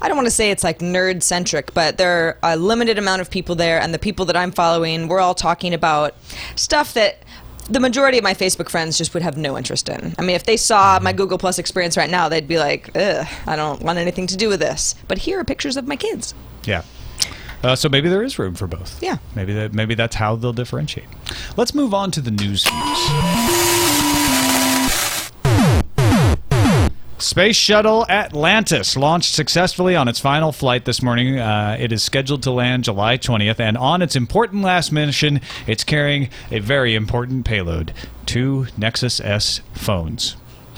I 0.00 0.08
don't 0.08 0.16
want 0.16 0.26
to 0.26 0.32
say 0.32 0.50
it's 0.50 0.64
like 0.64 0.78
nerd 0.80 1.22
centric, 1.22 1.72
but 1.74 1.98
there 1.98 2.38
are 2.42 2.54
a 2.54 2.56
limited 2.56 2.98
amount 2.98 3.20
of 3.20 3.30
people 3.30 3.54
there 3.54 3.80
and 3.80 3.94
the 3.94 3.98
people 3.98 4.24
that 4.26 4.36
I'm 4.36 4.50
following, 4.50 5.08
we're 5.08 5.20
all 5.20 5.34
talking 5.34 5.74
about 5.74 6.14
stuff 6.56 6.94
that 6.94 7.22
the 7.70 7.80
majority 7.80 8.16
of 8.16 8.24
my 8.24 8.32
Facebook 8.32 8.70
friends 8.70 8.96
just 8.96 9.12
would 9.12 9.22
have 9.22 9.36
no 9.36 9.58
interest 9.58 9.90
in. 9.90 10.14
I 10.18 10.22
mean, 10.22 10.34
if 10.34 10.44
they 10.44 10.56
saw 10.56 10.98
my 11.02 11.12
Google 11.12 11.36
Plus 11.36 11.58
experience 11.58 11.98
right 11.98 12.08
now, 12.08 12.28
they'd 12.28 12.48
be 12.48 12.58
like, 12.58 12.96
Ugh, 12.96 13.26
I 13.46 13.56
don't 13.56 13.82
want 13.82 13.98
anything 13.98 14.26
to 14.28 14.36
do 14.36 14.48
with 14.48 14.60
this. 14.60 14.94
But 15.06 15.18
here 15.18 15.38
are 15.38 15.44
pictures 15.44 15.76
of 15.76 15.86
my 15.86 15.96
kids. 15.96 16.34
Yeah. 16.64 16.82
Uh, 17.62 17.74
so 17.74 17.88
maybe 17.88 18.08
there 18.08 18.22
is 18.22 18.38
room 18.38 18.54
for 18.54 18.66
both. 18.66 19.02
Yeah. 19.02 19.18
Maybe 19.34 19.52
that 19.54 19.72
maybe 19.72 19.94
that's 19.94 20.16
how 20.16 20.36
they'll 20.36 20.52
differentiate. 20.52 21.08
Let's 21.56 21.74
move 21.74 21.92
on 21.92 22.10
to 22.12 22.20
the 22.20 22.30
news 22.30 22.64
views. 22.68 22.98
Space 27.20 27.56
Shuttle 27.56 28.06
Atlantis 28.08 28.96
launched 28.96 29.34
successfully 29.34 29.96
on 29.96 30.06
its 30.06 30.20
final 30.20 30.52
flight 30.52 30.84
this 30.84 31.02
morning. 31.02 31.40
Uh, 31.40 31.76
it 31.78 31.90
is 31.90 32.00
scheduled 32.00 32.44
to 32.44 32.52
land 32.52 32.84
July 32.84 33.18
20th, 33.18 33.58
and 33.58 33.76
on 33.76 34.02
its 34.02 34.14
important 34.14 34.62
last 34.62 34.92
mission, 34.92 35.40
it's 35.66 35.82
carrying 35.82 36.30
a 36.52 36.60
very 36.60 36.94
important 36.94 37.44
payload 37.44 37.92
two 38.24 38.68
Nexus 38.76 39.20
S 39.20 39.62
phones. 39.72 40.36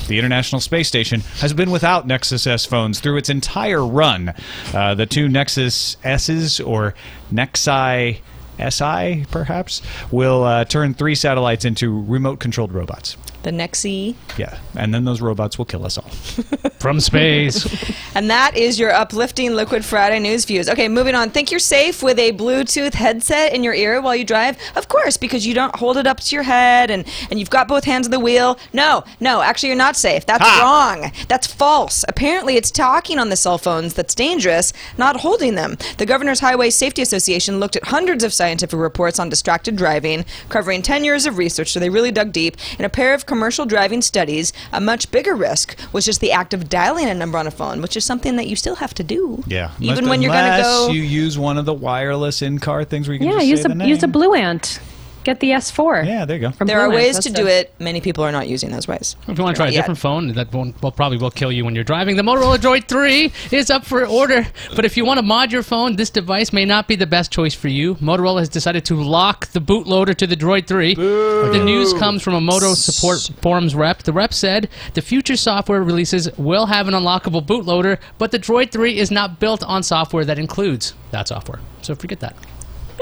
The 0.09 0.19
International 0.19 0.61
Space 0.61 0.89
Station 0.89 1.21
has 1.39 1.53
been 1.53 1.71
without 1.71 2.07
Nexus 2.07 2.47
S 2.47 2.65
phones 2.65 2.99
through 3.01 3.17
its 3.17 3.29
entire 3.29 3.87
run. 3.87 4.35
Uh, 4.75 4.95
the 4.95 5.07
two 5.07 5.29
Nexus 5.29 5.97
S's, 6.03 6.59
or 6.61 6.95
Nexi 7.33 8.19
SI, 8.69 9.27
perhaps, 9.31 9.83
will 10.11 10.45
uh, 10.45 10.65
turn 10.65 10.95
three 10.95 11.15
satellites 11.15 11.65
into 11.65 12.03
remote-controlled 12.03 12.73
robots. 12.73 13.17
The 13.43 13.51
Nexi. 13.51 14.17
Yeah, 14.37 14.59
and 14.77 14.93
then 14.93 15.05
those 15.07 15.21
robots 15.23 15.57
will 15.57 15.65
kill 15.65 15.87
us 15.87 15.97
all. 15.97 16.09
From 16.79 17.01
space. 17.01 17.67
And 18.13 18.29
that 18.29 18.57
is 18.57 18.79
your 18.79 18.91
uplifting 18.91 19.55
Liquid 19.55 19.85
Friday 19.85 20.19
news 20.19 20.45
views. 20.45 20.69
Okay, 20.69 20.89
moving 20.89 21.15
on. 21.15 21.31
Think 21.31 21.53
you're 21.53 21.61
safe 21.61 22.03
with 22.03 22.19
a 22.19 22.33
Bluetooth 22.33 22.95
headset 22.95 23.55
in 23.55 23.63
your 23.63 23.73
ear 23.73 24.01
while 24.01 24.17
you 24.17 24.25
drive? 24.25 24.59
Of 24.75 24.89
course, 24.89 25.17
because 25.17 25.47
you 25.47 25.55
don't 25.55 25.75
hold 25.77 25.97
it 25.97 26.09
up 26.09 26.19
to 26.19 26.35
your 26.35 26.43
head 26.43 26.91
and, 26.91 27.07
and 27.31 27.39
you've 27.39 27.51
got 27.51 27.69
both 27.69 27.85
hands 27.85 28.09
on 28.09 28.11
the 28.11 28.19
wheel. 28.19 28.59
No, 28.73 29.05
no, 29.21 29.43
actually, 29.43 29.69
you're 29.69 29.77
not 29.77 29.95
safe. 29.95 30.27
That's 30.27 30.45
wrong. 30.61 31.13
That's 31.29 31.47
false. 31.47 32.05
Apparently, 32.09 32.57
it's 32.57 32.73
talking 32.73 33.21
on 33.21 33.29
the 33.29 33.37
cell 33.37 33.59
phones 33.59 33.95
that's 33.95 34.15
dangerous, 34.15 34.73
not 34.99 35.21
holding 35.21 35.55
them. 35.55 35.77
The 35.99 36.07
Governor's 36.07 36.41
Highway 36.41 36.71
Safety 36.71 37.03
Association 37.03 37.61
looked 37.61 37.77
at 37.77 37.85
hundreds 37.85 38.25
of 38.25 38.35
scientific 38.51 38.81
reports 38.81 39.21
on 39.21 39.29
distracted 39.29 39.77
driving, 39.77 40.25
covering 40.49 40.83
10 40.83 41.05
years 41.05 41.25
of 41.25 41.39
research, 41.39 41.71
so 41.71 41.79
they 41.79 41.89
really 41.89 42.11
dug 42.11 42.33
deep. 42.33 42.57
In 42.81 42.85
a 42.85 42.89
pair 42.89 43.15
of 43.15 43.25
commercial 43.27 43.65
driving 43.65 44.03
studies, 44.03 44.53
a 44.73 44.81
much 44.81 45.09
bigger 45.13 45.37
risk 45.37 45.79
was 45.93 46.05
just 46.05 46.21
the 46.21 46.33
act 46.33 46.53
of 46.53 46.69
dialing 46.69 47.09
a 47.09 47.15
number 47.15 47.39
on 47.39 47.47
a 47.47 47.51
phone, 47.53 47.81
which 47.81 47.97
is 47.97 48.05
something 48.05 48.35
that 48.37 48.49
you 48.49 48.57
still 48.57 48.75
have 48.77 48.93
to 48.95 49.05
do. 49.05 49.45
Yeah, 49.47 49.71
Even 49.79 50.09
when 50.09 50.21
you're 50.21 50.33
going 50.33 50.45
to 50.47 50.51
Unless 50.53 50.67
go. 50.89 50.93
you 50.93 51.03
use 51.03 51.39
one 51.39 51.59
of 51.59 51.65
the 51.65 51.73
wireless 51.75 52.43
in-car 52.43 52.85
things 52.85 53.07
where 53.07 53.15
you 53.15 53.21
can 53.21 53.29
Yeah, 53.29 53.35
just 53.37 53.47
use 53.47 53.63
say 53.63 53.69
the 53.69 53.73
a 53.73 53.77
name. 53.77 53.89
use 53.89 54.03
a 54.03 54.09
Blue 54.09 54.35
Ant. 54.35 54.81
Get 55.23 55.41
the 55.41 55.51
S4. 55.51 56.07
Yeah, 56.07 56.25
there 56.25 56.37
you 56.37 56.41
go. 56.43 56.51
From 56.53 56.67
there 56.67 56.81
are 56.81 56.89
Blue 56.89 56.97
Ant. 56.97 57.05
ways 57.07 57.15
That's 57.17 57.27
to 57.27 57.33
do 57.33 57.47
it. 57.47 57.75
Many 57.79 58.01
people 58.01 58.25
are 58.25 58.33
not 58.33 58.49
using 58.49 58.71
those 58.71 58.89
ways. 58.89 59.17
If 59.29 59.37
you 59.37 59.45
want 59.45 59.55
to 59.55 59.59
try 59.59 59.67
a 59.67 59.69
Not 59.69 59.75
yet. 59.75 59.81
different 59.83 59.99
phone 59.99 60.29
that 60.35 60.51
won't, 60.53 60.81
well, 60.83 60.93
probably 60.93 61.19
will 61.19 61.31
kill 61.31 61.53
you 61.53 61.65
when 61.65 61.75
you're 61.75 61.85
driving, 61.85 62.17
the 62.17 62.23
Motorola 62.23 62.57
Droid 62.57 62.89
3 62.89 63.31
is 63.51 63.71
up 63.71 63.85
for 63.85 64.07
order. 64.07 64.47
But 64.75 64.87
if 64.87 64.97
you 64.97 65.05
want 65.05 65.19
to 65.19 65.23
mod 65.23 65.53
your 65.53 65.63
phone, 65.63 65.97
this 65.97 66.09
device 66.09 66.53
may 66.55 66.65
not 66.65 66.89
be 66.89 66.97
the 66.97 67.07
best 67.07 67.31
choice 67.31 67.53
for 67.55 67.69
you. 67.69 67.97
Motorola 67.97 68.39
has 68.39 68.49
decided 68.49 68.85
to 68.87 68.95
lock 68.95 69.49
the 69.49 69.61
bootloader 69.61 70.15
to 70.17 70.27
the 70.27 70.37
Droid 70.37 70.67
3. 70.67 70.95
The 70.95 71.63
news 71.65 71.93
comes 71.95 72.23
from 72.23 72.35
a 72.35 72.41
Moto 72.41 72.73
support 72.75 73.31
forums 73.43 73.75
rep. 73.75 74.03
The 74.03 74.13
rep 74.15 74.33
said 74.33 74.71
the 74.95 75.03
future 75.03 75.37
software 75.37 75.83
releases 75.83 76.31
will 76.39 76.67
have 76.67 76.89
an 76.89 76.95
unlockable 76.95 77.45
bootloader, 77.45 77.99
but 78.17 78.31
the 78.31 78.39
Droid 78.39 78.73
3 78.73 78.97
is 78.99 79.11
not 79.11 79.39
built 79.39 79.63
on 79.65 79.83
software 79.83 80.25
that 80.25 80.39
includes 80.39 80.95
that 81.11 81.29
software. 81.29 81.61
So 81.83 81.95
forget 81.95 82.21
that. 82.21 82.35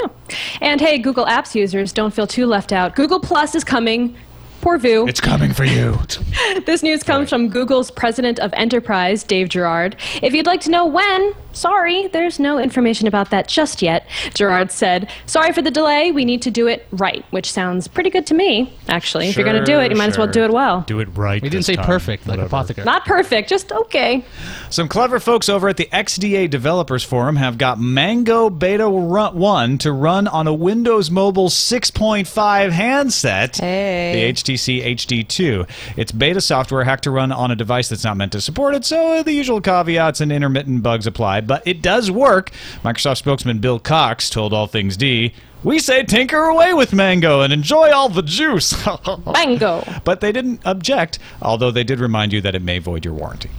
And 0.61 0.81
hey, 0.81 0.97
Google 0.97 1.25
Apps 1.25 1.55
users, 1.55 1.93
don't 1.93 2.13
feel 2.13 2.27
too 2.27 2.45
left 2.45 2.71
out. 2.71 2.95
Google 2.95 3.19
Plus 3.19 3.55
is 3.55 3.63
coming. 3.63 4.15
Poor 4.61 4.77
Vu. 4.77 5.07
It's 5.07 5.21
coming 5.21 5.53
for 5.53 5.63
you. 5.63 5.97
This 6.65 6.83
news 6.83 7.03
comes 7.03 7.29
from 7.29 7.47
Google's 7.49 7.91
president 7.91 8.39
of 8.39 8.51
enterprise, 8.53 9.23
Dave 9.23 9.49
Girouard. 9.49 9.93
If 10.21 10.33
you'd 10.33 10.45
like 10.45 10.61
to 10.61 10.71
know 10.71 10.85
when, 10.85 11.33
sorry, 11.59 12.07
there's 12.07 12.39
no 12.39 12.57
information 12.57 13.07
about 13.07 13.29
that 13.31 13.47
just 13.47 13.81
yet. 13.81 14.07
Girouard 14.29 14.71
said, 14.71 15.09
Sorry 15.25 15.51
for 15.53 15.61
the 15.61 15.71
delay, 15.71 16.11
we 16.11 16.25
need 16.25 16.41
to 16.43 16.51
do 16.51 16.67
it 16.67 16.87
right, 16.91 17.25
which 17.31 17.51
sounds 17.51 17.87
pretty 17.87 18.09
good 18.09 18.25
to 18.27 18.33
me, 18.33 18.73
actually. 18.87 19.27
if 19.27 19.35
you're 19.35 19.45
going 19.45 19.59
to 19.59 19.65
do 19.65 19.79
it, 19.79 19.91
you 19.91 19.97
might 19.97 20.09
as 20.09 20.17
well 20.17 20.27
do 20.27 20.43
it 20.43 20.51
well. 20.51 20.81
Do 20.87 20.99
it 20.99 21.09
right. 21.17 21.41
We 21.41 21.49
didn't 21.49 21.65
say 21.65 21.75
time. 21.75 21.85
perfect 21.85 22.23
like 22.27 22.37
Whatever. 22.37 22.47
Apothecary. 22.47 22.85
Not 22.85 23.05
perfect, 23.05 23.49
just 23.49 23.71
okay. 23.71 24.23
Some 24.69 24.87
clever 24.87 25.19
folks 25.19 25.49
over 25.49 25.67
at 25.69 25.77
the 25.77 25.89
XDA 25.91 26.49
Developers 26.49 27.03
Forum 27.03 27.35
have 27.35 27.57
got 27.57 27.79
Mango 27.79 28.49
Beta 28.49 28.87
Run 28.87 29.35
1 29.37 29.77
to 29.79 29.91
run 29.91 30.27
on 30.27 30.47
a 30.47 30.53
Windows 30.53 31.11
Mobile 31.11 31.49
6.5 31.49 32.71
handset, 32.71 33.57
Hey. 33.57 34.13
the 34.13 34.33
HTC 34.33 34.95
HD2. 34.95 35.67
It's 35.97 36.11
beta 36.11 36.41
software 36.41 36.83
hacked 36.83 37.03
to 37.03 37.11
run 37.11 37.31
on 37.31 37.51
a 37.51 37.55
device 37.55 37.89
that's 37.89 38.03
not 38.03 38.17
meant 38.17 38.31
to 38.33 38.41
support 38.41 38.75
it, 38.75 38.85
so 38.85 39.23
the 39.23 39.33
usual 39.33 39.61
caveats 39.61 40.21
and 40.21 40.31
intermittent 40.31 40.83
bugs 40.83 41.05
apply, 41.07 41.41
but 41.49 41.67
it 41.67 41.81
does 41.81 42.11
work. 42.11 42.51
Microsoft 42.83 43.17
spokesman 43.17 43.57
Bill 43.57 43.79
Cox 43.79 44.29
told 44.29 44.53
All 44.53 44.67
Things 44.67 44.95
D, 44.95 45.33
we 45.63 45.79
say 45.79 46.03
tinker 46.03 46.43
away 46.43 46.73
with 46.73 46.93
Mango 46.93 47.41
and 47.41 47.51
enjoy 47.51 47.91
all 47.91 48.07
the 48.07 48.21
juice. 48.21 48.73
mango. 49.25 49.83
but 50.05 50.21
they 50.21 50.31
didn't 50.31 50.61
object, 50.63 51.17
although 51.41 51.71
they 51.71 51.83
did 51.83 51.99
remind 51.99 52.31
you 52.31 52.39
that 52.41 52.53
it 52.53 52.61
may 52.61 52.77
void 52.77 53.03
your 53.03 53.15
warranty. 53.15 53.49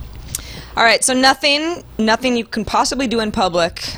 All 0.76 0.84
right, 0.84 1.02
so 1.04 1.12
nothing, 1.12 1.82
nothing 1.98 2.36
you 2.36 2.44
can 2.44 2.64
possibly 2.64 3.08
do 3.08 3.18
in 3.18 3.32
public 3.32 3.96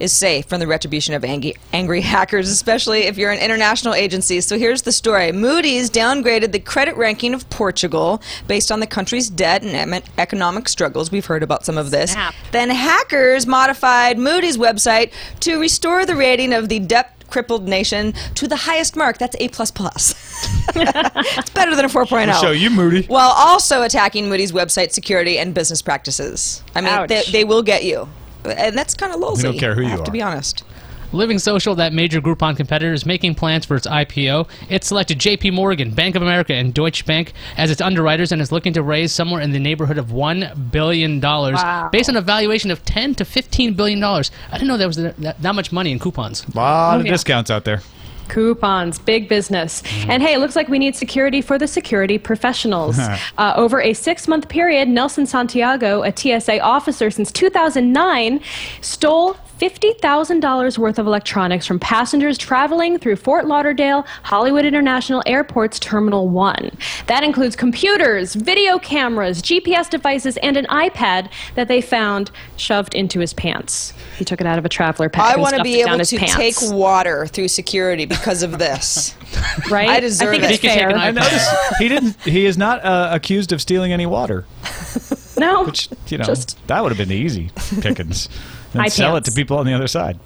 is 0.00 0.12
safe 0.12 0.46
from 0.46 0.60
the 0.60 0.66
retribution 0.66 1.14
of 1.14 1.24
angry, 1.24 1.54
angry 1.72 2.00
hackers, 2.12 2.48
especially 2.48 3.02
if 3.02 3.16
you're 3.16 3.30
an 3.30 3.38
international 3.38 3.94
agency. 3.94 4.40
So 4.40 4.58
here's 4.58 4.82
the 4.82 4.92
story: 4.92 5.32
Moody's 5.32 5.90
downgraded 5.90 6.52
the 6.52 6.60
credit 6.60 6.96
ranking 6.96 7.34
of 7.34 7.48
Portugal 7.50 8.20
based 8.48 8.72
on 8.72 8.80
the 8.80 8.86
country's 8.86 9.28
debt 9.28 9.62
and 9.62 9.94
em- 9.94 10.02
economic 10.18 10.68
struggles. 10.68 11.10
We've 11.12 11.26
heard 11.26 11.42
about 11.42 11.64
some 11.64 11.78
of 11.78 11.90
this. 11.90 12.12
Snap. 12.12 12.34
Then 12.52 12.70
hackers 12.70 13.46
modified 13.46 14.18
Moody's 14.18 14.56
website 14.56 15.12
to 15.40 15.58
restore 15.60 16.04
the 16.06 16.16
rating 16.16 16.52
of 16.52 16.68
the 16.68 16.80
debt 16.80 17.14
crippled 17.30 17.68
nation 17.68 18.12
to 18.34 18.46
the 18.46 18.56
highest 18.56 18.96
mark. 18.96 19.18
That's 19.18 19.36
A++. 19.36 19.44
it's 20.74 21.50
better 21.50 21.74
than 21.74 21.84
a 21.84 21.88
4.0. 21.88 22.40
Show 22.40 22.50
you, 22.50 22.70
Moody. 22.70 23.06
While 23.06 23.30
also 23.30 23.82
attacking 23.82 24.28
Moody's 24.28 24.52
website 24.52 24.90
security 24.90 25.38
and 25.38 25.54
business 25.54 25.80
practices. 25.80 26.62
I 26.74 26.80
mean, 26.80 27.06
they, 27.06 27.22
they 27.30 27.44
will 27.44 27.62
get 27.62 27.84
you. 27.84 28.08
And 28.44 28.76
that's 28.76 28.94
kind 28.94 29.12
of 29.12 29.20
lowsy. 29.20 29.42
don't 29.42 29.58
care 29.58 29.74
who 29.74 29.82
I 29.82 29.84
you 29.84 29.90
have 29.90 30.00
are. 30.00 30.04
to 30.06 30.10
be 30.12 30.22
honest. 30.22 30.64
Living 31.12 31.40
Social, 31.40 31.74
that 31.74 31.92
major 31.92 32.20
Groupon 32.20 32.56
competitor, 32.56 32.92
is 32.92 33.04
making 33.04 33.34
plans 33.34 33.66
for 33.66 33.74
its 33.74 33.84
IPO. 33.84 34.48
It 34.68 34.84
selected 34.84 35.18
J.P. 35.18 35.50
Morgan, 35.50 35.90
Bank 35.90 36.14
of 36.14 36.22
America, 36.22 36.54
and 36.54 36.72
Deutsche 36.72 37.04
Bank 37.04 37.32
as 37.56 37.68
its 37.68 37.80
underwriters 37.80 38.30
and 38.30 38.40
is 38.40 38.52
looking 38.52 38.72
to 38.74 38.82
raise 38.82 39.10
somewhere 39.10 39.40
in 39.40 39.50
the 39.50 39.58
neighborhood 39.58 39.98
of 39.98 40.12
one 40.12 40.68
billion 40.70 41.18
dollars, 41.18 41.56
Wow. 41.56 41.88
based 41.90 42.08
on 42.08 42.14
a 42.16 42.20
valuation 42.20 42.70
of 42.70 42.84
ten 42.84 43.16
to 43.16 43.24
fifteen 43.24 43.74
billion 43.74 43.98
dollars. 43.98 44.30
I 44.52 44.58
didn't 44.58 44.68
know 44.68 44.76
there 44.76 44.86
was 44.86 44.98
that, 44.98 45.16
that, 45.16 45.42
that 45.42 45.54
much 45.56 45.72
money 45.72 45.90
in 45.90 45.98
coupons. 45.98 46.46
A 46.46 46.56
lot 46.56 46.94
Oh, 46.94 47.00
of 47.00 47.06
yeah. 47.06 47.10
discounts 47.12 47.50
out 47.50 47.64
there. 47.64 47.82
Coupons, 48.30 48.98
big 48.98 49.28
business. 49.28 49.82
And 50.08 50.22
hey, 50.22 50.34
it 50.34 50.38
looks 50.38 50.54
like 50.54 50.68
we 50.68 50.78
need 50.78 50.94
security 50.94 51.42
for 51.42 51.58
the 51.58 51.66
security 51.66 52.16
professionals. 52.16 52.98
uh, 53.38 53.52
over 53.56 53.80
a 53.80 53.92
six 53.92 54.28
month 54.28 54.48
period, 54.48 54.88
Nelson 54.88 55.26
Santiago, 55.26 56.02
a 56.02 56.16
TSA 56.16 56.60
officer 56.60 57.10
since 57.10 57.32
2009, 57.32 58.40
stole 58.80 59.36
$50,000 59.60 60.78
worth 60.78 60.98
of 60.98 61.06
electronics 61.06 61.66
from 61.66 61.78
passengers 61.78 62.38
traveling 62.38 62.98
through 62.98 63.16
Fort 63.16 63.46
Lauderdale 63.46 64.06
Hollywood 64.22 64.64
International 64.64 65.22
Airport's 65.26 65.78
Terminal 65.78 66.28
1. 66.28 66.70
That 67.08 67.22
includes 67.22 67.56
computers, 67.56 68.34
video 68.34 68.78
cameras, 68.78 69.42
GPS 69.42 69.90
devices, 69.90 70.38
and 70.38 70.56
an 70.56 70.64
iPad 70.66 71.30
that 71.56 71.68
they 71.68 71.82
found 71.82 72.30
shoved 72.56 72.94
into 72.94 73.20
his 73.20 73.34
pants. 73.34 73.92
He 74.16 74.24
took 74.24 74.40
it 74.40 74.46
out 74.46 74.58
of 74.58 74.64
a 74.64 74.68
traveler 74.70 75.10
pack 75.10 75.24
I 75.26 75.32
and 75.34 75.42
want 75.42 75.50
to 75.50 75.56
stuffed 75.56 75.64
be 75.64 75.80
it 75.80 75.84
down 75.84 75.88
able 75.94 75.98
his 75.98 76.10
to 76.10 76.16
pants. 76.18 76.34
take 76.36 76.56
water 76.72 77.26
through 77.26 77.48
security 77.48 78.06
because 78.06 78.42
of 78.42 78.58
this. 78.58 79.14
right? 79.70 79.90
I 79.90 80.00
deserve 80.00 80.30
think 80.30 80.44
it. 80.44 80.50
it's 80.52 80.62
He 80.62 80.68
fair. 80.68 80.90
I 80.90 81.10
noticed 81.10 81.50
he 81.78 81.88
didn't. 81.88 82.18
He 82.22 82.46
is 82.46 82.56
not 82.56 82.82
uh, 82.82 83.10
accused 83.12 83.52
of 83.52 83.60
stealing 83.60 83.92
any 83.92 84.06
water. 84.06 84.46
No, 85.38 85.64
Which 85.64 85.88
you 86.08 86.18
know 86.18 86.24
just 86.24 86.58
that 86.66 86.82
would 86.82 86.90
have 86.90 86.98
been 86.98 87.08
the 87.08 87.14
easy 87.14 87.50
pickings. 87.80 88.28
And 88.72 88.82
High 88.82 88.88
sell 88.88 89.16
it 89.16 89.24
to 89.24 89.32
people 89.32 89.58
on 89.58 89.66
the 89.66 89.72
other 89.72 89.88
side. 89.88 90.18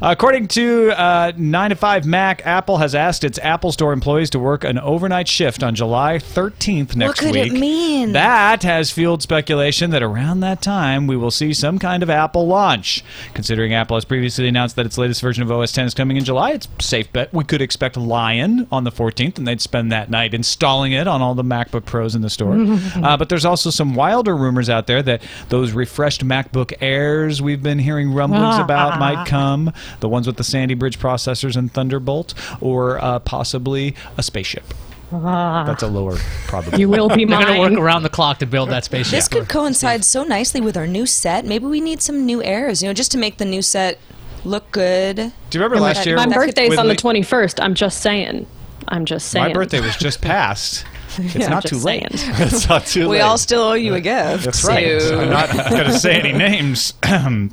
According 0.00 0.48
to 0.48 0.90
uh, 0.92 1.32
9 1.36 1.70
to 1.70 1.76
5 1.76 2.06
Mac, 2.06 2.44
Apple 2.46 2.78
has 2.78 2.94
asked 2.94 3.24
its 3.24 3.38
Apple 3.40 3.72
Store 3.72 3.92
employees 3.92 4.30
to 4.30 4.38
work 4.38 4.64
an 4.64 4.78
overnight 4.78 5.28
shift 5.28 5.62
on 5.62 5.74
July 5.74 6.16
13th 6.16 6.96
next 6.96 7.20
week. 7.20 7.34
What 7.34 7.34
could 7.34 7.36
it 7.36 7.52
mean? 7.52 8.12
That 8.12 8.62
has 8.62 8.90
fueled 8.90 9.20
speculation 9.20 9.90
that 9.90 10.02
around 10.02 10.40
that 10.40 10.62
time 10.62 11.06
we 11.06 11.16
will 11.16 11.30
see 11.30 11.52
some 11.52 11.78
kind 11.78 12.02
of 12.02 12.08
Apple 12.08 12.46
launch. 12.46 13.04
Considering 13.34 13.74
Apple 13.74 13.98
has 13.98 14.06
previously 14.06 14.48
announced 14.48 14.76
that 14.76 14.86
its 14.86 14.96
latest 14.96 15.20
version 15.20 15.42
of 15.42 15.52
OS 15.52 15.72
10 15.72 15.86
is 15.86 15.94
coming 15.94 16.16
in 16.16 16.24
July, 16.24 16.52
it's 16.52 16.68
safe 16.80 17.12
bet 17.12 17.30
we 17.34 17.44
could 17.44 17.60
expect 17.60 17.98
Lion 17.98 18.66
on 18.72 18.84
the 18.84 18.92
14th, 18.92 19.36
and 19.36 19.46
they'd 19.46 19.60
spend 19.60 19.92
that 19.92 20.08
night 20.08 20.32
installing 20.32 20.92
it 20.92 21.06
on 21.06 21.20
all 21.20 21.34
the 21.34 21.44
MacBook 21.44 21.84
Pros 21.84 22.14
in 22.14 22.22
the 22.22 22.30
store. 22.30 22.54
uh, 23.04 23.16
but 23.18 23.28
there's 23.28 23.44
also 23.44 23.68
some 23.68 23.94
wilder 23.94 24.34
rumors 24.34 24.70
out 24.70 24.86
there 24.86 25.02
that 25.02 25.22
those 25.50 25.72
refreshed 25.72 26.24
MacBook 26.24 26.72
Airs 26.80 27.42
we've 27.42 27.62
been 27.62 27.78
hearing 27.78 27.89
rumblings 27.92 28.58
about 28.58 28.98
might 28.98 29.26
come, 29.26 29.72
the 30.00 30.08
ones 30.08 30.26
with 30.26 30.36
the 30.36 30.44
Sandy 30.44 30.74
Bridge 30.74 30.98
processors 30.98 31.56
and 31.56 31.72
Thunderbolt, 31.72 32.34
or 32.60 33.02
uh, 33.02 33.18
possibly 33.20 33.94
a 34.16 34.22
spaceship. 34.22 34.64
That's 35.10 35.82
a 35.82 35.88
lower 35.88 36.16
probability. 36.46 36.80
you 36.80 36.88
will 36.88 37.08
be 37.08 37.24
They're 37.24 37.40
going 37.40 37.54
to 37.54 37.58
work 37.58 37.72
around 37.72 38.04
the 38.04 38.08
clock 38.08 38.38
to 38.38 38.46
build 38.46 38.70
that 38.70 38.84
spaceship. 38.84 39.10
This 39.12 39.28
could 39.28 39.48
coincide 39.48 40.04
so 40.04 40.22
nicely 40.22 40.60
with 40.60 40.76
our 40.76 40.86
new 40.86 41.04
set. 41.04 41.44
Maybe 41.44 41.66
we 41.66 41.80
need 41.80 42.00
some 42.00 42.24
new 42.24 42.42
airs, 42.42 42.82
you 42.82 42.88
know, 42.88 42.92
just 42.94 43.10
to 43.12 43.18
make 43.18 43.38
the 43.38 43.44
new 43.44 43.62
set 43.62 43.98
look 44.44 44.70
good. 44.70 45.16
Do 45.16 45.58
you 45.58 45.64
remember 45.64 45.80
last 45.80 46.06
year? 46.06 46.16
My 46.16 46.26
birthday's 46.26 46.78
on 46.78 46.86
the 46.88 46.94
21st. 46.94 47.62
I'm 47.62 47.74
just 47.74 48.00
saying. 48.00 48.46
I'm 48.88 49.04
just 49.04 49.28
saying. 49.28 49.48
My 49.48 49.52
birthday 49.52 49.80
was 49.80 49.96
just 49.96 50.22
passed. 50.22 50.84
It's 51.18 51.34
Yeah, 51.34 51.48
not 51.48 51.62
just 51.64 51.74
too 51.82 51.86
late. 51.86 52.06
it's 52.12 52.68
not 52.68 52.86
too 52.86 53.08
We 53.08 53.16
late. 53.16 53.20
all 53.22 53.38
still 53.38 53.60
owe 53.62 53.72
you 53.74 53.94
a 53.94 54.00
gift. 54.00 54.44
That's 54.44 54.64
right. 54.64 55.00
So- 55.02 55.20
I'm 55.20 55.30
not 55.30 55.50
going 55.70 55.84
to 55.84 55.98
say 55.98 56.20
any 56.20 56.32
names, 56.32 56.92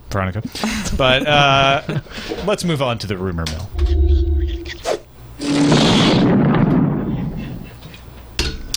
Veronica. 0.10 0.42
But 0.98 1.26
uh, 1.28 2.02
let's 2.46 2.64
move 2.64 2.82
on 2.82 2.98
to 3.00 3.08
the 3.08 3.18
rumor 3.18 3.46
mill. 3.46 3.70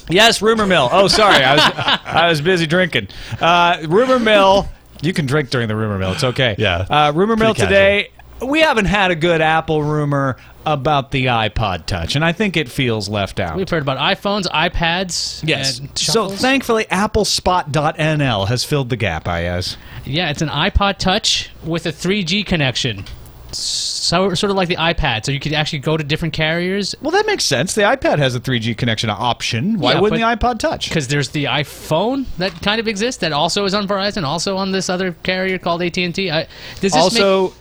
Yes, 0.09 0.43
rumor 0.43 0.66
mill. 0.66 0.89
Oh, 0.91 1.07
sorry, 1.07 1.45
I 1.45 1.55
was 1.55 1.62
I 2.05 2.28
was 2.28 2.41
busy 2.41 2.66
drinking. 2.66 3.09
Uh, 3.41 3.78
rumor 3.89 4.18
mill. 4.18 4.68
You 5.03 5.12
can 5.12 5.24
drink 5.26 5.51
during 5.51 5.68
the 5.68 5.76
rumor 5.76 5.99
mill. 5.99 6.12
It's 6.12 6.24
okay. 6.24 6.57
Yeah. 6.59 6.78
Uh, 6.91 7.12
rumor 7.14 7.37
mill 7.37 7.55
Pretty 7.55 7.68
today. 7.68 8.11
we 8.45 8.61
haven't 8.61 8.85
had 8.87 9.12
a 9.12 9.14
good 9.14 9.41
Apple 9.41 9.83
rumor 9.85 10.37
about 10.66 11.11
the 11.11 11.26
iPod 11.26 11.86
Touch, 11.86 12.14
and 12.16 12.24
I 12.24 12.32
think 12.32 12.56
it 12.56 12.68
feels 12.68 13.08
left 13.08 13.40
out. 13.40 13.56
We've 13.56 13.68
heard 13.68 13.82
about 13.82 13.98
iPhones, 13.98 14.44
iPads. 14.46 15.46
Yes. 15.46 15.78
and 15.78 15.98
So 15.98 16.28
thankfully, 16.28 16.84
AppleSpot.nl 16.86 18.48
has 18.48 18.64
filled 18.64 18.88
the 18.90 18.96
gap, 18.96 19.26
I 19.26 19.42
guess. 19.42 19.76
Yeah, 20.04 20.30
it's 20.30 20.42
an 20.42 20.48
iPod 20.48 20.98
Touch 20.98 21.50
with 21.64 21.86
a 21.86 21.90
3G 21.92 22.44
connection. 22.44 23.04
So 23.52 24.32
sort 24.34 24.50
of 24.52 24.56
like 24.56 24.68
the 24.68 24.76
iPad, 24.76 25.24
so 25.24 25.32
you 25.32 25.40
could 25.40 25.52
actually 25.54 25.80
go 25.80 25.96
to 25.96 26.04
different 26.04 26.34
carriers 26.34 26.94
Well, 27.02 27.11
that 27.11 27.26
makes 27.26 27.42
sense. 27.44 27.74
The 27.74 27.82
iPad 27.82 28.18
has 28.18 28.36
a 28.36 28.40
3G 28.40 28.76
connection 28.76 29.11
option. 29.11 29.80
Why 29.80 29.94
Yeah, 29.94 30.00
wouldn't 30.00 30.20
the 30.20 30.36
but- 30.36 30.56
iPod 30.56 30.58
Touch? 30.61 30.88
because 30.88 31.08
there's 31.08 31.30
the 31.30 31.44
iPhone 31.46 32.26
that 32.38 32.52
kind 32.62 32.78
of 32.80 32.86
exists 32.86 33.20
that 33.22 33.32
also 33.32 33.64
is 33.64 33.74
on 33.74 33.88
Verizon, 33.88 34.22
also 34.22 34.56
on 34.56 34.70
this 34.70 34.88
other 34.88 35.16
carrier 35.24 35.58
called 35.58 35.82
AT 35.82 35.98
and 36.04 36.14
T. 36.14 36.28
Does 36.28 36.46
this 36.80 36.94
make, 36.94 37.02
Also, 37.02 37.52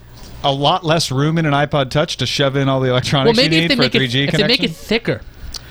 a 0.42 0.52
lot 0.52 0.84
less 0.84 1.10
room 1.10 1.38
in 1.38 1.46
an 1.46 1.52
iPod 1.52 1.90
Touch 1.90 2.16
to 2.18 2.26
shove 2.26 2.56
in 2.56 2.68
all 2.68 2.80
the 2.80 2.86
well, 2.86 2.92
electronics 2.96 3.36
maybe 3.36 3.56
you 3.56 3.62
if 3.62 3.68
need 3.70 3.78
they 3.78 3.88
for 3.90 3.96
a 3.96 4.00
make 4.00 4.10
3G 4.10 4.14
it 4.24 4.28
if 4.34 4.40
they 4.40 4.46
make 4.46 4.62
it 4.62 4.70
thicker, 4.70 5.20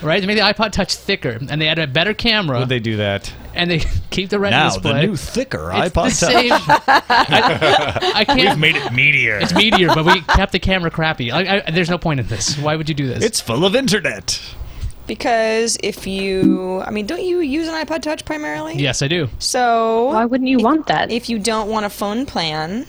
right? 0.02 0.20
They 0.20 0.26
make 0.26 0.36
the 0.38 0.42
iPod 0.44 0.72
Touch 0.72 0.94
thicker, 0.94 1.38
and 1.48 1.60
they 1.60 1.68
add 1.68 1.78
a 1.78 1.86
better 1.86 2.14
camera, 2.14 2.60
Would 2.60 2.68
they 2.68 2.78
do 2.80 2.96
that? 2.98 3.32
and 3.54 3.68
they 3.70 3.78
keep 4.10 4.28
the 4.30 4.38
retina 4.38 4.60
Now, 4.62 4.68
display. 4.70 4.92
the 5.00 5.06
new, 5.08 5.16
thicker 5.16 5.70
it's 5.74 5.92
iPod 5.94 6.18
the 6.20 6.26
Touch. 6.26 6.32
same. 6.34 6.52
I, 6.88 8.12
I 8.16 8.24
can't. 8.24 8.58
made 8.60 8.76
it 8.76 8.82
meatier. 8.92 9.42
It's 9.42 9.52
meteor, 9.54 9.88
but 9.94 10.04
we 10.04 10.20
kept 10.22 10.52
the 10.52 10.58
camera 10.60 10.90
crappy. 10.90 11.32
I, 11.32 11.56
I, 11.66 11.70
there's 11.72 11.90
no 11.90 11.98
point 11.98 12.20
in 12.20 12.26
this. 12.28 12.56
Why 12.58 12.76
would 12.76 12.88
you 12.88 12.94
do 12.94 13.06
this? 13.08 13.24
It's 13.24 13.40
full 13.40 13.64
of 13.64 13.74
internet. 13.74 14.40
Because 15.06 15.76
if 15.82 16.06
you, 16.06 16.80
I 16.86 16.90
mean, 16.92 17.06
don't 17.06 17.22
you 17.22 17.40
use 17.40 17.66
an 17.66 17.74
iPod 17.74 18.02
Touch 18.02 18.24
primarily? 18.24 18.76
yes, 18.76 19.02
I 19.02 19.08
do. 19.08 19.28
So 19.40 20.06
Why 20.12 20.24
wouldn't 20.24 20.48
you 20.48 20.58
want 20.58 20.86
that? 20.86 21.10
if 21.10 21.28
you 21.28 21.40
don't 21.40 21.68
want 21.68 21.84
a 21.84 21.90
phone 21.90 22.26
plan, 22.26 22.86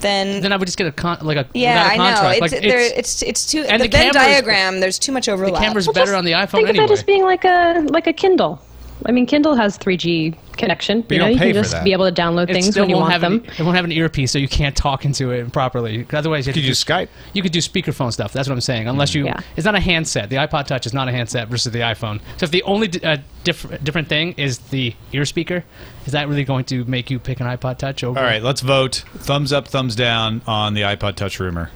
then 0.00 0.40
Then 0.42 0.52
I 0.52 0.56
would 0.56 0.66
just 0.66 0.78
get 0.78 0.86
a 0.86 0.92
con- 0.92 1.18
like 1.22 1.36
a 1.36 1.46
yeah, 1.54 1.74
without 1.74 1.86
a 1.86 1.92
I 1.92 1.96
know 1.96 2.14
contract. 2.16 2.34
it's, 2.42 2.52
Like, 2.52 2.62
there, 2.62 2.78
it's- 2.80 2.98
it's 2.98 3.22
it's 3.22 3.46
too 3.46 3.62
And 3.68 3.82
the, 3.82 3.88
the 3.88 3.96
Venn 3.96 4.12
diagram. 4.12 4.80
There's 4.80 4.98
too 4.98 5.12
much 5.12 5.28
overlap. 5.28 5.54
the 5.54 5.60
camera's 5.66 5.86
Well, 5.86 5.94
better 5.94 6.14
on 6.14 6.24
the 6.24 6.32
iPhone 6.32 6.50
Think 6.50 6.68
anyway. 6.68 6.84
of 6.84 6.90
it 6.90 6.94
as 6.94 7.02
being 7.02 7.22
like 7.24 7.44
a 7.44 7.86
like 7.90 8.06
a 8.06 8.12
Kindle. 8.12 8.60
I 9.06 9.12
mean, 9.12 9.24
Kindle 9.26 9.54
has 9.54 9.78
3G 9.78 10.36
connection. 10.56 10.98
you 10.98 11.04
you 11.10 11.18
know, 11.18 11.24
don't 11.24 11.32
you 11.32 11.38
can 11.38 11.48
for 11.48 11.54
just 11.54 11.72
that. 11.72 11.84
be 11.84 11.92
able 11.92 12.10
to 12.10 12.12
download 12.22 12.50
It 12.50 12.52
things 12.52 12.78
when 12.78 12.90
you 12.90 12.96
won't 12.96 13.10
want 13.10 13.12
have 13.12 13.20
them. 13.22 13.32
An, 13.44 13.50
it 13.58 13.62
won't 13.62 13.76
have 13.76 13.84
an 13.86 13.92
earpiece, 13.92 14.30
so 14.30 14.38
you 14.38 14.46
can't 14.48 14.76
talk 14.76 15.04
into 15.06 15.30
it 15.30 15.50
properly. 15.52 16.06
Otherwise, 16.12 16.46
you 16.46 16.52
Could 16.52 16.58
to 16.60 16.62
you 16.62 16.68
use 16.68 16.84
Skype? 16.84 17.08
You 17.32 17.42
could 17.42 17.52
do 17.52 17.60
speakerphone 17.60 18.12
stuff. 18.12 18.32
That's 18.32 18.48
what 18.48 18.54
I'm 18.54 18.60
saying. 18.60 18.88
Unless 18.88 19.14
you, 19.14 19.24
Yeah. 19.24 19.40
it's 19.56 19.64
not 19.64 19.74
a 19.74 19.80
handset. 19.80 20.28
The 20.28 20.36
iPod 20.36 20.66
Touch 20.66 20.84
is 20.86 20.92
not 20.92 21.08
a 21.08 21.12
handset 21.12 21.48
versus 21.48 21.72
the 21.72 21.78
iPhone. 21.80 22.20
So 22.36 22.44
if 22.44 22.50
the 22.50 22.62
only 22.64 22.88
di- 22.88 23.02
uh, 23.02 23.16
diff- 23.44 23.82
different 23.82 24.08
thing 24.08 24.32
is 24.36 24.58
the 24.58 24.94
ear 25.12 25.24
speaker, 25.24 25.64
is 26.04 26.12
that 26.12 26.28
really 26.28 26.44
going 26.44 26.64
to 26.66 26.84
make 26.84 27.10
you 27.10 27.18
pick 27.18 27.40
an 27.40 27.46
iPod 27.46 27.78
Touch 27.78 28.04
over? 28.04 28.18
All 28.18 28.24
right, 28.24 28.42
let's 28.42 28.60
vote. 28.60 29.04
Thumbs 29.16 29.52
up, 29.52 29.66
thumbs 29.66 29.96
down 29.96 30.42
on 30.46 30.74
the 30.74 30.82
iPod 30.82 31.14
Touch 31.16 31.40
rumor. 31.40 31.70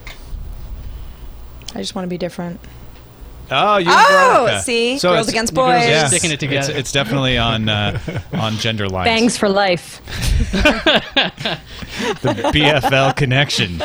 I 1.75 1.79
just 1.79 1.95
want 1.95 2.05
to 2.05 2.11
be 2.11 2.19
different. 2.19 2.61
Oh, 3.51 3.77
you 3.77 3.87
Oh, 3.91 4.37
Veronica. 4.45 4.63
see? 4.63 4.99
So 4.99 5.13
Girls 5.13 5.29
against 5.29 5.55
the 5.55 5.61
girls 5.61 5.75
boys. 5.81 5.87
Yes, 5.89 6.09
sticking 6.11 6.31
it 6.31 6.41
together. 6.41 6.71
It's, 6.71 6.79
it's 6.81 6.93
definitely 6.93 7.37
on 7.39 7.69
uh, 7.69 7.99
on 8.33 8.55
gender 8.55 8.89
lines. 8.89 9.07
Bangs 9.07 9.37
for 9.37 9.49
life. 9.49 10.01
The 12.23 12.51
BFL 12.53 13.15
connection. 13.17 13.79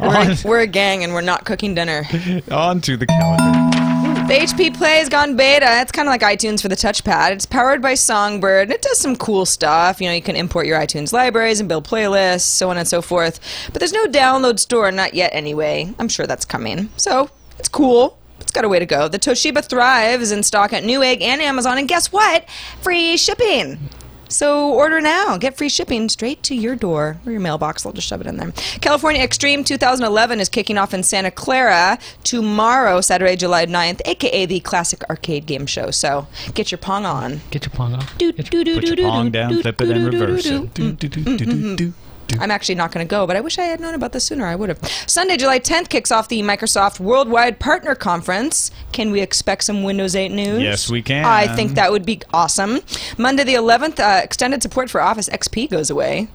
We're, 0.00 0.16
on, 0.16 0.36
we're 0.44 0.60
a 0.60 0.66
gang 0.66 1.04
and 1.04 1.12
we're 1.12 1.20
not 1.20 1.44
cooking 1.44 1.74
dinner. 1.74 2.04
on 2.50 2.80
to 2.82 2.96
the 2.96 3.06
calendar. 3.06 4.24
The 4.26 4.34
HP 4.34 4.74
Play 4.76 4.98
has 4.98 5.08
gone 5.10 5.36
beta. 5.36 5.66
It's 5.82 5.92
kind 5.92 6.08
of 6.08 6.10
like 6.10 6.22
iTunes 6.22 6.62
for 6.62 6.68
the 6.68 6.74
touchpad. 6.76 7.32
It's 7.32 7.44
powered 7.46 7.82
by 7.82 7.94
Songbird. 7.94 8.62
and 8.68 8.72
It 8.72 8.80
does 8.80 8.98
some 8.98 9.14
cool 9.16 9.44
stuff. 9.44 10.00
You 10.00 10.08
know, 10.08 10.14
you 10.14 10.22
can 10.22 10.36
import 10.36 10.66
your 10.66 10.78
iTunes 10.80 11.12
libraries 11.12 11.60
and 11.60 11.68
build 11.68 11.86
playlists, 11.86 12.40
so 12.42 12.70
on 12.70 12.78
and 12.78 12.88
so 12.88 13.02
forth. 13.02 13.38
But 13.72 13.80
there's 13.80 13.92
no 13.92 14.06
download 14.06 14.58
store, 14.58 14.90
not 14.90 15.12
yet 15.12 15.30
anyway. 15.34 15.92
I'm 15.98 16.08
sure 16.08 16.26
that's 16.26 16.46
coming. 16.46 16.88
So, 16.96 17.28
it's 17.58 17.68
cool. 17.68 18.16
Got 18.54 18.64
a 18.64 18.68
way 18.68 18.78
to 18.78 18.86
go. 18.86 19.08
The 19.08 19.18
Toshiba 19.18 19.64
Thrive 19.64 20.22
is 20.22 20.30
in 20.30 20.44
stock 20.44 20.72
at 20.72 20.84
Newegg 20.84 21.20
and 21.20 21.42
Amazon, 21.42 21.76
and 21.76 21.88
guess 21.88 22.12
what? 22.12 22.48
Free 22.80 23.16
shipping. 23.16 23.90
So 24.28 24.72
order 24.72 25.00
now. 25.00 25.36
Get 25.38 25.56
free 25.58 25.68
shipping 25.68 26.08
straight 26.08 26.42
to 26.44 26.54
your 26.54 26.76
door 26.76 27.18
or 27.26 27.32
your 27.32 27.40
mailbox. 27.40 27.84
I'll 27.84 27.92
just 27.92 28.06
shove 28.06 28.20
it 28.20 28.28
in 28.28 28.36
there. 28.36 28.52
California 28.80 29.22
Extreme 29.22 29.64
2011 29.64 30.38
is 30.38 30.48
kicking 30.48 30.78
off 30.78 30.94
in 30.94 31.02
Santa 31.02 31.32
Clara 31.32 31.98
tomorrow, 32.22 33.00
Saturday, 33.00 33.34
July 33.34 33.66
9th, 33.66 34.00
aka 34.04 34.46
the 34.46 34.60
classic 34.60 35.02
arcade 35.10 35.46
game 35.46 35.66
show. 35.66 35.90
So 35.90 36.28
get 36.54 36.70
your 36.70 36.78
pong 36.78 37.04
on. 37.04 37.40
Get 37.50 37.66
your 37.66 37.74
pong 37.74 37.94
off. 37.94 38.16
Do, 38.18 38.32
Get 38.32 38.50
do, 38.50 38.62
do, 38.62 38.74
Put 38.74 38.80
do, 38.82 38.86
your 38.86 38.96
do, 38.96 39.02
pong 39.02 39.26
do, 39.26 39.30
down, 39.30 39.50
do, 39.50 39.62
flip 39.62 39.80
it, 39.80 39.84
do, 39.84 39.92
and 39.92 40.04
do, 40.04 40.10
do, 40.10 40.20
reverse 40.26 40.44
do, 40.44 40.62
it. 40.62 40.74
Mm, 40.74 40.96
mm, 40.96 41.76
mm, 41.76 41.94
I'm 42.40 42.50
actually 42.50 42.74
not 42.74 42.92
going 42.92 43.06
to 43.06 43.10
go, 43.10 43.26
but 43.26 43.36
I 43.36 43.40
wish 43.40 43.58
I 43.58 43.64
had 43.64 43.80
known 43.80 43.94
about 43.94 44.12
this 44.12 44.24
sooner. 44.24 44.46
I 44.46 44.54
would 44.54 44.68
have. 44.68 44.84
Sunday, 45.06 45.36
July 45.36 45.58
10th 45.60 45.88
kicks 45.88 46.10
off 46.10 46.28
the 46.28 46.42
Microsoft 46.42 47.00
Worldwide 47.00 47.58
Partner 47.58 47.94
Conference. 47.94 48.70
Can 48.92 49.10
we 49.10 49.20
expect 49.20 49.64
some 49.64 49.82
Windows 49.82 50.14
8 50.14 50.30
news? 50.30 50.62
Yes, 50.62 50.90
we 50.90 51.02
can. 51.02 51.24
I 51.24 51.46
think 51.54 51.72
that 51.72 51.92
would 51.92 52.04
be 52.04 52.20
awesome. 52.32 52.80
Monday, 53.18 53.44
the 53.44 53.54
11th, 53.54 54.00
uh, 54.00 54.22
extended 54.22 54.62
support 54.62 54.90
for 54.90 55.00
Office 55.00 55.28
XP 55.28 55.70
goes 55.70 55.90
away. 55.90 56.28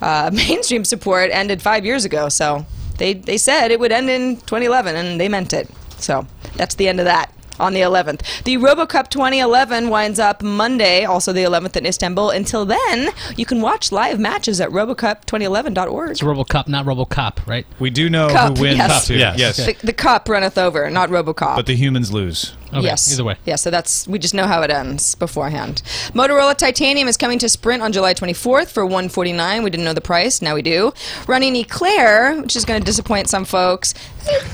Uh, 0.00 0.30
mainstream 0.34 0.84
support 0.84 1.30
ended 1.32 1.60
five 1.60 1.84
years 1.84 2.04
ago, 2.04 2.28
so 2.28 2.64
they, 2.98 3.14
they 3.14 3.38
said 3.38 3.70
it 3.70 3.80
would 3.80 3.92
end 3.92 4.08
in 4.10 4.36
2011, 4.36 4.94
and 4.96 5.20
they 5.20 5.28
meant 5.28 5.52
it. 5.52 5.68
So 5.98 6.26
that's 6.56 6.74
the 6.76 6.88
end 6.88 7.00
of 7.00 7.06
that. 7.06 7.32
On 7.60 7.74
the 7.74 7.80
11th. 7.80 8.44
The 8.44 8.56
RoboCup 8.56 9.10
2011 9.10 9.90
winds 9.90 10.18
up 10.18 10.42
Monday, 10.42 11.04
also 11.04 11.30
the 11.32 11.42
11th 11.42 11.76
in 11.76 11.84
Istanbul. 11.84 12.30
Until 12.30 12.64
then, 12.64 13.10
you 13.36 13.44
can 13.44 13.60
watch 13.60 13.92
live 13.92 14.18
matches 14.18 14.60
at 14.62 14.70
robocup2011.org. 14.70 16.10
It's 16.10 16.22
RoboCup, 16.22 16.68
not 16.68 16.86
RoboCop, 16.86 17.46
right? 17.46 17.66
We 17.78 17.90
do 17.90 18.08
know 18.08 18.30
Cup, 18.30 18.56
who 18.56 18.62
wins 18.62 18.78
yes. 18.78 19.06
too. 19.06 19.16
Yes. 19.16 19.38
yes. 19.38 19.56
The, 19.56 19.76
the 19.86 19.92
cup 19.92 20.28
runneth 20.28 20.56
over, 20.56 20.88
not 20.90 21.10
RoboCop. 21.10 21.56
But 21.56 21.66
the 21.66 21.76
humans 21.76 22.10
lose. 22.12 22.54
Okay, 22.72 22.82
yes. 22.82 23.12
Either 23.12 23.24
way. 23.24 23.36
Yeah, 23.44 23.56
so 23.56 23.70
that's 23.70 24.06
we 24.06 24.18
just 24.18 24.34
know 24.34 24.46
how 24.46 24.62
it 24.62 24.70
ends 24.70 25.14
beforehand. 25.14 25.82
Motorola 26.14 26.56
Titanium 26.56 27.08
is 27.08 27.16
coming 27.16 27.38
to 27.40 27.48
Sprint 27.48 27.82
on 27.82 27.92
July 27.92 28.14
24th 28.14 28.70
for 28.70 28.84
149. 28.84 29.62
We 29.62 29.70
didn't 29.70 29.84
know 29.84 29.92
the 29.92 30.00
price, 30.00 30.40
now 30.40 30.54
we 30.54 30.62
do. 30.62 30.92
Running 31.26 31.56
Eclair, 31.56 32.40
which 32.40 32.56
is 32.56 32.64
going 32.64 32.80
to 32.80 32.84
disappoint 32.86 33.28
some 33.28 33.44
folks, 33.44 33.94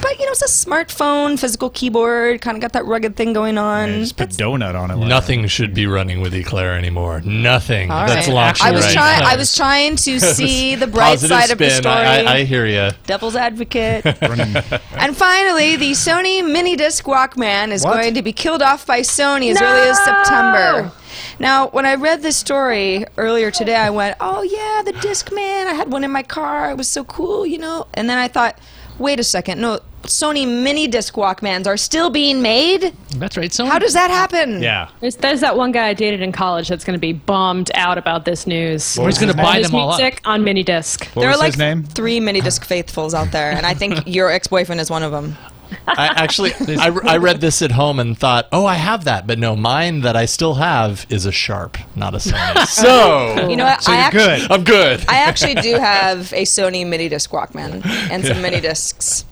but 0.01 0.19
you 0.19 0.25
know 0.27 0.33
it's 0.33 0.43
a 0.43 0.67
smartphone, 0.69 1.39
physical 1.39 1.71
keyboard, 1.71 2.41
kind 2.41 2.57
of 2.57 2.61
got 2.61 2.73
that 2.73 2.85
rugged 2.87 3.17
thing 3.17 3.33
going 3.33 3.59
on. 3.59 3.89
Yeah, 3.91 3.99
just 4.01 4.17
put 4.17 4.31
That's- 4.31 4.37
donut 4.41 4.75
on 4.81 4.91
it. 4.91 4.97
like 4.97 5.09
Nothing 5.09 5.47
should 5.47 5.75
be 5.75 5.87
running 5.87 6.21
with 6.21 6.35
Eclair 6.35 6.75
anymore. 6.77 7.21
Nothing. 7.23 7.91
All 7.91 8.07
That's 8.07 8.29
right. 8.29 8.35
launched 8.35 8.65
I 8.65 8.71
was 8.73 8.85
right 8.85 8.95
trying. 8.95 9.23
I 9.23 9.37
was 9.37 9.55
trying 9.55 9.97
to 9.97 10.21
see 10.37 10.75
the 10.75 10.87
bright 10.87 11.11
Positive 11.21 11.37
side 11.39 11.51
of 11.51 11.59
the 11.59 11.71
story. 11.71 11.95
I, 11.95 12.23
I, 12.23 12.35
I 12.37 12.45
hear 12.45 12.67
you. 12.67 12.91
Devil's 13.07 13.37
advocate. 13.37 14.05
and 14.23 15.17
finally, 15.17 15.77
the 15.77 15.93
Sony 15.93 16.45
Mini 16.51 16.77
Disc 16.77 17.05
Walkman 17.05 17.71
is 17.71 17.85
What? 17.85 17.95
going 17.95 18.06
to 18.15 18.23
be 18.23 18.33
killed 18.33 18.63
off 18.63 18.87
by 18.87 19.01
Sony 19.01 19.51
as 19.51 19.61
early 19.61 19.89
as 19.89 19.99
September. 20.05 20.93
Now, 21.39 21.69
when 21.69 21.85
I 21.87 21.95
read 21.95 22.23
this 22.23 22.37
story 22.37 23.05
earlier 23.17 23.51
today, 23.51 23.77
I 23.77 23.91
went, 23.91 24.17
"Oh 24.21 24.43
yeah, 24.43 24.83
the 24.83 24.93
Discman! 24.93 25.67
I 25.67 25.75
had 25.75 25.91
one 25.91 26.05
in 26.05 26.11
my 26.11 26.23
car. 26.23 26.71
It 26.71 26.77
was 26.77 26.89
so 26.89 27.05
cool, 27.05 27.47
you 27.47 27.59
know." 27.59 27.87
And 27.95 28.09
then 28.09 28.19
I 28.19 28.29
thought, 28.29 28.59
"Wait 28.99 29.21
a 29.21 29.25
second, 29.25 29.61
no." 29.61 29.81
Sony 30.03 30.47
Mini 30.47 30.87
Disc 30.87 31.15
Walkmans 31.15 31.67
are 31.67 31.77
still 31.77 32.11
being 32.11 32.41
made. 32.41 32.95
That's 33.17 33.37
right. 33.37 33.53
So 33.53 33.67
How 33.67 33.81
does 33.81 33.93
that 33.95 34.09
happen? 34.09 34.63
Yeah. 34.63 34.89
There's, 35.01 35.17
there's 35.17 35.41
that 35.41 35.57
one 35.57 35.73
guy 35.73 35.89
I 35.89 35.95
dated 35.95 36.23
in 36.23 36.31
college 36.31 36.69
that's 36.69 36.85
going 36.85 36.95
to 36.95 37.01
be 37.01 37.13
bummed 37.13 37.73
out 37.75 37.99
about 37.99 38.25
this 38.25 38.47
news. 38.47 38.97
Or 38.97 39.07
he's 39.07 39.19
going 39.19 39.33
to 39.33 39.37
buy 39.37 39.61
them 39.61 39.75
all 39.75 39.91
up. 39.91 40.13
on 40.25 40.45
mini 40.45 40.63
disc. 40.63 41.07
What 41.15 41.23
there 41.23 41.31
was 41.31 41.39
are 41.39 41.41
like 41.41 41.53
his 41.55 41.59
name? 41.59 41.83
three 41.83 42.21
mini 42.21 42.41
disc 42.41 42.65
faithfuls 42.65 43.15
out 43.15 43.33
there, 43.33 43.51
and 43.51 43.67
I 43.67 43.75
think 43.75 44.03
your 44.07 44.31
ex-boyfriend 44.31 44.81
is 44.81 44.91
one 44.91 45.03
of 45.03 45.11
them. 45.11 45.37
I 45.87 46.07
actually, 46.07 46.53
I, 46.77 46.89
I 47.05 47.17
read 47.19 47.41
this 47.41 47.63
at 47.63 47.73
home 47.73 47.99
and 48.01 48.17
thought, 48.19 48.49
oh, 48.53 48.67
I 48.67 48.75
have 48.75 49.05
that, 49.05 49.27
but 49.27 49.39
no, 49.39 49.55
mine 49.57 50.01
that 50.03 50.17
I 50.17 50.25
still 50.27 50.55
have 50.55 51.07
is 51.09 51.27
a 51.27 51.33
Sharp, 51.33 51.79
not 51.95 52.15
a 52.15 52.19
Sony. 52.19 52.67
so 52.69 53.49
You 53.49 53.57
know 53.57 53.65
what? 53.65 53.83
So 53.83 53.93
I 53.93 53.97
you're 53.97 54.05
actually, 54.05 54.39
good. 54.41 54.51
I'm 54.51 54.65
good. 54.65 55.05
I 55.09 55.17
actually 55.19 55.55
do 55.57 55.75
have 55.79 56.33
a 56.33 56.43
Sony 56.43 56.87
mini 56.87 57.09
disc 57.09 57.31
Walkman 57.31 57.85
and 58.11 58.25
some 58.25 58.43
mini 58.43 58.61
discs 58.61 59.25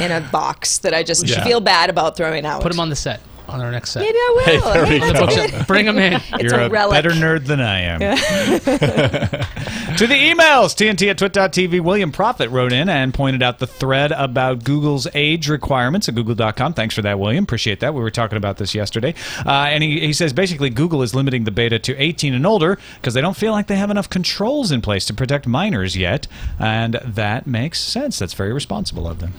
in 0.00 0.10
a 0.10 0.20
box 0.20 0.78
that 0.78 0.92
I 0.94 1.02
just 1.02 1.26
Yeah. 1.26 1.44
feel 1.44 1.60
bad 1.60 1.90
about 1.90 2.16
throwing 2.16 2.44
out. 2.44 2.62
put 2.62 2.72
them 2.72 2.80
on 2.80 2.88
the 2.90 2.96
set, 2.96 3.20
on 3.48 3.60
our 3.60 3.70
next 3.70 3.90
set. 3.90 4.00
Maybe 4.00 4.16
I 4.18 4.32
will. 4.34 4.44
Hey, 4.44 4.58
there 4.58 4.86
Hey, 4.86 5.00
on 5.00 5.26
the 5.26 5.48
go. 5.58 5.64
Bring 5.64 5.86
them 5.86 5.98
in. 5.98 6.14
It's 6.14 6.42
You're 6.42 6.60
a 6.60 6.66
a, 6.66 6.68
relic. 6.70 6.94
better 6.96 7.10
nerd 7.10 7.46
than 7.46 7.60
I 7.60 7.80
am. 7.80 8.00
to 9.96 10.06
the 10.08 10.14
emails, 10.14 10.74
TNT 10.74 11.08
at 11.08 11.18
twit.tv. 11.18 11.80
William 11.80 12.10
Profit 12.10 12.50
wrote 12.50 12.72
in 12.72 12.88
and 12.88 13.14
pointed 13.14 13.42
out 13.42 13.60
the 13.60 13.66
thread 13.66 14.10
about 14.12 14.64
Google's 14.64 15.06
age 15.14 15.48
requirements 15.48 16.08
at 16.08 16.16
google.com. 16.16 16.74
Thanks 16.74 16.94
for 16.94 17.02
that, 17.02 17.18
William. 17.20 17.44
Appreciate 17.44 17.80
that. 17.80 17.94
We 17.94 18.00
were 18.00 18.10
talking 18.10 18.36
about 18.36 18.56
this 18.56 18.74
yesterday. 18.74 19.14
Uh, 19.46 19.50
and 19.68 19.84
he, 19.84 20.00
he 20.00 20.12
says 20.12 20.32
basically 20.32 20.70
Google 20.70 21.02
is 21.02 21.14
limiting 21.14 21.44
the 21.44 21.52
beta 21.52 21.78
to 21.78 21.96
18 21.96 22.34
and 22.34 22.44
older 22.44 22.78
because 22.96 23.14
they 23.14 23.20
don't 23.20 23.36
feel 23.36 23.52
like 23.52 23.68
they 23.68 23.76
have 23.76 23.90
enough 23.90 24.10
controls 24.10 24.72
in 24.72 24.80
place 24.80 25.04
to 25.06 25.14
protect 25.14 25.46
minors 25.46 25.96
yet. 25.96 26.26
And 26.58 26.94
that 27.04 27.46
makes 27.46 27.80
sense. 27.80 28.18
That's 28.18 28.34
very 28.34 28.52
responsible 28.52 29.06
of 29.06 29.20
them. 29.20 29.32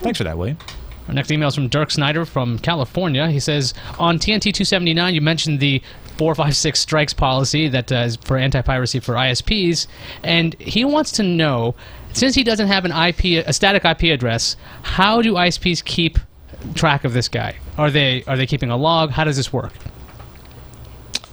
Thanks 0.00 0.18
for 0.18 0.24
that, 0.24 0.38
William. 0.38 0.58
Our 1.08 1.14
next 1.14 1.30
email 1.32 1.48
is 1.48 1.54
from 1.54 1.68
Dirk 1.68 1.90
Snyder 1.90 2.24
from 2.24 2.58
California. 2.58 3.30
He 3.30 3.40
says, 3.40 3.74
On 3.98 4.18
TNT 4.18 4.52
279, 4.52 5.14
you 5.14 5.22
mentioned 5.22 5.58
the 5.58 5.82
four, 6.18 6.34
five, 6.34 6.56
six 6.56 6.80
strikes 6.80 7.14
policy 7.14 7.68
that 7.68 7.90
uh, 7.90 7.96
is 7.96 8.16
for 8.16 8.36
anti-piracy 8.36 9.00
for 9.00 9.14
ISPs, 9.14 9.86
and 10.22 10.54
he 10.60 10.84
wants 10.84 11.12
to 11.12 11.22
know, 11.22 11.74
since 12.12 12.34
he 12.34 12.42
doesn't 12.42 12.66
have 12.66 12.84
an 12.84 12.92
IP, 12.92 13.46
a 13.46 13.52
static 13.52 13.84
IP 13.84 14.12
address, 14.12 14.56
how 14.82 15.22
do 15.22 15.34
ISPs 15.34 15.82
keep 15.82 16.18
track 16.74 17.04
of 17.04 17.12
this 17.12 17.28
guy? 17.28 17.56
Are 17.76 17.90
they 17.90 18.24
are 18.24 18.36
they 18.36 18.46
keeping 18.46 18.70
a 18.70 18.76
log? 18.76 19.10
How 19.10 19.24
does 19.24 19.36
this 19.36 19.52
work? 19.52 19.72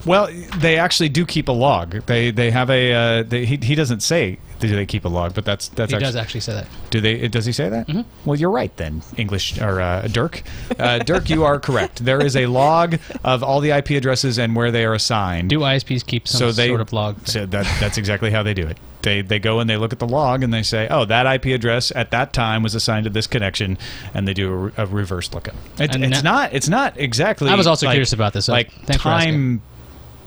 Well, 0.05 0.29
they 0.57 0.77
actually 0.77 1.09
do 1.09 1.25
keep 1.25 1.47
a 1.47 1.51
log. 1.51 2.05
They 2.05 2.31
they 2.31 2.51
have 2.51 2.69
a. 2.69 2.93
Uh, 2.93 3.23
they, 3.23 3.45
he 3.45 3.57
he 3.57 3.75
doesn't 3.75 4.01
say 4.01 4.39
do 4.59 4.75
they 4.75 4.85
keep 4.85 5.05
a 5.05 5.09
log, 5.09 5.33
but 5.33 5.45
that's 5.45 5.67
that's 5.69 5.91
He 5.91 5.95
actually, 5.95 6.05
does 6.05 6.15
actually 6.15 6.39
say 6.41 6.53
that. 6.53 6.67
Do 6.89 7.01
they? 7.01 7.27
Does 7.27 7.45
he 7.45 7.51
say 7.51 7.69
that? 7.69 7.87
Mm-hmm. 7.87 8.01
Well, 8.25 8.39
you're 8.39 8.51
right 8.51 8.75
then, 8.77 9.01
English 9.17 9.59
or 9.59 9.81
uh, 9.81 10.07
Dirk. 10.07 10.43
Uh, 10.79 10.99
Dirk, 10.99 11.29
you 11.29 11.43
are 11.43 11.59
correct. 11.59 12.03
There 12.05 12.23
is 12.23 12.35
a 12.35 12.45
log 12.45 12.99
of 13.23 13.43
all 13.43 13.59
the 13.59 13.71
IP 13.71 13.91
addresses 13.91 14.37
and 14.37 14.55
where 14.55 14.71
they 14.71 14.85
are 14.85 14.93
assigned. 14.93 15.49
Do 15.49 15.59
ISPs 15.59 16.05
keep 16.05 16.27
some 16.27 16.39
so 16.39 16.51
they 16.51 16.67
sort 16.67 16.81
of 16.81 16.93
log? 16.93 17.27
So 17.27 17.45
that 17.45 17.65
that's 17.79 17.97
exactly 17.97 18.31
how 18.31 18.43
they 18.43 18.53
do 18.53 18.67
it. 18.67 18.77
They 19.01 19.21
they 19.21 19.39
go 19.39 19.59
and 19.59 19.69
they 19.69 19.77
look 19.77 19.93
at 19.93 19.99
the 19.99 20.07
log 20.07 20.41
and 20.43 20.53
they 20.53 20.63
say, 20.63 20.87
oh, 20.89 21.05
that 21.05 21.25
IP 21.35 21.45
address 21.55 21.91
at 21.95 22.11
that 22.11 22.33
time 22.33 22.63
was 22.63 22.75
assigned 22.75 23.03
to 23.03 23.09
this 23.09 23.27
connection, 23.27 23.77
and 24.13 24.27
they 24.27 24.33
do 24.33 24.71
a, 24.77 24.83
a 24.83 24.85
reverse 24.85 25.33
lookup. 25.33 25.55
It, 25.79 25.95
it's 25.95 26.23
not 26.23 26.53
it's 26.53 26.69
not 26.69 26.97
exactly. 26.97 27.49
I 27.49 27.55
was 27.55 27.67
also 27.67 27.85
like- 27.85 27.95
curious 27.95 28.13
about 28.13 28.33
this, 28.33 28.45
so 28.45 28.53
like 28.53 28.71
thanks 28.71 29.03
for 29.03 29.09
asking. 29.09 29.31
time 29.31 29.61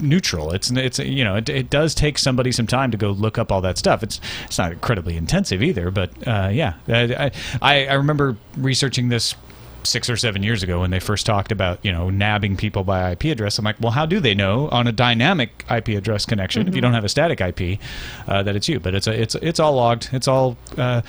neutral. 0.01 0.53
It's 0.53 0.71
it's 0.71 0.99
you 0.99 1.25
know 1.25 1.37
it, 1.37 1.49
it 1.49 1.71
does 1.71 1.95
take 1.95 2.19
somebody 2.19 2.53
some 2.53 2.67
time 2.67 2.91
to 2.91 2.97
go 2.97 3.11
look 3.11 3.39
up 3.39 3.53
all 3.53 3.61
that 3.63 3.79
stuff. 3.79 4.03
It's 4.03 4.21
it's 4.45 4.59
not 4.59 4.73
incredibly 4.73 5.17
intensive 5.17 5.63
either, 5.63 5.91
but 5.91 6.11
uh, 6.27 6.51
yeah, 6.53 6.75
I, 6.89 7.31
I 7.63 7.87
I 7.87 7.95
remember 7.95 8.37
researching 8.57 9.09
this 9.09 9.35
six 9.85 10.11
or 10.11 10.17
seven 10.17 10.43
years 10.43 10.63
ago 10.63 10.81
when 10.81 10.91
they 10.91 11.01
first 11.01 11.27
talked 11.27 11.53
about 11.53 11.85
you 11.85 11.93
know 11.93 12.11
nabbing 12.11 12.57
people 12.57 12.85
by 12.85 13.13
IP 13.13 13.25
address. 13.25 13.59
I'm 13.59 13.65
like, 13.65 13.81
well, 13.81 13.93
how 13.93 14.07
do 14.07 14.21
they 14.21 14.35
know 14.35 14.69
on 14.69 14.87
a 14.87 14.93
dynamic 14.93 15.65
IP 15.71 15.89
address 15.89 16.27
connection 16.27 16.69
if 16.69 16.75
you 16.75 16.81
don't 16.81 16.95
have 16.95 17.05
a 17.05 17.09
static 17.09 17.41
IP 17.41 17.79
uh, 18.27 18.43
that 18.43 18.57
it's 18.57 18.69
you? 18.69 18.81
But 18.81 18.95
it's 18.95 19.07
a, 19.07 19.21
it's 19.21 19.35
it's 19.37 19.61
all 19.61 19.75
logged. 19.75 20.11
It's 20.13 20.29
all 20.29 20.57
uh, 20.77 21.03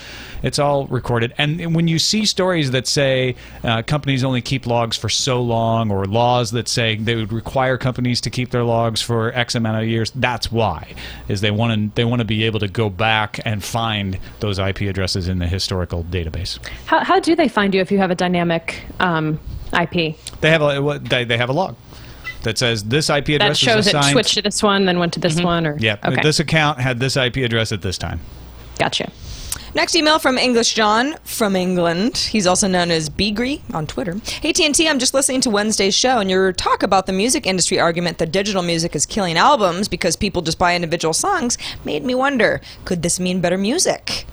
it's 0.44 0.60
all 0.60 0.88
recorded. 0.88 1.34
And 1.38 1.76
when 1.76 1.88
you 1.88 2.00
see 2.00 2.26
stories 2.26 2.72
that 2.72 2.88
say 2.88 3.36
uh, 3.64 3.82
companies 3.84 4.24
only 4.24 4.42
keep 4.42 4.66
logs 4.66 4.98
for 4.98 5.10
so 5.10 5.42
long, 5.42 5.92
or 5.92 6.06
laws 6.06 6.52
that 6.52 6.68
say 6.68 6.96
they 6.96 7.16
would 7.16 7.34
require 7.34 7.78
companies 7.78 8.22
to 8.22 8.30
keep 8.30 8.52
their 8.52 8.64
logs 8.64 9.02
for 9.02 9.34
X 9.34 9.56
amount 9.56 9.82
of 9.82 9.88
years, 9.88 10.12
that's 10.12 10.52
why 10.52 10.94
is 11.28 11.42
they 11.42 11.52
want 11.52 11.74
to 11.74 11.96
they 11.96 12.06
want 12.06 12.20
to 12.20 12.26
be 12.26 12.44
able 12.44 12.60
to 12.60 12.68
go 12.68 12.90
back 12.90 13.40
and 13.46 13.64
find 13.64 14.20
those 14.40 14.60
IP 14.60 14.82
addresses 14.82 15.28
in 15.28 15.40
the 15.40 15.48
historical 15.48 16.04
database. 16.06 16.60
How, 16.86 17.04
how 17.04 17.20
do 17.20 17.36
they 17.36 17.48
find 17.48 17.74
you 17.74 17.82
if 17.82 17.92
you 17.92 17.98
have 17.98 18.12
a 18.12 18.16
dynamic 18.16 18.69
um, 19.00 19.40
IP? 19.74 20.16
They 20.42 20.50
have 20.50 20.62
a 20.62 21.00
they, 21.04 21.24
they 21.24 21.38
have 21.38 21.50
a 21.50 21.54
log 21.54 21.76
that 22.44 22.58
says 22.58 22.84
this 22.86 23.10
IP 23.10 23.30
address 23.30 23.40
That 23.40 23.58
shows 23.58 23.94
was 23.94 23.94
it 23.94 24.12
switched 24.12 24.34
to 24.36 24.42
this 24.42 24.64
one, 24.64 24.86
then 24.86 25.00
went 25.00 25.14
to 25.14 25.20
this 25.20 25.42
one, 25.42 25.68
or 25.68 25.78
Yeah, 25.78 25.98
okay, 26.04 26.22
this 26.22 26.40
account 26.40 26.80
had 26.80 27.00
this 27.00 27.18
IP 27.18 27.38
address 27.38 27.72
at 27.72 27.82
this 27.82 27.98
time. 27.98 28.20
gotcha. 28.78 29.12
Next 29.76 29.96
email 29.96 30.18
from 30.18 30.40
English 30.40 30.74
John 30.74 31.16
from 31.24 31.56
England. 31.56 32.18
He's 32.18 32.48
also 32.48 32.68
known 32.68 32.90
as 32.90 33.08
Beagry 33.08 33.62
on 33.72 33.86
Twitter. 33.86 34.14
Hey 34.42 34.52
TNT, 34.52 34.90
I'm 34.90 34.98
just 34.98 35.14
listening 35.14 35.42
to 35.42 35.52
Wednesday's 35.52 35.94
show 35.94 36.18
and 36.20 36.30
your 36.30 36.52
talk 36.52 36.82
about 36.82 37.06
the 37.06 37.14
music 37.14 37.46
industry 37.46 37.80
argument 37.80 38.18
that 38.18 38.32
digital 38.32 38.64
music 38.64 38.96
is 38.96 39.06
killing 39.06 39.38
albums 39.38 39.88
because 39.88 40.16
people 40.16 40.42
just 40.42 40.58
buy 40.58 40.76
individual 40.76 41.14
songs 41.14 41.56
made 41.86 42.04
me 42.04 42.16
wonder, 42.16 42.62
could 42.84 43.04
this 43.04 43.20
mean 43.20 43.42
better 43.42 43.60
music? 43.60 44.26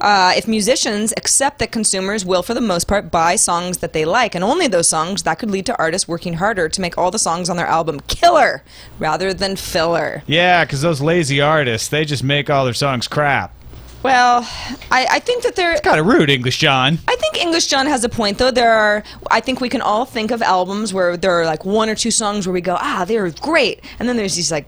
Uh, 0.00 0.32
if 0.36 0.48
musicians 0.48 1.12
accept 1.16 1.58
that 1.58 1.70
consumers 1.70 2.24
will, 2.24 2.42
for 2.42 2.54
the 2.54 2.60
most 2.60 2.88
part, 2.88 3.10
buy 3.10 3.36
songs 3.36 3.78
that 3.78 3.92
they 3.92 4.04
like, 4.04 4.34
and 4.34 4.42
only 4.42 4.66
those 4.66 4.88
songs, 4.88 5.22
that 5.24 5.38
could 5.38 5.50
lead 5.50 5.66
to 5.66 5.78
artists 5.78 6.08
working 6.08 6.34
harder 6.34 6.68
to 6.68 6.80
make 6.80 6.96
all 6.96 7.10
the 7.10 7.18
songs 7.18 7.50
on 7.50 7.56
their 7.56 7.66
album 7.66 8.00
killer 8.00 8.62
rather 8.98 9.34
than 9.34 9.56
filler. 9.56 10.22
Yeah, 10.26 10.64
because 10.64 10.80
those 10.80 11.00
lazy 11.00 11.40
artists, 11.40 11.88
they 11.88 12.04
just 12.04 12.24
make 12.24 12.48
all 12.48 12.64
their 12.64 12.74
songs 12.74 13.08
crap. 13.08 13.54
Well, 14.02 14.48
I, 14.90 15.06
I 15.10 15.18
think 15.18 15.42
that 15.42 15.56
they're. 15.56 15.76
Kind 15.76 16.00
of 16.00 16.06
rude, 16.06 16.30
English 16.30 16.56
John. 16.56 16.98
I 17.06 17.16
think 17.16 17.36
English 17.36 17.66
John 17.66 17.86
has 17.86 18.02
a 18.02 18.08
point, 18.08 18.38
though. 18.38 18.50
There 18.50 18.72
are, 18.72 19.04
I 19.30 19.40
think 19.40 19.60
we 19.60 19.68
can 19.68 19.82
all 19.82 20.06
think 20.06 20.30
of 20.30 20.40
albums 20.40 20.94
where 20.94 21.18
there 21.18 21.32
are 21.32 21.44
like 21.44 21.66
one 21.66 21.90
or 21.90 21.94
two 21.94 22.10
songs 22.10 22.46
where 22.46 22.54
we 22.54 22.62
go, 22.62 22.78
ah, 22.80 23.04
they're 23.06 23.30
great, 23.30 23.84
and 23.98 24.08
then 24.08 24.16
there's 24.16 24.36
these 24.36 24.50
like 24.50 24.66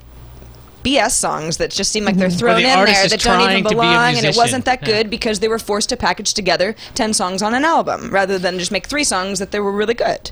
BS 0.84 1.12
songs 1.12 1.56
that 1.58 1.70
just 1.70 1.92
seem 1.92 2.04
like 2.04 2.16
they're 2.16 2.28
mm-hmm. 2.28 2.38
thrown 2.38 2.62
the 2.62 2.68
in 2.68 2.84
there 2.84 3.08
that 3.08 3.20
don't 3.20 3.40
even 3.50 3.62
to 3.64 3.68
be 3.68 3.74
belong, 3.74 4.16
and 4.16 4.24
it 4.24 4.36
wasn't 4.36 4.64
that 4.64 4.80
Yeah. 4.82 4.86
good 4.86 5.10
because 5.10 5.40
they 5.40 5.48
were 5.48 5.58
forced 5.58 5.88
to 5.90 5.96
package 5.96 6.34
together 6.34 6.74
ten 6.94 7.12
songs 7.12 7.42
on 7.42 7.54
an 7.54 7.64
album 7.64 8.10
rather 8.10 8.38
than 8.38 8.58
just 8.58 8.72
make 8.72 8.86
three 8.86 9.04
songs 9.04 9.38
that 9.38 9.50
they 9.50 9.60
were 9.60 9.72
really 9.72 9.94
good. 9.94 10.30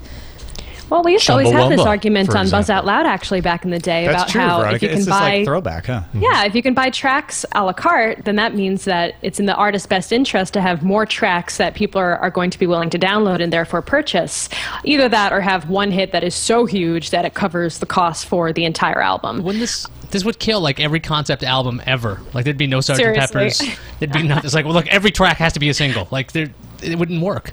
Well, 0.91 1.03
we 1.03 1.13
used 1.13 1.27
to 1.27 1.33
always 1.33 1.51
have 1.51 1.71
this 1.71 1.81
argument 1.81 2.31
for 2.31 2.39
on 2.39 2.51
Buzz. 2.51 2.69
Out 2.69 2.85
Loud 2.85 3.07
actually 3.07 3.41
back 3.41 3.65
in 3.65 3.71
the 3.71 3.79
day 3.79 4.07
That's 4.07 4.15
about 4.15 4.29
true, 4.29 4.41
how 4.41 4.59
Veronica. 4.59 4.77
if 4.77 4.83
you 4.83 4.89
can 4.89 4.99
it's 4.99 5.09
buy 5.09 5.37
like 5.37 5.45
throwback, 5.45 5.87
huh? 5.87 6.03
Yeah, 6.15 6.45
if 6.45 6.55
you 6.55 6.63
can 6.63 6.75
buy 6.75 6.91
tracks 6.91 7.45
a 7.53 7.65
la 7.65 7.73
carte, 7.73 8.25
then 8.25 8.37
that 8.37 8.55
means 8.55 8.85
that 8.85 9.15
it's 9.23 9.39
in 9.41 9.47
the 9.47 9.55
artist's 9.55 9.87
best 9.87 10.13
interest 10.13 10.53
to 10.55 10.61
have 10.61 10.83
more 10.83 11.07
tracks 11.07 11.57
that 11.59 11.75
people 11.75 12.01
are, 12.01 12.17
are 12.19 12.31
going 12.31 12.51
to 12.51 12.59
be 12.59 12.67
willing 12.67 12.91
to 12.91 12.99
download 12.99 13.41
and 13.41 13.53
therefore 13.53 13.83
purchase. 13.83 14.49
Either 14.85 15.09
that 15.09 15.33
or 15.33 15.41
have 15.41 15.71
one 15.71 15.91
hit 15.91 16.13
that 16.13 16.25
is 16.25 16.35
so 16.35 16.67
huge 16.67 17.11
that 17.11 17.25
it 17.25 17.35
covers 17.35 17.79
the 17.79 17.87
cost 17.87 18.27
for 18.27 18.53
the 18.53 18.65
entire 18.65 19.01
album. 19.01 19.43
Wouldn't 19.43 19.61
this 19.61 19.87
this 20.11 20.25
would 20.25 20.41
kill 20.41 20.61
like 20.61 20.81
every 20.81 21.01
concept 21.01 21.45
album 21.45 21.81
ever? 21.87 22.21
Like 22.35 22.45
there'd 22.45 22.59
be 22.59 22.67
no 22.67 22.79
Sgt. 22.79 22.97
Seriously. 22.97 23.21
Peppers. 23.21 23.63
There'd 24.01 24.13
be 24.13 24.23
nothing. 24.27 24.45
It's 24.45 24.55
like 24.55 24.65
well, 24.65 24.75
look, 24.75 24.89
every 24.89 25.13
track 25.13 25.37
has 25.37 25.53
to 25.53 25.61
be 25.61 25.69
a 25.69 25.75
single. 25.75 26.09
Like 26.11 26.33
there, 26.33 26.49
it 26.83 26.99
wouldn't 26.99 27.23
work. 27.23 27.53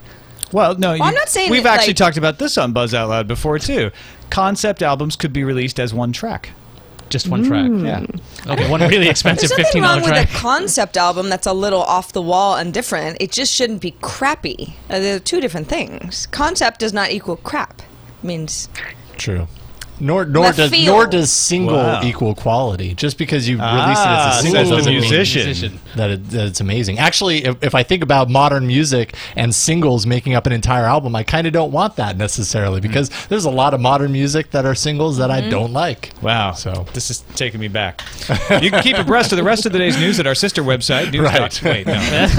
Well, 0.58 0.76
no, 0.76 0.93
you- 0.93 1.03
I'm 1.03 1.14
not 1.14 1.30
saying 1.30 1.51
we've 1.51 1.64
that, 1.64 1.76
actually 1.76 1.89
like- 1.91 1.97
talked 1.97 2.18
about 2.18 2.39
this 2.39 2.58
on 2.58 2.74
Buzz 2.74 2.93
Out 2.93 3.10
Loud 3.10 3.28
before 3.28 3.60
too. 3.60 3.91
Concept 4.30 4.82
albums 4.82 5.16
could 5.16 5.32
be 5.32 5.43
released 5.43 5.80
as 5.80 5.93
one 5.93 6.12
track. 6.12 6.49
Just 7.10 7.30
one 7.30 7.43
track. 7.45 7.70
Yeah, 7.72 8.51
Okay, 8.51 8.70
one 8.70 8.82
really 8.82 9.08
expensive 9.08 9.47
There's 9.49 9.62
fifteen 9.62 9.82
nothing 9.84 10.01
dollar 10.01 10.12
wrong 10.14 10.20
with 10.26 10.36
a 10.36 10.38
concept 10.38 10.97
album 10.97 11.30
that's 11.30 11.47
a 11.47 11.53
little 11.53 11.82
off 11.82 12.12
the 12.12 12.22
wall 12.22 12.55
and 12.55 12.74
different. 12.74 13.16
It 13.22 13.32
just 13.32 13.53
shouldn't 13.53 13.80
be 13.82 13.91
crappy. 14.01 14.76
Uh, 14.89 14.99
they're 14.99 15.20
two 15.20 15.39
different 15.39 15.70
things. 15.70 16.28
Concept 16.32 16.82
does 16.82 16.91
not 16.91 17.12
equal 17.12 17.38
crap. 17.38 17.80
It 17.82 18.26
means 18.26 18.68
True. 19.16 19.47
Nor 20.00 20.26
nor 20.26 20.43
Left 20.45 20.58
does 20.58 20.70
field. 20.72 20.86
nor 20.88 21.08
does 21.08 21.32
single 21.32 21.76
Wow. 21.76 22.02
equal 22.04 22.36
quality. 22.36 22.93
Just 22.93 23.18
because 23.18 23.50
you 23.50 23.58
Ah, 23.60 23.84
release 23.84 24.00
it 24.00 24.08
as 24.08 24.38
a 24.38 24.41
single 24.43 24.62
says 24.62 24.70
the 24.70 24.76
doesn't 24.76 24.91
mean 24.93 25.02
musician. 25.02 25.80
that, 25.95 26.12
it, 26.12 26.30
that 26.30 26.45
it's 26.48 26.62
amazing. 26.62 27.00
Actually, 27.00 27.43
if, 27.45 27.64
if 27.64 27.74
I 27.76 27.82
think 27.84 28.04
about 28.04 28.30
modern 28.30 28.68
music 28.68 29.16
and 29.36 29.54
singles 29.56 30.06
making 30.06 30.36
up 30.36 30.45
an 30.45 30.54
entire 30.54 30.86
album, 30.86 31.16
I 31.16 31.24
kind 31.24 31.48
of 31.48 31.54
don't 31.54 31.72
want 31.72 31.95
that 31.95 32.16
necessarily 32.18 32.80
because 32.80 33.10
there's 33.28 33.45
a 33.45 33.50
lot 33.50 33.74
of 33.74 33.82
modern 33.82 34.12
music 34.12 34.52
that 34.52 34.66
are 34.66 34.76
singles 34.76 35.18
that 35.18 35.32
I 35.32 35.41
don't 35.50 35.74
like. 35.74 36.12
Wow. 36.22 36.52
So- 36.52 36.86
this 36.93 37.10
is 37.10 37.22
taking 37.36 37.60
me 37.60 37.68
back. 37.68 38.02
you 38.62 38.70
can 38.72 38.84
keep 38.84 38.98
abreast 38.98 39.32
of 39.32 39.38
the 39.38 39.43
rest 39.43 39.66
of 39.66 39.72
the 39.72 39.80
day's 39.80 39.98
news 40.00 40.20
at 40.20 40.28
our 40.28 40.36
sister 40.36 40.62
website. 40.64 41.12
News 41.12 41.24
Right. 41.24 41.38
dot- 41.38 41.60
Wait, 41.64 41.88
no, 41.88 41.93
that's, 41.93 42.36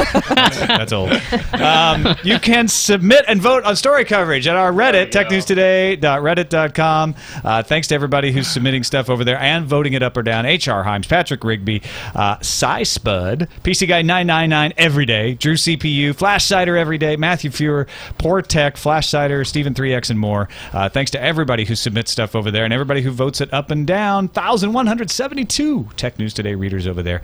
that's 0.60 0.92
old. 0.92 1.10
Um, 1.54 2.16
you 2.22 2.38
can 2.38 2.68
submit 2.68 3.24
and 3.26 3.40
vote 3.42 3.64
on 3.64 3.74
story 3.76 4.04
coverage 4.04 4.46
at 4.46 4.54
our 4.56 4.70
Reddit, 4.72 5.10
technewstoday.reddit.com. 5.10 7.14
Uh, 7.44 7.47
thanks 7.62 7.88
to 7.88 7.94
everybody 7.94 8.32
who's 8.32 8.46
submitting 8.46 8.82
stuff 8.82 9.08
over 9.08 9.24
there 9.24 9.38
and 9.38 9.66
voting 9.66 9.92
it 9.92 10.02
up 10.02 10.16
or 10.16 10.22
down. 10.22 10.46
H.R. 10.46 10.84
Himes, 10.84 11.08
Patrick 11.08 11.42
Rigby, 11.44 11.82
uh, 12.14 12.38
Cy 12.40 12.82
Spud, 12.82 13.48
PC 13.62 13.88
Guy 13.88 14.02
999 14.02 14.72
every 14.76 15.06
day, 15.06 15.34
Drew 15.34 15.54
CPU, 15.54 16.14
Flash 16.14 16.44
Cider 16.44 16.76
every 16.76 16.98
day, 16.98 17.16
Matthew 17.16 17.50
Fewer, 17.50 17.86
Poor 18.18 18.42
Tech, 18.42 18.76
Flash 18.76 19.08
Cider, 19.08 19.44
Stephen 19.44 19.74
3X, 19.74 20.10
and 20.10 20.18
more. 20.18 20.48
Uh, 20.72 20.88
thanks 20.88 21.10
to 21.12 21.22
everybody 21.22 21.64
who 21.64 21.74
submits 21.74 22.10
stuff 22.10 22.34
over 22.36 22.50
there 22.50 22.64
and 22.64 22.72
everybody 22.72 23.02
who 23.02 23.10
votes 23.10 23.40
it 23.40 23.52
up 23.52 23.70
and 23.70 23.86
down. 23.86 24.28
1,172 24.28 25.88
Tech 25.96 26.18
News 26.18 26.34
Today 26.34 26.54
readers 26.54 26.86
over 26.86 27.02
there. 27.02 27.22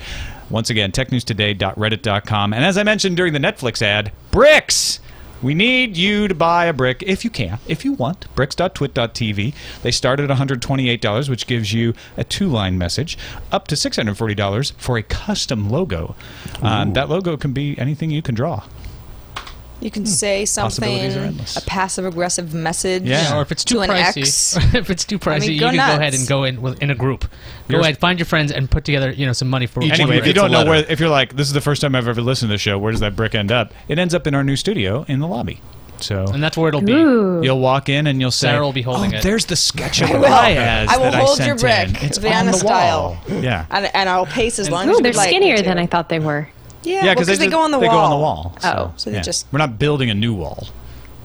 Once 0.51 0.71
again, 0.71 0.93
technewstoday.reddit.com. 0.93 2.53
And 2.53 2.65
as 2.65 2.79
I 2.79 2.83
mentioned 2.83 3.17
during 3.17 3.33
the 3.33 3.39
Netflix 3.39 3.83
ad, 3.83 4.13
bricks! 4.31 5.01
We 5.43 5.55
need 5.55 5.97
you 5.97 6.29
to 6.29 6.35
buy 6.35 6.67
a 6.67 6.73
brick 6.73 7.03
if 7.07 7.25
you 7.25 7.31
can, 7.31 7.59
if 7.67 7.85
you 7.85 7.93
want. 7.93 8.33
Bricks.twit.tv. 8.35 9.55
They 9.83 9.91
start 9.91 10.21
at 10.21 10.31
$128, 10.31 11.29
which 11.29 11.47
gives 11.47 11.73
you 11.73 11.95
a 12.17 12.25
two 12.25 12.49
line 12.49 12.79
message, 12.79 13.19
up 13.53 13.69
to 13.69 13.75
$640 13.75 14.73
for 14.75 14.97
a 14.97 15.03
custom 15.03 15.69
logo. 15.71 16.15
Um, 16.63 16.93
that 16.95 17.09
logo 17.09 17.37
can 17.37 17.53
be 17.53 17.79
anything 17.79 18.11
you 18.11 18.23
can 18.23 18.35
draw. 18.35 18.65
You 19.81 19.91
can 19.91 20.07
say 20.07 20.45
something, 20.45 20.81
Possibilities 20.83 21.17
are 21.17 21.21
endless. 21.21 21.57
a 21.57 21.63
passive 21.63 22.07
aggressive 22.07 22.55
message. 22.55 23.03
Yeah. 23.03 23.37
or 23.37 23.43
if 23.43 23.53
it's 23.53 23.65
too 23.65 23.75
to 23.77 23.81
an 23.83 23.91
pricey, 23.91 24.19
ex. 24.23 24.57
if 24.75 24.89
it's 24.91 25.05
too 25.05 25.19
pricey, 25.19 25.41
mean, 25.41 25.53
you 25.53 25.61
go 25.61 25.67
can 25.71 25.77
go 25.77 25.83
ahead 26.01 26.15
and 26.15 26.27
go 26.29 26.45
in 26.45 26.63
with, 26.63 26.83
in 26.83 26.91
a 26.91 26.95
group. 26.95 27.23
Go 27.69 27.77
Yours- 27.77 27.83
ahead, 27.85 27.99
find 27.99 28.19
your 28.19 28.27
friends, 28.27 28.51
and 28.53 28.71
put 28.71 28.85
together 28.85 29.11
you 29.11 29.27
know 29.27 29.33
some 29.33 29.51
money 29.51 29.67
for 29.67 29.83
Each 29.83 29.93
Anyway, 29.93 30.17
if 30.19 30.27
you 30.27 30.33
gets 30.33 30.39
a 30.39 30.43
don't 30.43 30.51
know 30.53 30.59
letter. 30.59 30.71
where, 30.71 30.85
if 30.91 31.01
you're 31.01 31.09
like, 31.09 31.37
this 31.37 31.47
is 31.47 31.53
the 31.53 31.61
first 31.61 31.83
time 31.83 31.95
I've 31.95 32.09
ever 32.09 32.23
listened 32.23 32.49
to 32.51 32.55
the 32.55 32.59
show, 32.59 32.79
where 32.79 32.93
does 32.93 33.01
that 33.01 33.15
brick 33.17 33.35
end 33.35 33.53
up? 33.53 33.73
It 33.89 33.99
ends 33.99 34.15
up 34.15 34.27
in 34.27 34.35
our 34.35 34.45
new 34.45 34.57
studio 34.57 35.05
in 35.09 35.21
the 35.21 35.27
lobby. 35.29 35.61
So 36.01 36.25
and 36.27 36.43
that's 36.43 36.57
where 36.57 36.69
it'll 36.69 36.81
be. 36.83 36.93
Ooh. 36.93 37.41
You'll 37.43 37.61
walk 37.61 37.89
in 37.89 38.07
and 38.09 38.21
you'll 38.21 38.31
say, 38.33 38.49
Sarah 38.49 38.63
will 38.65 38.73
be 38.73 38.83
holding 38.83 39.15
"Oh, 39.15 39.19
it." 39.19 39.23
there's 39.23 39.47
the 39.47 39.55
sketch 39.57 40.03
of 40.03 40.11
I 40.11 40.15
will. 40.15 40.23
Diaz 40.23 40.89
I 40.91 40.97
will 40.97 41.05
that 41.13 41.15
hold 41.15 41.41
I 41.41 41.47
your 41.47 41.57
sent 41.59 41.87
in. 41.89 41.93
brick, 41.93 42.03
It's 42.05 42.19
Vienna 42.19 42.37
on 42.39 42.47
the 42.47 42.53
style. 42.55 43.01
wall." 43.29 43.41
Yeah, 43.41 43.67
And, 43.71 43.91
and 43.95 44.09
I'll 44.09 44.27
pace 44.27 44.59
as 44.59 44.69
long 44.71 44.89
Ooh, 44.89 44.93
as 44.93 44.99
they're 45.01 45.13
like 45.13 45.29
me 45.31 45.37
skinnier 45.37 45.57
to. 45.59 45.63
than 45.63 45.79
I 45.79 45.87
thought 45.87 46.09
they 46.09 46.19
were. 46.19 46.49
Yeah, 46.85 47.05
yeah, 47.05 47.15
because 47.15 47.27
they, 47.27 47.37
just- 47.37 47.51
go 47.51 47.61
on 47.61 47.71
the 47.71 47.79
they 47.79 47.87
wall. 47.89 47.97
go 47.97 48.01
on 48.05 48.11
the 48.11 48.17
wall. 48.17 48.59
Oh, 48.65 48.93
so 48.97 49.11
they 49.11 49.17
yeah. 49.17 49.23
just 49.23 49.47
we're 49.53 49.59
not 49.59 49.79
building 49.79 50.11
a 50.11 50.15
new 50.15 50.35
wall. 50.35 50.69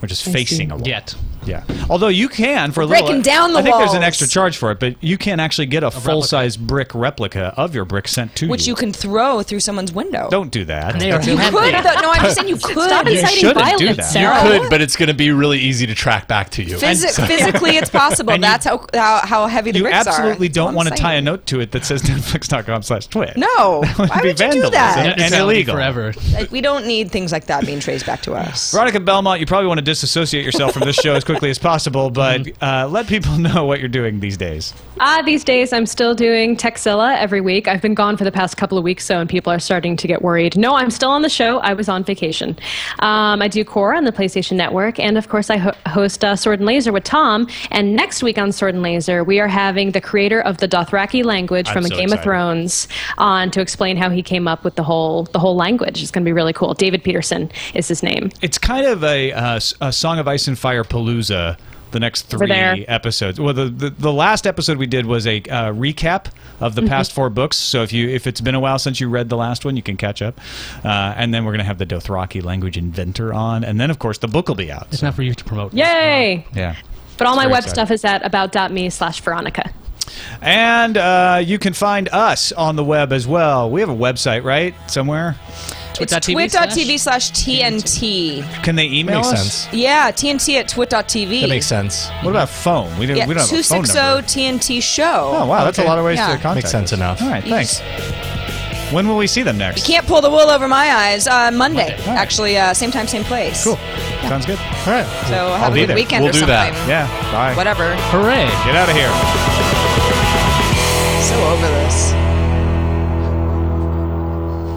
We're 0.00 0.08
just 0.08 0.26
I 0.28 0.32
facing 0.32 0.68
see. 0.68 0.72
a 0.72 0.76
wall. 0.76 0.86
Yet. 0.86 1.14
Yeah. 1.46 1.64
Although 1.88 2.08
you 2.08 2.28
can 2.28 2.70
for 2.72 2.82
a 2.82 2.86
little. 2.86 3.04
Breaking 3.06 3.22
down 3.22 3.52
the 3.52 3.58
I 3.58 3.62
think 3.62 3.76
there's 3.76 3.90
an 3.92 3.96
walls. 4.00 4.04
extra 4.06 4.26
charge 4.28 4.56
for 4.56 4.70
it, 4.70 4.78
but 4.80 5.02
you 5.02 5.16
can 5.18 5.40
actually 5.40 5.66
get 5.66 5.82
a, 5.82 5.90
full 5.90 6.22
size 6.22 6.56
brick 6.56 6.94
replica 6.94 7.52
of 7.56 7.74
your 7.74 7.84
brick 7.84 8.08
sent 8.08 8.34
to 8.36 8.44
you. 8.46 8.50
which 8.50 8.66
you 8.66 8.74
can 8.74 8.92
throw 8.92 9.42
through 9.42 9.60
someone's 9.60 9.92
window. 9.92 10.28
Don't 10.30 10.50
do 10.50 10.64
that. 10.66 10.98
they 10.98 11.10
are 11.12 11.20
you 11.22 11.36
heavy. 11.36 11.56
could. 11.56 11.74
though. 11.74 12.00
No, 12.00 12.10
I'm 12.10 12.22
just 12.22 12.36
saying 12.36 12.48
you 12.48 12.56
could. 12.56 12.84
Stop 12.84 13.06
You 13.06 13.12
inciting 13.12 13.36
shouldn't 13.38 13.56
do 13.78 13.86
violence, 13.86 13.96
that. 13.96 14.02
Sarah. 14.12 14.44
You 14.54 14.60
could, 14.60 14.70
but 14.70 14.80
it's 14.80 14.96
going 14.96 15.08
to 15.08 15.14
be 15.14 15.30
really 15.32 15.58
easy 15.58 15.86
to 15.86 15.94
track 15.94 16.28
back 16.28 16.50
to 16.50 16.62
you. 16.62 16.76
Physi- 16.76 17.26
physically, 17.26 17.76
it's 17.76 17.90
possible. 18.02 18.32
and 18.32 18.42
you- 18.42 18.48
That's 18.48 18.64
how, 18.66 18.86
how 18.94 19.20
how 19.26 19.46
heavy 19.46 19.70
the 19.72 19.78
You 19.78 19.84
bricks 19.84 20.06
are. 20.06 20.08
absolutely 20.10 20.48
That's 20.48 20.58
all 20.58 20.64
don't 20.66 20.68
I'm 20.70 20.76
want 20.76 20.88
to 20.90 20.94
tie 20.94 21.12
a 21.14 21.16
saying. 21.16 21.24
note 21.24 21.46
to 21.46 21.60
it 21.60 21.72
that 21.72 21.84
says 21.84 22.02
netflix.com 22.34 22.82
slash 22.82 23.06
twit. 23.06 23.36
No, 23.36 23.82
That 23.82 23.98
would 23.98 24.08
why 24.10 24.20
be 24.22 24.28
would 24.28 24.40
you 24.40 24.52
do 24.52 24.70
that? 24.70 24.98
And 24.98 25.20
It's 25.20 25.30
gonna 25.30 25.44
be 25.44 25.52
illegal. 25.54 25.74
forever. 25.74 26.12
Like, 26.32 26.50
we 26.50 26.60
don't 26.60 26.86
need 26.86 27.10
things 27.10 27.32
like 27.32 27.46
that 27.46 27.66
being 27.66 27.80
traced 27.80 28.06
back 28.06 28.22
to 28.22 28.34
us. 28.34 28.72
Veronica 28.72 29.00
Belmont, 29.00 29.40
you 29.40 29.46
probably 29.46 29.66
want 29.68 29.78
to 29.78 29.82
disassociate 29.84 30.44
yourself 30.44 30.72
from 30.72 30.82
this 30.84 30.96
show 30.96 31.14
as 31.14 31.24
quickly 31.32 31.50
as 31.50 31.58
possible, 31.58 32.10
but 32.10 32.48
uh, 32.62 32.88
let 32.88 33.06
people 33.06 33.36
know 33.38 33.64
what 33.64 33.80
you're 33.80 33.88
doing 33.88 34.20
these 34.20 34.36
days. 34.36 34.74
Ah, 34.98 35.22
these 35.24 35.44
days 35.44 35.72
I'm 35.72 35.86
still 35.86 36.14
doing 36.14 36.56
Tekzilla 36.56 37.16
every 37.16 37.40
week. 37.40 37.68
I've 37.68 37.80
been 37.80 37.94
gone 37.94 38.16
for 38.16 38.24
the 38.24 38.32
past 38.32 38.56
couple 38.56 38.76
of 38.76 38.84
weeks, 38.84 39.04
so 39.06 39.18
and 39.20 39.28
people 39.28 39.52
are 39.52 39.58
starting 39.58 39.96
to 39.96 40.06
get 40.06 40.22
worried. 40.22 40.56
No, 40.58 40.74
I'm 40.74 40.90
still 40.90 41.10
on 41.10 41.22
the 41.22 41.28
show. 41.30 41.58
I 41.60 41.72
was 41.74 41.88
on 41.88 42.04
vacation. 42.04 42.58
Um, 42.98 43.40
I 43.40 43.48
do 43.48 43.64
Qore 43.64 43.96
on 43.96 44.04
the 44.04 44.12
PlayStation 44.12 44.56
Network, 44.56 44.98
and 44.98 45.16
of 45.16 45.28
course 45.28 45.48
I 45.50 45.56
ho- 45.56 45.72
host 45.86 46.24
uh, 46.24 46.36
Sword 46.36 46.60
and 46.60 46.66
Laser 46.66 46.92
with 46.92 47.04
Tom. 47.04 47.48
And 47.70 47.94
next 47.96 48.22
week 48.22 48.36
on 48.38 48.52
Sword 48.52 48.74
and 48.74 48.82
Laser, 48.82 49.24
we 49.24 49.40
are 49.40 49.48
having 49.48 49.92
the 49.92 50.00
creator 50.00 50.40
of 50.40 50.58
the 50.58 50.68
Dothraki 50.68 51.24
language 51.24 51.68
I'm 51.68 51.74
from 51.74 51.82
so 51.84 51.90
Game 51.96 52.04
excited. 52.04 52.18
of 52.20 52.24
Thrones 52.24 52.88
on 53.18 53.50
to 53.52 53.60
explain 53.60 53.96
how 53.96 54.10
he 54.10 54.22
came 54.22 54.46
up 54.46 54.64
with 54.64 54.74
the 54.76 54.82
whole 54.82 55.24
the 55.24 55.38
whole 55.38 55.56
language. 55.56 56.02
It's 56.02 56.10
going 56.10 56.24
to 56.24 56.28
be 56.28 56.32
really 56.32 56.52
cool. 56.52 56.74
David 56.74 57.02
Peterson 57.02 57.50
is 57.74 57.88
his 57.88 58.02
name. 58.02 58.30
It's 58.42 58.58
kind 58.58 58.86
of 58.86 59.02
a, 59.04 59.32
uh, 59.32 59.54
s- 59.56 59.74
a 59.80 59.92
Song 59.92 60.18
of 60.18 60.28
Ice 60.28 60.46
and 60.48 60.58
Fire 60.58 60.84
palooza. 60.84 61.19
The 61.28 61.98
next 61.98 62.22
three 62.30 62.48
episodes. 62.86 63.40
Well, 63.40 63.52
the, 63.52 63.64
the 63.64 63.90
the 63.90 64.12
last 64.12 64.46
episode 64.46 64.78
we 64.78 64.86
did 64.86 65.06
was 65.06 65.26
a 65.26 65.38
uh, 65.38 65.72
recap 65.72 66.26
of 66.60 66.74
Mm-hmm. 66.74 66.84
the 66.84 66.88
past 66.88 67.10
four 67.12 67.30
books. 67.30 67.56
So 67.56 67.82
if 67.82 67.92
you 67.92 68.08
if 68.08 68.28
it's 68.28 68.40
been 68.40 68.54
a 68.54 68.60
while 68.60 68.78
since 68.78 69.00
you 69.00 69.08
read 69.08 69.28
the 69.28 69.36
last 69.36 69.64
one, 69.64 69.76
you 69.76 69.82
can 69.82 69.96
catch 69.96 70.22
up. 70.22 70.38
Uh, 70.84 70.88
and 71.16 71.34
then 71.34 71.44
we're 71.44 71.50
gonna 71.50 71.64
have 71.64 71.78
the 71.78 71.86
Dothraki 71.86 72.44
language 72.44 72.76
inventor 72.76 73.34
on, 73.34 73.64
and 73.64 73.80
then 73.80 73.90
of 73.90 73.98
course 73.98 74.18
the 74.18 74.28
book 74.28 74.46
will 74.46 74.54
be 74.54 74.70
out. 74.70 74.86
It's 74.92 75.00
So, 75.00 75.06
not 75.06 75.14
for 75.16 75.22
you 75.22 75.34
to 75.34 75.44
promote. 75.44 75.74
Yay! 75.74 76.46
yeah. 76.54 76.76
But 77.18 77.26
all 77.26 77.34
my 77.34 77.46
web 77.48 77.64
exciting. 77.64 77.74
stuff 77.74 77.90
is 77.90 78.04
at 78.04 78.24
about.me 78.24 78.88
slash 78.90 79.20
Veronica. 79.20 79.72
And 80.40 80.96
uh, 80.96 81.42
you 81.44 81.58
can 81.58 81.72
find 81.72 82.08
us 82.10 82.52
on 82.52 82.76
the 82.76 82.84
web 82.84 83.12
as 83.12 83.26
well. 83.26 83.68
We 83.70 83.80
have 83.80 83.90
a 83.90 83.94
website, 83.96 84.44
right? 84.44 84.74
Somewhere. 84.88 85.36
It's 86.00 86.12
Twit.tv 86.12 86.32
twit.tv 86.50 86.98
slash 87.00 87.30
TNT. 87.32 88.62
Can 88.64 88.74
they 88.76 88.86
email 88.86 89.16
Makes 89.20 89.32
us? 89.32 89.52
sense. 89.64 89.74
Yeah, 89.74 90.10
TNT 90.10 90.58
at 90.58 90.68
twit.tv. 90.68 91.40
That 91.42 91.48
makes 91.50 91.66
sense. 91.66 92.08
What 92.22 92.30
about 92.30 92.48
phone? 92.48 92.96
We 92.98 93.06
don't, 93.06 93.16
Yeah, 93.16 93.26
we 93.26 93.34
don't 93.34 93.42
have 93.48 93.52
a 93.58 93.62
phone 93.62 93.84
260 93.84 93.98
number. 93.98 94.26
TNT 94.64 94.82
show. 94.82 95.32
Oh 95.36 95.46
wow, 95.46 95.64
that's 95.64 95.78
a 95.78 95.84
lot 95.84 95.98
of 95.98 96.04
ways 96.04 96.16
Yeah. 96.18 96.28
to 96.28 96.32
contact. 96.34 96.54
Makes 96.56 96.70
sense 96.70 96.92
us. 96.92 96.98
enough. 96.98 97.20
All 97.22 97.28
right, 97.28 97.44
You 97.44 97.50
thanks. 97.50 97.80
When 98.92 99.06
will 99.06 99.16
we 99.18 99.28
see 99.28 99.42
them 99.42 99.56
next? 99.58 99.86
You 99.88 99.94
Can't 99.94 100.06
pull 100.06 100.20
the 100.20 100.30
wool 100.30 100.50
over 100.50 100.66
my 100.66 100.90
eyes. 100.92 101.28
Uh, 101.28 101.50
Monday, 101.52 101.92
All 101.92 102.06
right. 102.08 102.18
actually, 102.18 102.58
uh, 102.58 102.74
same 102.74 102.90
time, 102.90 103.06
same 103.06 103.22
place. 103.22 103.62
Cool. 103.62 103.76
Sounds 104.22 104.46
good. 104.46 104.58
All 104.58 104.92
right. 104.92 105.06
So 105.28 105.52
have 105.54 105.70
a 105.70 105.74
be 105.74 105.80
good 105.82 105.90
there. 105.90 105.94
weekend 105.96 106.24
We'll 106.24 106.30
or 106.30 106.32
do 106.32 106.38
something. 106.40 106.48
that. 106.74 106.88
Yeah. 106.88 107.06
Bye. 107.30 107.54
Whatever. 107.54 107.94
Hooray! 108.10 108.46
Get 108.66 108.74
out 108.74 108.88
of 108.88 108.96
here. 108.96 109.10
So 111.22 111.36
over 111.52 111.68
this. 111.68 112.12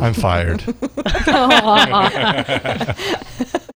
I'm 0.04 0.14
fired. 0.14 0.62